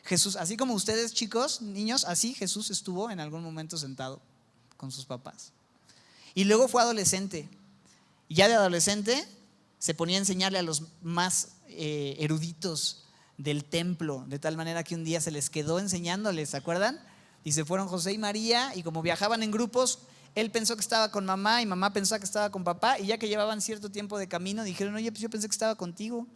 Jesús, 0.03 0.35
así 0.35 0.57
como 0.57 0.73
ustedes 0.73 1.13
chicos, 1.13 1.61
niños, 1.61 2.05
así 2.05 2.33
Jesús 2.33 2.69
estuvo 2.69 3.09
en 3.09 3.19
algún 3.19 3.41
momento 3.41 3.77
sentado 3.77 4.21
con 4.77 4.91
sus 4.91 5.05
papás. 5.05 5.51
Y 6.35 6.43
luego 6.43 6.67
fue 6.67 6.81
adolescente. 6.81 7.49
Y 8.27 8.35
ya 8.35 8.47
de 8.47 8.55
adolescente 8.55 9.25
se 9.79 9.93
ponía 9.93 10.17
a 10.17 10.19
enseñarle 10.19 10.59
a 10.59 10.63
los 10.63 10.83
más 11.01 11.49
eh, 11.67 12.17
eruditos 12.19 13.05
del 13.37 13.63
templo, 13.63 14.25
de 14.27 14.39
tal 14.39 14.57
manera 14.57 14.83
que 14.83 14.95
un 14.95 15.03
día 15.03 15.21
se 15.21 15.31
les 15.31 15.49
quedó 15.49 15.79
enseñándoles, 15.79 16.49
¿se 16.49 16.57
acuerdan? 16.57 16.99
Y 17.43 17.53
se 17.53 17.65
fueron 17.65 17.87
José 17.87 18.13
y 18.13 18.17
María 18.17 18.75
y 18.75 18.83
como 18.83 19.01
viajaban 19.01 19.41
en 19.41 19.51
grupos, 19.51 19.99
él 20.35 20.51
pensó 20.51 20.75
que 20.75 20.81
estaba 20.81 21.11
con 21.11 21.25
mamá 21.25 21.61
y 21.61 21.65
mamá 21.65 21.93
pensó 21.93 22.17
que 22.17 22.25
estaba 22.25 22.49
con 22.49 22.63
papá 22.63 22.99
y 22.99 23.07
ya 23.07 23.17
que 23.17 23.27
llevaban 23.27 23.61
cierto 23.61 23.89
tiempo 23.89 24.17
de 24.17 24.27
camino 24.27 24.63
dijeron, 24.63 24.95
oye, 24.95 25.11
pues 25.11 25.21
yo 25.21 25.29
pensé 25.29 25.47
que 25.47 25.53
estaba 25.53 25.75
contigo. 25.75 26.27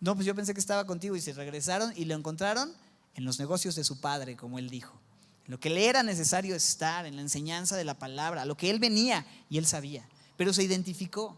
No, 0.00 0.14
pues 0.14 0.26
yo 0.26 0.34
pensé 0.34 0.54
que 0.54 0.60
estaba 0.60 0.86
contigo 0.86 1.16
y 1.16 1.20
se 1.20 1.32
regresaron 1.32 1.92
y 1.96 2.04
lo 2.04 2.14
encontraron 2.14 2.72
en 3.16 3.24
los 3.24 3.38
negocios 3.38 3.74
de 3.74 3.84
su 3.84 4.00
padre, 4.00 4.36
como 4.36 4.58
él 4.58 4.70
dijo. 4.70 5.00
Lo 5.46 5.58
que 5.60 5.70
le 5.70 5.88
era 5.88 6.02
necesario 6.02 6.54
estar 6.54 7.06
en 7.06 7.16
la 7.16 7.22
enseñanza 7.22 7.76
de 7.76 7.84
la 7.84 7.98
palabra, 7.98 8.44
lo 8.44 8.56
que 8.56 8.70
él 8.70 8.78
venía 8.78 9.26
y 9.50 9.58
él 9.58 9.66
sabía. 9.66 10.08
Pero 10.36 10.52
se 10.52 10.62
identificó, 10.62 11.36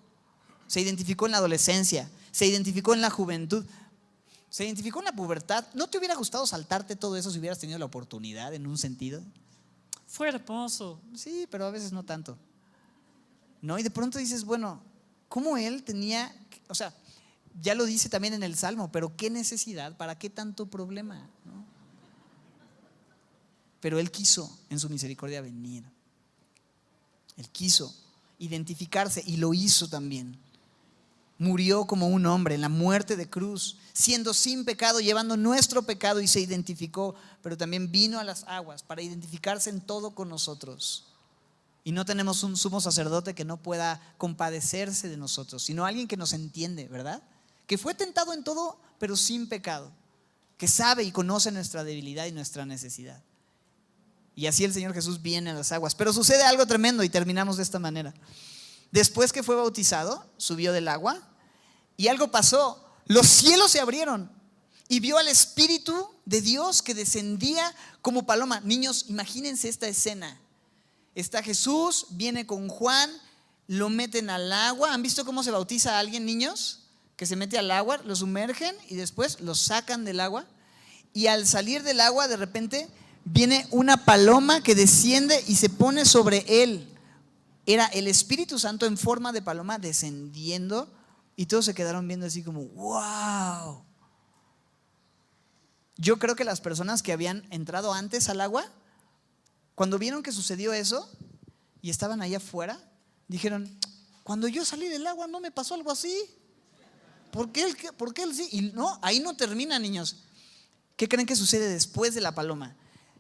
se 0.67 0.81
identificó 0.81 1.27
en 1.27 1.33
la 1.33 1.39
adolescencia, 1.39 2.11
se 2.31 2.47
identificó 2.47 2.95
en 2.95 3.01
la 3.01 3.11
juventud 3.11 3.65
se 4.51 4.65
identificó 4.65 5.01
en 5.01 5.07
la 5.07 5.13
pubertad. 5.13 5.67
¿No 5.75 5.89
te 5.89 5.99
hubiera 5.99 6.15
gustado 6.15 6.47
saltarte 6.47 6.97
todo 6.97 7.17
eso 7.17 7.31
si 7.31 7.39
hubieras 7.39 7.59
tenido 7.59 7.79
la 7.79 7.85
oportunidad 7.85 8.55
en 8.55 8.67
un 8.67 8.79
sentido? 8.79 9.23
Fue 10.07 10.29
hermoso. 10.29 11.01
Sí, 11.15 11.47
pero 11.51 11.67
a 11.67 11.71
veces 11.71 11.93
no 11.93 12.05
tanto. 12.05 12.39
¿No? 13.61 13.79
Y 13.79 13.83
de 13.83 13.91
pronto 13.91 14.19
dices, 14.19 14.45
bueno, 14.45 14.81
¿cómo 15.29 15.59
él 15.59 15.83
tenía, 15.83 16.35
o 16.69 16.75
sea, 16.75 16.95
ya 17.61 17.75
lo 17.75 17.85
dice 17.85 18.09
también 18.09 18.35
en 18.35 18.43
el 18.43 18.57
Salmo, 18.57 18.91
pero 18.91 19.17
qué 19.17 19.31
necesidad, 19.31 19.97
para 19.97 20.19
qué 20.19 20.31
tanto 20.31 20.67
problema? 20.67 21.29
Pero 23.81 23.99
él 23.99 24.11
quiso 24.11 24.59
en 24.71 24.81
su 24.81 24.89
misericordia 24.89 25.41
venir. 25.41 25.85
Él 27.37 27.49
quiso 27.51 27.95
identificarse 28.39 29.23
y 29.25 29.37
lo 29.37 29.55
hizo 29.55 29.89
también 29.89 30.39
murió 31.39 31.87
como 31.87 32.09
un 32.09 32.27
hombre 32.27 32.57
en 32.57 32.61
la 32.61 32.69
muerte 32.69 33.17
de 33.17 33.31
cruz, 33.31 33.77
siendo 33.93 34.35
sin 34.35 34.65
pecado, 34.65 35.01
llevando 35.01 35.37
nuestro 35.37 35.83
pecado 35.83 36.21
y 36.21 36.27
se 36.27 36.41
identificó, 36.41 37.15
pero 37.43 37.57
también 37.57 37.91
vino 37.91 38.19
a 38.19 38.25
las 38.25 38.45
aguas 38.45 38.83
para 38.83 39.03
identificarse 39.03 39.71
en 39.71 39.81
todo 39.81 40.15
con 40.15 40.29
nosotros. 40.29 41.07
Y 41.85 41.93
no 41.93 42.05
tenemos 42.05 42.43
un 42.43 42.57
sumo 42.57 42.81
sacerdote 42.81 43.35
que 43.35 43.45
no 43.45 43.57
pueda 43.57 44.01
compadecerse 44.19 45.09
de 45.09 45.17
nosotros, 45.17 45.63
sino 45.63 45.87
alguien 45.87 46.09
que 46.09 46.17
nos 46.17 46.33
entiende, 46.33 46.89
¿verdad? 46.89 47.23
Que 47.67 47.79
fue 47.79 47.95
tentado 47.95 48.33
en 48.35 48.45
todo, 48.45 48.79
pero 48.99 49.17
sin 49.17 49.49
pecado, 49.49 49.93
que 50.59 50.69
sabe 50.69 51.05
y 51.05 51.13
conoce 51.13 51.53
nuestra 51.53 51.85
debilidad 51.85 52.27
y 52.27 52.33
nuestra 52.33 52.67
necesidad. 52.67 53.23
Y 54.39 54.47
así 54.47 54.63
el 54.63 54.73
Señor 54.73 54.95
Jesús 54.95 55.21
viene 55.21 55.51
a 55.51 55.55
las 55.55 55.73
aguas. 55.73 55.97
Pero 55.97 56.13
sucede 56.13 56.45
algo 56.45 56.65
tremendo 56.65 57.03
y 57.03 57.09
terminamos 57.09 57.57
de 57.57 57.65
esta 57.65 57.81
manera. 57.81 58.15
Después 58.93 59.33
que 59.33 59.43
fue 59.43 59.57
bautizado, 59.57 60.25
subió 60.37 60.73
del 60.73 60.87
agua 60.87 61.21
y 61.97 62.07
algo 62.07 62.31
pasó. 62.31 62.89
Los 63.07 63.27
cielos 63.27 63.73
se 63.73 63.81
abrieron 63.81 64.31
y 64.87 65.01
vio 65.01 65.19
al 65.19 65.27
Espíritu 65.27 66.09
de 66.25 66.41
Dios 66.41 66.83
que 66.83 66.95
descendía 66.95 67.75
como 68.01 68.27
paloma. 68.27 68.61
Niños, 68.61 69.07
imagínense 69.09 69.69
esta 69.69 69.89
escena. 69.89 70.41
Está 71.17 71.43
Jesús, 71.43 72.07
viene 72.11 72.47
con 72.47 72.69
Juan, 72.69 73.11
lo 73.67 73.89
meten 73.89 74.31
al 74.31 74.53
agua. 74.53 74.95
¿Han 74.95 75.03
visto 75.03 75.25
cómo 75.25 75.43
se 75.43 75.51
bautiza 75.51 75.97
a 75.97 75.99
alguien, 75.99 76.25
niños? 76.25 76.85
Que 77.17 77.27
se 77.27 77.35
mete 77.35 77.59
al 77.59 77.73
agua, 77.73 77.97
lo 78.05 78.15
sumergen 78.15 78.77
y 78.89 78.95
después 78.95 79.41
lo 79.41 79.57
sacan 79.57 80.05
del 80.05 80.21
agua. 80.21 80.47
Y 81.13 81.27
al 81.27 81.45
salir 81.45 81.83
del 81.83 81.99
agua, 81.99 82.29
de 82.29 82.37
repente 82.37 82.89
viene 83.25 83.67
una 83.71 84.05
paloma 84.05 84.63
que 84.63 84.75
desciende 84.75 85.43
y 85.47 85.57
se 85.57 85.69
pone 85.69 86.05
sobre 86.05 86.45
él 86.63 86.95
era 87.69 87.85
el 87.85 88.09
Espíritu 88.09 88.59
Santo 88.59 88.87
en 88.87 88.97
forma 88.97 89.31
de 89.31 89.43
paloma 89.43 89.79
descendiendo 89.79 90.91
y 91.37 91.45
todos 91.45 91.67
se 91.67 91.75
quedaron 91.75 92.09
viendo 92.09 92.25
así 92.25 92.43
como, 92.43 92.65
wow. 92.65 93.85
Yo 95.99 96.19
creo 96.19 96.35
que 96.35 96.45
las 96.45 96.63
personas 96.63 97.03
que 97.03 97.13
habían 97.13 97.47
entrado 97.51 97.93
antes 97.93 98.31
al 98.31 98.41
agua, 98.41 98.65
cuando 99.75 99.99
vieron 99.99 100.23
que 100.23 100.33
sucedió 100.33 100.73
eso 100.73 101.11
y 101.83 101.91
estaban 101.91 102.23
allá 102.23 102.39
afuera, 102.39 102.81
dijeron, 103.29 103.71
cuando 104.25 104.49
yo 104.49 104.65
salí 104.65 104.89
del 104.89 105.07
agua 105.07 105.27
no 105.27 105.39
me 105.39 105.51
pasó 105.51 105.75
algo 105.75 105.91
así. 105.91 106.19
¿Por 107.31 107.53
qué 107.53 107.65
él, 107.65 107.77
por 107.99 108.15
qué 108.15 108.23
él 108.23 108.35
sí? 108.35 108.49
Y 108.51 108.63
no, 108.63 108.99
ahí 109.03 109.21
no 109.21 109.37
termina, 109.37 109.79
niños. 109.79 110.25
¿Qué 110.97 111.07
creen 111.07 111.27
que 111.27 111.37
sucede 111.37 111.69
después 111.69 112.15
de 112.15 112.23
la 112.23 112.35
paloma? 112.35 112.75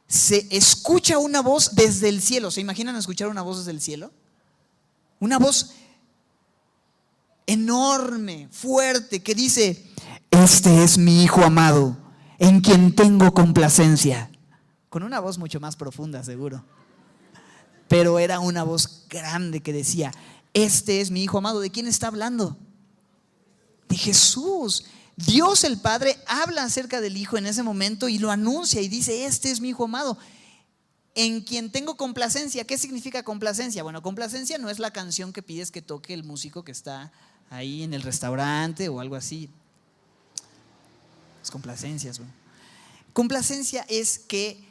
Se 0.09 0.49
escucha 0.51 1.19
una 1.19 1.43
voz 1.43 1.75
desde 1.75 2.09
el 2.09 2.23
cielo. 2.23 2.51
¿Se 2.51 2.63
imaginan 2.63 2.97
escuchar 2.97 3.29
una 3.29 3.43
voz 3.43 3.59
desde 3.59 3.73
el 3.73 3.81
cielo? 3.81 4.11
Una 5.21 5.39
voz 5.39 5.75
enorme, 7.47 8.49
fuerte, 8.51 9.23
que 9.23 9.35
dice, 9.35 9.87
este 10.31 10.83
es 10.83 10.97
mi 10.97 11.23
Hijo 11.25 11.43
amado, 11.43 11.97
en 12.39 12.61
quien 12.61 12.95
tengo 12.95 13.33
complacencia. 13.35 14.31
Con 14.89 15.03
una 15.03 15.21
voz 15.21 15.39
mucho 15.39 15.61
más 15.61 15.77
profunda, 15.77 16.25
seguro. 16.25 16.65
Pero 17.89 18.19
era 18.19 18.41
una 18.41 18.65
voz 18.65 19.07
grande 19.09 19.61
que 19.61 19.73
decía, 19.73 20.13
este 20.55 21.01
es 21.01 21.11
mi 21.11 21.23
Hijo 21.23 21.39
amado. 21.39 21.61
¿De 21.61 21.71
quién 21.71 21.87
está 21.87 22.07
hablando? 22.07 22.57
De 23.89 23.97
Jesús. 23.97 24.85
Dios 25.27 25.65
el 25.65 25.79
Padre 25.79 26.17
habla 26.29 26.63
acerca 26.63 27.01
del 27.01 27.17
Hijo 27.17 27.37
en 27.37 27.47
ese 27.47 27.65
momento 27.65 28.09
y 28.09 28.19
lo 28.19 28.31
anuncia 28.31 28.81
y 28.81 28.89
dice, 28.89 29.25
este 29.25 29.51
es 29.51 29.61
mi 29.61 29.71
Hijo 29.71 29.85
amado, 29.85 30.17
en 31.17 31.41
quien 31.41 31.73
tengo 31.73 31.97
complacencia. 31.97 32.65
¿Qué 32.65 32.79
significa 32.79 33.25
complacencia? 33.25 33.83
Bueno, 33.83 34.01
complacencia 34.01 34.59
no 34.59 34.71
es 34.71 34.79
la 34.79 34.93
canción 34.93 35.33
que 35.33 35.43
pides 35.43 35.73
que 35.73 35.83
toque 35.83 36.15
el 36.15 36.23
músico 36.23 36.63
que 36.63 36.71
está 36.71 37.11
ahí 37.51 37.83
en 37.83 37.95
el 37.95 38.03
restaurante 38.03 38.89
o 38.89 39.01
algo 39.01 39.17
así. 39.17 39.51
Es 41.43 41.51
complacencias. 41.51 42.21
Complacencia 43.13 43.85
es 43.89 44.21
que 44.21 44.65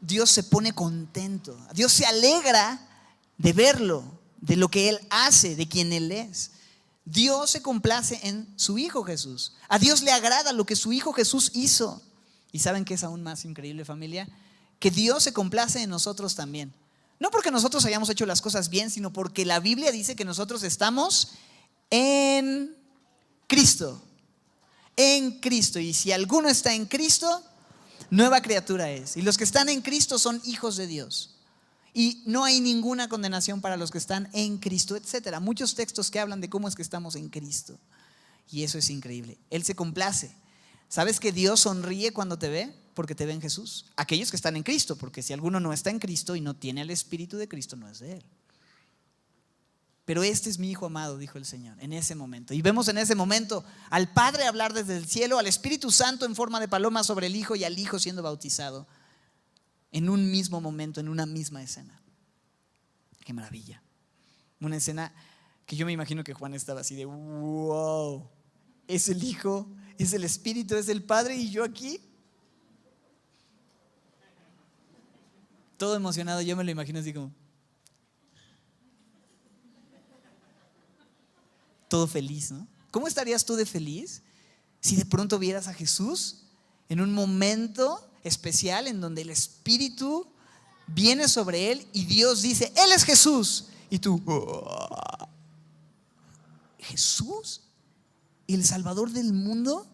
Dios 0.00 0.30
se 0.30 0.44
pone 0.44 0.72
contento, 0.72 1.58
Dios 1.74 1.92
se 1.92 2.06
alegra 2.06 2.80
de 3.38 3.52
verlo, 3.52 4.04
de 4.40 4.54
lo 4.54 4.68
que 4.68 4.88
Él 4.88 5.00
hace, 5.10 5.56
de 5.56 5.68
quien 5.68 5.92
Él 5.92 6.12
es. 6.12 6.52
Dios 7.10 7.50
se 7.50 7.62
complace 7.62 8.20
en 8.22 8.46
su 8.56 8.78
Hijo 8.78 9.02
Jesús. 9.02 9.52
A 9.68 9.78
Dios 9.78 10.02
le 10.02 10.12
agrada 10.12 10.52
lo 10.52 10.64
que 10.64 10.76
su 10.76 10.92
Hijo 10.92 11.12
Jesús 11.12 11.50
hizo. 11.54 12.00
¿Y 12.52 12.60
saben 12.60 12.84
qué 12.84 12.94
es 12.94 13.04
aún 13.04 13.22
más 13.22 13.44
increíble 13.44 13.84
familia? 13.84 14.28
Que 14.78 14.90
Dios 14.90 15.24
se 15.24 15.32
complace 15.32 15.82
en 15.82 15.90
nosotros 15.90 16.36
también. 16.36 16.72
No 17.18 17.30
porque 17.30 17.50
nosotros 17.50 17.84
hayamos 17.84 18.08
hecho 18.10 18.26
las 18.26 18.40
cosas 18.40 18.70
bien, 18.70 18.90
sino 18.90 19.12
porque 19.12 19.44
la 19.44 19.58
Biblia 19.58 19.90
dice 19.90 20.14
que 20.14 20.24
nosotros 20.24 20.62
estamos 20.62 21.32
en 21.90 22.76
Cristo. 23.48 24.00
En 24.96 25.40
Cristo. 25.40 25.80
Y 25.80 25.92
si 25.92 26.12
alguno 26.12 26.48
está 26.48 26.74
en 26.74 26.86
Cristo, 26.86 27.42
nueva 28.10 28.40
criatura 28.40 28.90
es. 28.90 29.16
Y 29.16 29.22
los 29.22 29.36
que 29.36 29.44
están 29.44 29.68
en 29.68 29.82
Cristo 29.82 30.18
son 30.18 30.40
hijos 30.44 30.76
de 30.76 30.86
Dios. 30.86 31.34
Y 31.92 32.22
no 32.26 32.44
hay 32.44 32.60
ninguna 32.60 33.08
condenación 33.08 33.60
para 33.60 33.76
los 33.76 33.90
que 33.90 33.98
están 33.98 34.28
en 34.32 34.58
Cristo, 34.58 34.96
etcétera. 34.96 35.40
Muchos 35.40 35.74
textos 35.74 36.10
que 36.10 36.20
hablan 36.20 36.40
de 36.40 36.48
cómo 36.48 36.68
es 36.68 36.74
que 36.74 36.82
estamos 36.82 37.16
en 37.16 37.28
Cristo. 37.28 37.78
Y 38.50 38.62
eso 38.62 38.78
es 38.78 38.90
increíble. 38.90 39.38
Él 39.50 39.64
se 39.64 39.74
complace. 39.74 40.30
¿Sabes 40.88 41.20
que 41.20 41.32
Dios 41.32 41.60
sonríe 41.60 42.12
cuando 42.12 42.38
te 42.38 42.48
ve? 42.48 42.74
Porque 42.94 43.14
te 43.14 43.26
ve 43.26 43.32
en 43.32 43.40
Jesús. 43.40 43.86
Aquellos 43.96 44.30
que 44.30 44.36
están 44.36 44.56
en 44.56 44.62
Cristo, 44.62 44.96
porque 44.96 45.22
si 45.22 45.32
alguno 45.32 45.60
no 45.60 45.72
está 45.72 45.90
en 45.90 45.98
Cristo 45.98 46.36
y 46.36 46.40
no 46.40 46.54
tiene 46.54 46.82
el 46.82 46.90
Espíritu 46.90 47.36
de 47.36 47.48
Cristo, 47.48 47.76
no 47.76 47.88
es 47.88 48.00
de 48.00 48.14
Él. 48.14 48.24
Pero 50.04 50.24
este 50.24 50.50
es 50.50 50.58
mi 50.58 50.70
Hijo 50.70 50.86
amado, 50.86 51.18
dijo 51.18 51.38
el 51.38 51.44
Señor, 51.44 51.76
en 51.80 51.92
ese 51.92 52.16
momento. 52.16 52.52
Y 52.52 52.62
vemos 52.62 52.88
en 52.88 52.98
ese 52.98 53.14
momento 53.14 53.64
al 53.90 54.12
Padre 54.12 54.46
hablar 54.46 54.72
desde 54.72 54.96
el 54.96 55.06
cielo, 55.06 55.38
al 55.38 55.46
Espíritu 55.46 55.92
Santo 55.92 56.24
en 56.24 56.34
forma 56.34 56.58
de 56.58 56.66
paloma 56.66 57.04
sobre 57.04 57.28
el 57.28 57.36
Hijo 57.36 57.54
y 57.54 57.62
al 57.62 57.78
Hijo 57.78 58.00
siendo 58.00 58.22
bautizado 58.22 58.88
en 59.92 60.08
un 60.08 60.30
mismo 60.30 60.60
momento, 60.60 61.00
en 61.00 61.08
una 61.08 61.26
misma 61.26 61.62
escena. 61.62 62.00
Qué 63.24 63.32
maravilla. 63.32 63.82
Una 64.60 64.76
escena 64.76 65.12
que 65.66 65.76
yo 65.76 65.86
me 65.86 65.92
imagino 65.92 66.24
que 66.24 66.34
Juan 66.34 66.54
estaba 66.54 66.80
así 66.80 66.94
de, 66.94 67.04
wow, 67.04 68.28
es 68.86 69.08
el 69.08 69.22
Hijo, 69.22 69.68
es 69.98 70.12
el 70.12 70.24
Espíritu, 70.24 70.74
es 70.76 70.88
el 70.88 71.02
Padre 71.02 71.36
y 71.36 71.50
yo 71.50 71.64
aquí. 71.64 72.00
Todo 75.76 75.96
emocionado, 75.96 76.42
yo 76.42 76.56
me 76.56 76.64
lo 76.64 76.70
imagino 76.70 76.98
así 76.98 77.12
como... 77.12 77.32
Todo 81.88 82.06
feliz, 82.06 82.52
¿no? 82.52 82.68
¿Cómo 82.90 83.08
estarías 83.08 83.44
tú 83.44 83.56
de 83.56 83.66
feliz 83.66 84.22
si 84.80 84.96
de 84.96 85.06
pronto 85.06 85.38
vieras 85.38 85.68
a 85.68 85.74
Jesús 85.74 86.44
en 86.88 87.00
un 87.00 87.12
momento 87.12 88.09
especial 88.24 88.86
en 88.86 89.00
donde 89.00 89.22
el 89.22 89.30
Espíritu 89.30 90.26
viene 90.86 91.28
sobre 91.28 91.72
él 91.72 91.86
y 91.92 92.04
Dios 92.04 92.42
dice, 92.42 92.72
Él 92.76 92.92
es 92.92 93.04
Jesús. 93.04 93.66
Y 93.88 93.98
tú, 93.98 94.22
oh, 94.26 95.28
Jesús, 96.78 97.62
el 98.46 98.64
Salvador 98.64 99.10
del 99.10 99.32
mundo, 99.32 99.86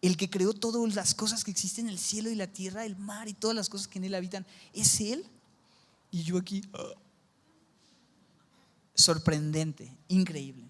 el 0.00 0.16
que 0.16 0.30
creó 0.30 0.52
todas 0.52 0.94
las 0.94 1.14
cosas 1.14 1.44
que 1.44 1.50
existen 1.50 1.86
en 1.86 1.92
el 1.92 1.98
cielo 1.98 2.30
y 2.30 2.34
la 2.34 2.46
tierra, 2.46 2.84
el 2.84 2.96
mar 2.96 3.28
y 3.28 3.34
todas 3.34 3.56
las 3.56 3.68
cosas 3.68 3.88
que 3.88 3.98
en 3.98 4.04
él 4.04 4.14
habitan, 4.14 4.46
¿es 4.72 5.00
Él? 5.00 5.24
Y 6.10 6.22
yo 6.22 6.38
aquí, 6.38 6.62
oh. 6.72 6.94
sorprendente, 8.94 9.96
increíble. 10.08 10.68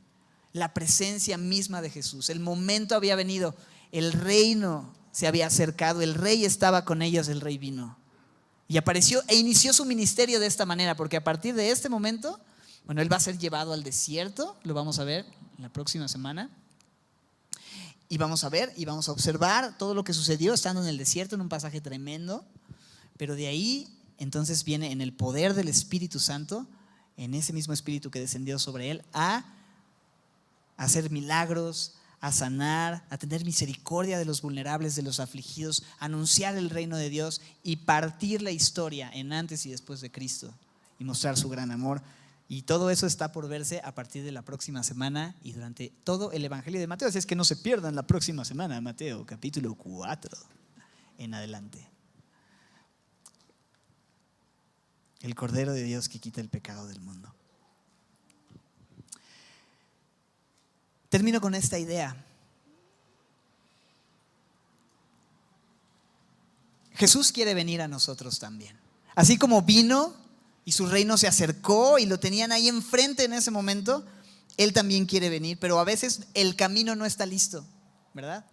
La 0.53 0.73
presencia 0.73 1.37
misma 1.37 1.83
de 1.83 1.91
Jesús, 1.91 2.31
el 2.31 2.41
momento 2.41 2.95
había 2.95 3.17
venido, 3.17 3.55
el 3.93 4.13
reino 4.13 4.98
se 5.13 5.27
había 5.27 5.47
acercado, 5.47 6.03
el 6.03 6.15
rey 6.15 6.45
estaba 6.45 6.85
con 6.85 7.03
ellos, 7.03 7.29
el 7.29 7.41
rey 7.41 7.59
vino. 7.59 7.99
Y 8.69 8.77
apareció 8.77 9.23
e 9.29 9.37
inició 9.37 9.73
su 9.73 9.85
ministerio 9.85 10.41
de 10.41 10.47
esta 10.47 10.67
manera, 10.67 10.95
porque 10.95 11.17
a 11.17 11.25
partir 11.25 11.55
de 11.55 11.71
este 11.71 11.89
momento, 11.89 12.39
bueno, 12.85 13.01
él 13.01 13.11
va 13.11 13.17
a 13.17 13.21
ser 13.21 13.39
llevado 13.39 13.73
al 13.73 13.83
desierto, 13.83 14.57
lo 14.63 14.75
vamos 14.75 14.99
a 14.99 15.05
ver 15.05 15.25
la 15.59 15.71
próxima 15.71 16.09
semana. 16.09 16.51
Y 18.11 18.17
vamos 18.17 18.45
a 18.45 18.49
ver 18.49 18.73
y 18.77 18.85
vamos 18.85 19.09
a 19.09 19.13
observar 19.13 19.77
todo 19.77 19.95
lo 19.95 20.05
que 20.05 20.15
sucedió 20.15 20.55
estando 20.55 20.83
en 20.83 20.89
el 20.89 20.97
desierto, 20.97 21.35
en 21.35 21.43
un 21.43 21.49
pasaje 21.49 21.81
tremendo. 21.81 22.45
Pero 23.19 23.35
de 23.35 23.49
ahí 23.49 23.89
entonces 24.19 24.65
viene 24.65 24.93
en 24.93 25.01
el 25.01 25.13
poder 25.13 25.55
del 25.55 25.69
Espíritu 25.69 26.19
Santo, 26.19 26.67
en 27.17 27.35
ese 27.35 27.53
mismo 27.53 27.75
Espíritu 27.75 28.11
que 28.11 28.21
descendió 28.21 28.59
sobre 28.59 28.91
él, 28.91 29.05
a 29.13 29.45
hacer 30.77 31.11
milagros, 31.11 31.95
a 32.21 32.33
sanar, 32.33 33.07
a 33.11 33.19
tener 33.19 33.45
misericordia 33.45 34.19
de 34.19 34.25
los 34.25 34.43
vulnerables, 34.43 34.97
de 34.97 35.03
los 35.03 35.21
afligidos, 35.21 35.85
anunciar 35.99 36.57
el 36.57 36.71
reino 36.71 36.97
de 36.97 37.11
Dios 37.11 37.41
y 37.63 37.77
partir 37.77 38.43
la 38.43 38.51
historia 38.51 39.11
en 39.13 39.33
antes 39.33 39.67
y 39.67 39.71
después 39.71 40.01
de 40.01 40.11
Cristo 40.11 40.53
y 40.99 41.05
mostrar 41.05 41.37
su 41.37 41.49
gran 41.49 41.71
amor. 41.71 42.03
Y 42.49 42.63
todo 42.63 42.91
eso 42.91 43.07
está 43.07 43.31
por 43.31 43.47
verse 43.47 43.81
a 43.85 43.95
partir 43.95 44.25
de 44.25 44.33
la 44.33 44.43
próxima 44.43 44.83
semana 44.83 45.37
y 45.43 45.53
durante 45.53 45.93
todo 46.03 46.33
el 46.33 46.45
Evangelio 46.45 46.81
de 46.81 46.87
Mateo. 46.87 47.09
Así 47.09 47.19
es 47.19 47.27
que 47.27 47.37
no 47.37 47.45
se 47.45 47.57
pierdan 47.57 47.95
la 47.95 48.07
próxima 48.07 48.45
semana, 48.45 48.81
Mateo, 48.81 49.27
capítulo 49.27 49.75
4 49.75 50.37
en 51.19 51.35
adelante. 51.35 51.87
El 55.21 55.35
Cordero 55.35 55.73
de 55.73 55.83
Dios 55.83 56.09
que 56.09 56.21
quita 56.21 56.41
el 56.41 56.49
pecado 56.49 56.87
del 56.87 57.01
mundo. 57.01 57.35
Termino 61.09 61.41
con 61.41 61.55
esta 61.55 61.79
idea. 61.79 62.25
Jesús 66.95 67.31
quiere 67.31 67.55
venir 67.55 67.81
a 67.81 67.89
nosotros 67.89 68.39
también. 68.39 68.77
Así 69.15 69.39
como 69.39 69.63
vino 69.63 70.15
y 70.65 70.73
su 70.73 70.87
reino 70.87 71.17
se 71.17 71.29
acercó 71.29 71.99
y 71.99 72.07
lo 72.07 72.21
tenían 72.21 72.53
ahí 72.53 72.69
enfrente 72.69 73.25
en 73.25 73.33
ese 73.33 73.51
momento, 73.51 74.05
Él 74.57 74.73
también 74.73 75.07
quiere 75.07 75.31
venir, 75.31 75.59
pero 75.61 75.79
a 75.79 75.85
veces 75.85 76.23
el 76.35 76.57
camino 76.57 76.95
no 76.95 77.07
está 77.07 77.25
listo, 77.25 77.65
¿verdad? 78.13 78.45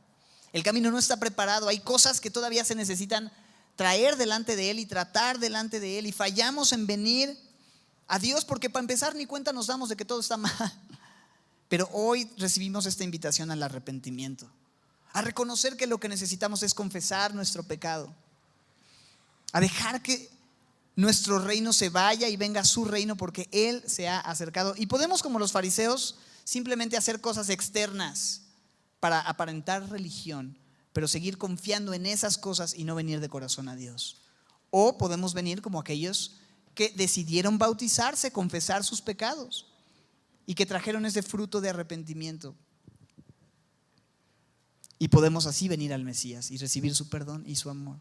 El 0.53 0.63
camino 0.63 0.91
no 0.91 0.97
está 0.97 1.17
preparado, 1.17 1.67
hay 1.67 1.79
cosas 1.79 2.21
que 2.21 2.29
todavía 2.29 2.63
se 2.63 2.75
necesitan 2.75 3.31
traer 3.75 4.15
delante 4.15 4.55
de 4.55 4.71
Él 4.71 4.79
y 4.79 4.85
tratar 4.85 5.39
delante 5.39 5.79
de 5.79 5.99
Él 5.99 6.07
y 6.07 6.11
fallamos 6.11 6.71
en 6.71 6.87
venir 6.87 7.37
a 8.07 8.19
Dios 8.19 8.45
porque 8.45 8.69
para 8.69 8.81
empezar 8.81 9.15
ni 9.15 9.25
cuenta 9.25 9.51
nos 9.51 9.67
damos 9.67 9.89
de 9.89 9.97
que 9.97 10.05
todo 10.05 10.19
está 10.19 10.37
mal. 10.37 10.53
Pero 11.69 11.89
hoy 11.91 12.29
recibimos 12.37 12.85
esta 12.85 13.03
invitación 13.03 13.51
al 13.51 13.63
arrepentimiento, 13.63 14.49
a 15.13 15.21
reconocer 15.21 15.77
que 15.77 15.87
lo 15.87 15.99
que 15.99 16.09
necesitamos 16.09 16.61
es 16.63 16.73
confesar 16.73 17.33
nuestro 17.33 17.63
pecado, 17.63 18.13
a 19.51 19.59
dejar 19.59 20.01
que 20.01 20.29
nuestro 20.95 21.39
reino 21.39 21.73
se 21.73 21.89
vaya 21.89 22.29
y 22.29 22.37
venga 22.37 22.63
su 22.63 22.85
reino 22.85 23.15
porque 23.15 23.49
Él 23.51 23.83
se 23.87 24.07
ha 24.07 24.19
acercado. 24.19 24.75
Y 24.77 24.85
podemos, 24.85 25.23
como 25.23 25.39
los 25.39 25.51
fariseos, 25.51 26.17
simplemente 26.43 26.97
hacer 26.97 27.19
cosas 27.19 27.49
externas 27.49 28.41
para 28.99 29.21
aparentar 29.21 29.89
religión, 29.89 30.57
pero 30.93 31.07
seguir 31.07 31.37
confiando 31.37 31.93
en 31.93 32.05
esas 32.05 32.37
cosas 32.37 32.73
y 32.75 32.83
no 32.83 32.95
venir 32.95 33.19
de 33.19 33.29
corazón 33.29 33.69
a 33.69 33.75
Dios. 33.75 34.21
O 34.69 34.97
podemos 34.97 35.33
venir 35.33 35.61
como 35.61 35.79
aquellos 35.79 36.37
que 36.75 36.93
decidieron 36.95 37.57
bautizarse, 37.57 38.31
confesar 38.31 38.83
sus 38.83 39.01
pecados 39.01 39.65
y 40.45 40.55
que 40.55 40.65
trajeron 40.65 41.05
ese 41.05 41.21
fruto 41.21 41.61
de 41.61 41.69
arrepentimiento. 41.69 42.55
Y 44.97 45.09
podemos 45.09 45.45
así 45.45 45.67
venir 45.67 45.93
al 45.93 46.03
Mesías 46.03 46.51
y 46.51 46.57
recibir 46.57 46.95
su 46.95 47.09
perdón 47.09 47.43
y 47.45 47.55
su 47.55 47.69
amor. 47.69 47.97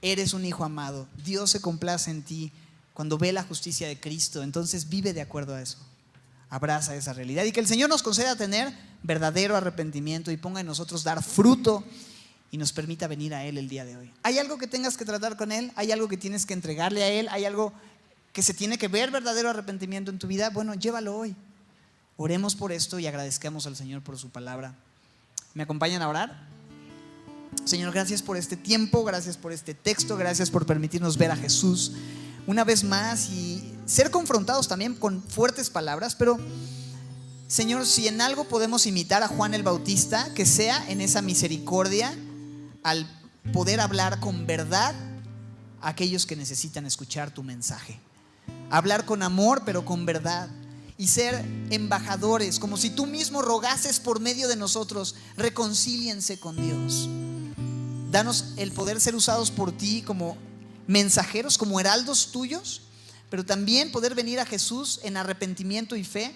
Eres 0.00 0.32
un 0.32 0.44
hijo 0.44 0.64
amado. 0.64 1.08
Dios 1.24 1.50
se 1.50 1.60
complace 1.60 2.10
en 2.10 2.22
ti 2.22 2.52
cuando 2.94 3.18
ve 3.18 3.32
la 3.32 3.42
justicia 3.42 3.88
de 3.88 4.00
Cristo. 4.00 4.42
Entonces 4.42 4.88
vive 4.88 5.12
de 5.12 5.20
acuerdo 5.20 5.54
a 5.54 5.60
eso. 5.60 5.78
Abraza 6.48 6.94
esa 6.94 7.12
realidad 7.12 7.44
y 7.44 7.52
que 7.52 7.60
el 7.60 7.66
Señor 7.66 7.90
nos 7.90 8.02
conceda 8.02 8.36
tener 8.36 8.72
verdadero 9.02 9.56
arrepentimiento 9.56 10.30
y 10.30 10.36
ponga 10.36 10.60
en 10.60 10.66
nosotros 10.66 11.04
dar 11.04 11.22
fruto 11.22 11.84
y 12.50 12.58
nos 12.58 12.72
permita 12.72 13.08
venir 13.08 13.34
a 13.34 13.44
Él 13.44 13.58
el 13.58 13.68
día 13.68 13.84
de 13.84 13.96
hoy. 13.96 14.12
¿Hay 14.22 14.38
algo 14.38 14.56
que 14.56 14.66
tengas 14.66 14.96
que 14.96 15.04
tratar 15.04 15.36
con 15.36 15.52
Él? 15.52 15.72
¿Hay 15.76 15.92
algo 15.92 16.08
que 16.08 16.16
tienes 16.16 16.46
que 16.46 16.54
entregarle 16.54 17.02
a 17.02 17.08
Él? 17.08 17.28
¿Hay 17.30 17.44
algo 17.44 17.72
que 18.32 18.42
se 18.42 18.54
tiene 18.54 18.78
que 18.78 18.88
ver 18.88 19.10
verdadero 19.10 19.50
arrepentimiento 19.50 20.10
en 20.10 20.18
tu 20.18 20.26
vida? 20.26 20.50
Bueno, 20.50 20.74
llévalo 20.74 21.16
hoy. 21.16 21.36
Oremos 22.16 22.54
por 22.54 22.72
esto 22.72 22.98
y 22.98 23.06
agradezcamos 23.06 23.66
al 23.66 23.76
Señor 23.76 24.02
por 24.02 24.18
su 24.18 24.30
palabra. 24.30 24.74
¿Me 25.54 25.62
acompañan 25.62 26.02
a 26.02 26.08
orar? 26.08 26.46
Señor, 27.64 27.92
gracias 27.92 28.22
por 28.22 28.36
este 28.36 28.56
tiempo, 28.56 29.04
gracias 29.04 29.36
por 29.36 29.52
este 29.52 29.74
texto, 29.74 30.16
gracias 30.16 30.50
por 30.50 30.66
permitirnos 30.66 31.16
ver 31.16 31.30
a 31.30 31.36
Jesús 31.36 31.92
una 32.46 32.64
vez 32.64 32.84
más 32.84 33.28
y 33.30 33.74
ser 33.86 34.10
confrontados 34.10 34.68
también 34.68 34.94
con 34.94 35.22
fuertes 35.22 35.68
palabras, 35.68 36.14
pero 36.14 36.38
Señor, 37.48 37.86
si 37.86 38.08
en 38.08 38.20
algo 38.20 38.44
podemos 38.44 38.86
imitar 38.86 39.22
a 39.22 39.28
Juan 39.28 39.54
el 39.54 39.62
Bautista, 39.62 40.32
que 40.34 40.46
sea 40.46 40.84
en 40.88 41.00
esa 41.00 41.22
misericordia 41.22 42.12
al 42.82 43.06
poder 43.52 43.80
hablar 43.80 44.20
con 44.20 44.46
verdad 44.46 44.94
a 45.80 45.88
aquellos 45.88 46.26
que 46.26 46.34
necesitan 46.34 46.86
escuchar 46.86 47.30
tu 47.30 47.42
mensaje. 47.42 48.00
Hablar 48.70 49.04
con 49.04 49.22
amor, 49.22 49.62
pero 49.64 49.84
con 49.84 50.06
verdad. 50.06 50.48
Y 50.98 51.08
ser 51.08 51.44
embajadores, 51.70 52.58
como 52.58 52.76
si 52.76 52.90
tú 52.90 53.06
mismo 53.06 53.42
rogases 53.42 54.00
por 54.00 54.18
medio 54.20 54.48
de 54.48 54.56
nosotros, 54.56 55.14
reconcíliense 55.36 56.40
con 56.40 56.56
Dios. 56.56 57.08
Danos 58.10 58.54
el 58.56 58.72
poder 58.72 59.00
ser 59.00 59.14
usados 59.14 59.50
por 59.50 59.72
ti 59.72 60.02
como 60.02 60.38
mensajeros, 60.86 61.58
como 61.58 61.78
heraldos 61.80 62.32
tuyos, 62.32 62.82
pero 63.28 63.44
también 63.44 63.92
poder 63.92 64.14
venir 64.14 64.40
a 64.40 64.46
Jesús 64.46 65.00
en 65.02 65.16
arrepentimiento 65.16 65.96
y 65.96 66.04
fe 66.04 66.34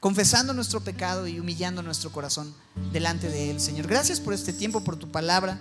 confesando 0.00 0.54
nuestro 0.54 0.80
pecado 0.80 1.26
y 1.28 1.38
humillando 1.38 1.82
nuestro 1.82 2.10
corazón 2.10 2.54
delante 2.92 3.28
de 3.28 3.50
Él. 3.50 3.60
Señor, 3.60 3.86
gracias 3.86 4.18
por 4.18 4.32
este 4.32 4.52
tiempo, 4.52 4.82
por 4.82 4.96
tu 4.96 5.10
palabra, 5.10 5.60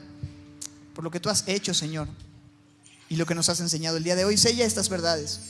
por 0.96 1.04
lo 1.04 1.12
que 1.12 1.20
tú 1.20 1.30
has 1.30 1.44
hecho, 1.48 1.74
Señor, 1.74 2.08
y 3.10 3.18
lo 3.18 3.26
que 3.26 3.36
nos 3.36 3.50
has 3.50 3.60
enseñado 3.60 3.98
el 3.98 4.04
día 4.04 4.16
de 4.16 4.24
hoy. 4.24 4.38
Sella 4.38 4.66
estas 4.66 4.88
verdades 4.88 5.42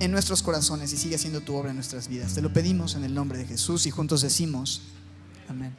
en 0.00 0.10
nuestros 0.10 0.42
corazones 0.42 0.92
y 0.92 0.96
sigue 0.96 1.16
haciendo 1.16 1.40
tu 1.40 1.54
obra 1.54 1.70
en 1.70 1.76
nuestras 1.76 2.08
vidas. 2.08 2.34
Te 2.34 2.42
lo 2.42 2.52
pedimos 2.52 2.94
en 2.94 3.04
el 3.04 3.14
nombre 3.14 3.38
de 3.38 3.46
Jesús 3.46 3.86
y 3.86 3.90
juntos 3.90 4.22
decimos, 4.22 4.82
amén. 5.48 5.74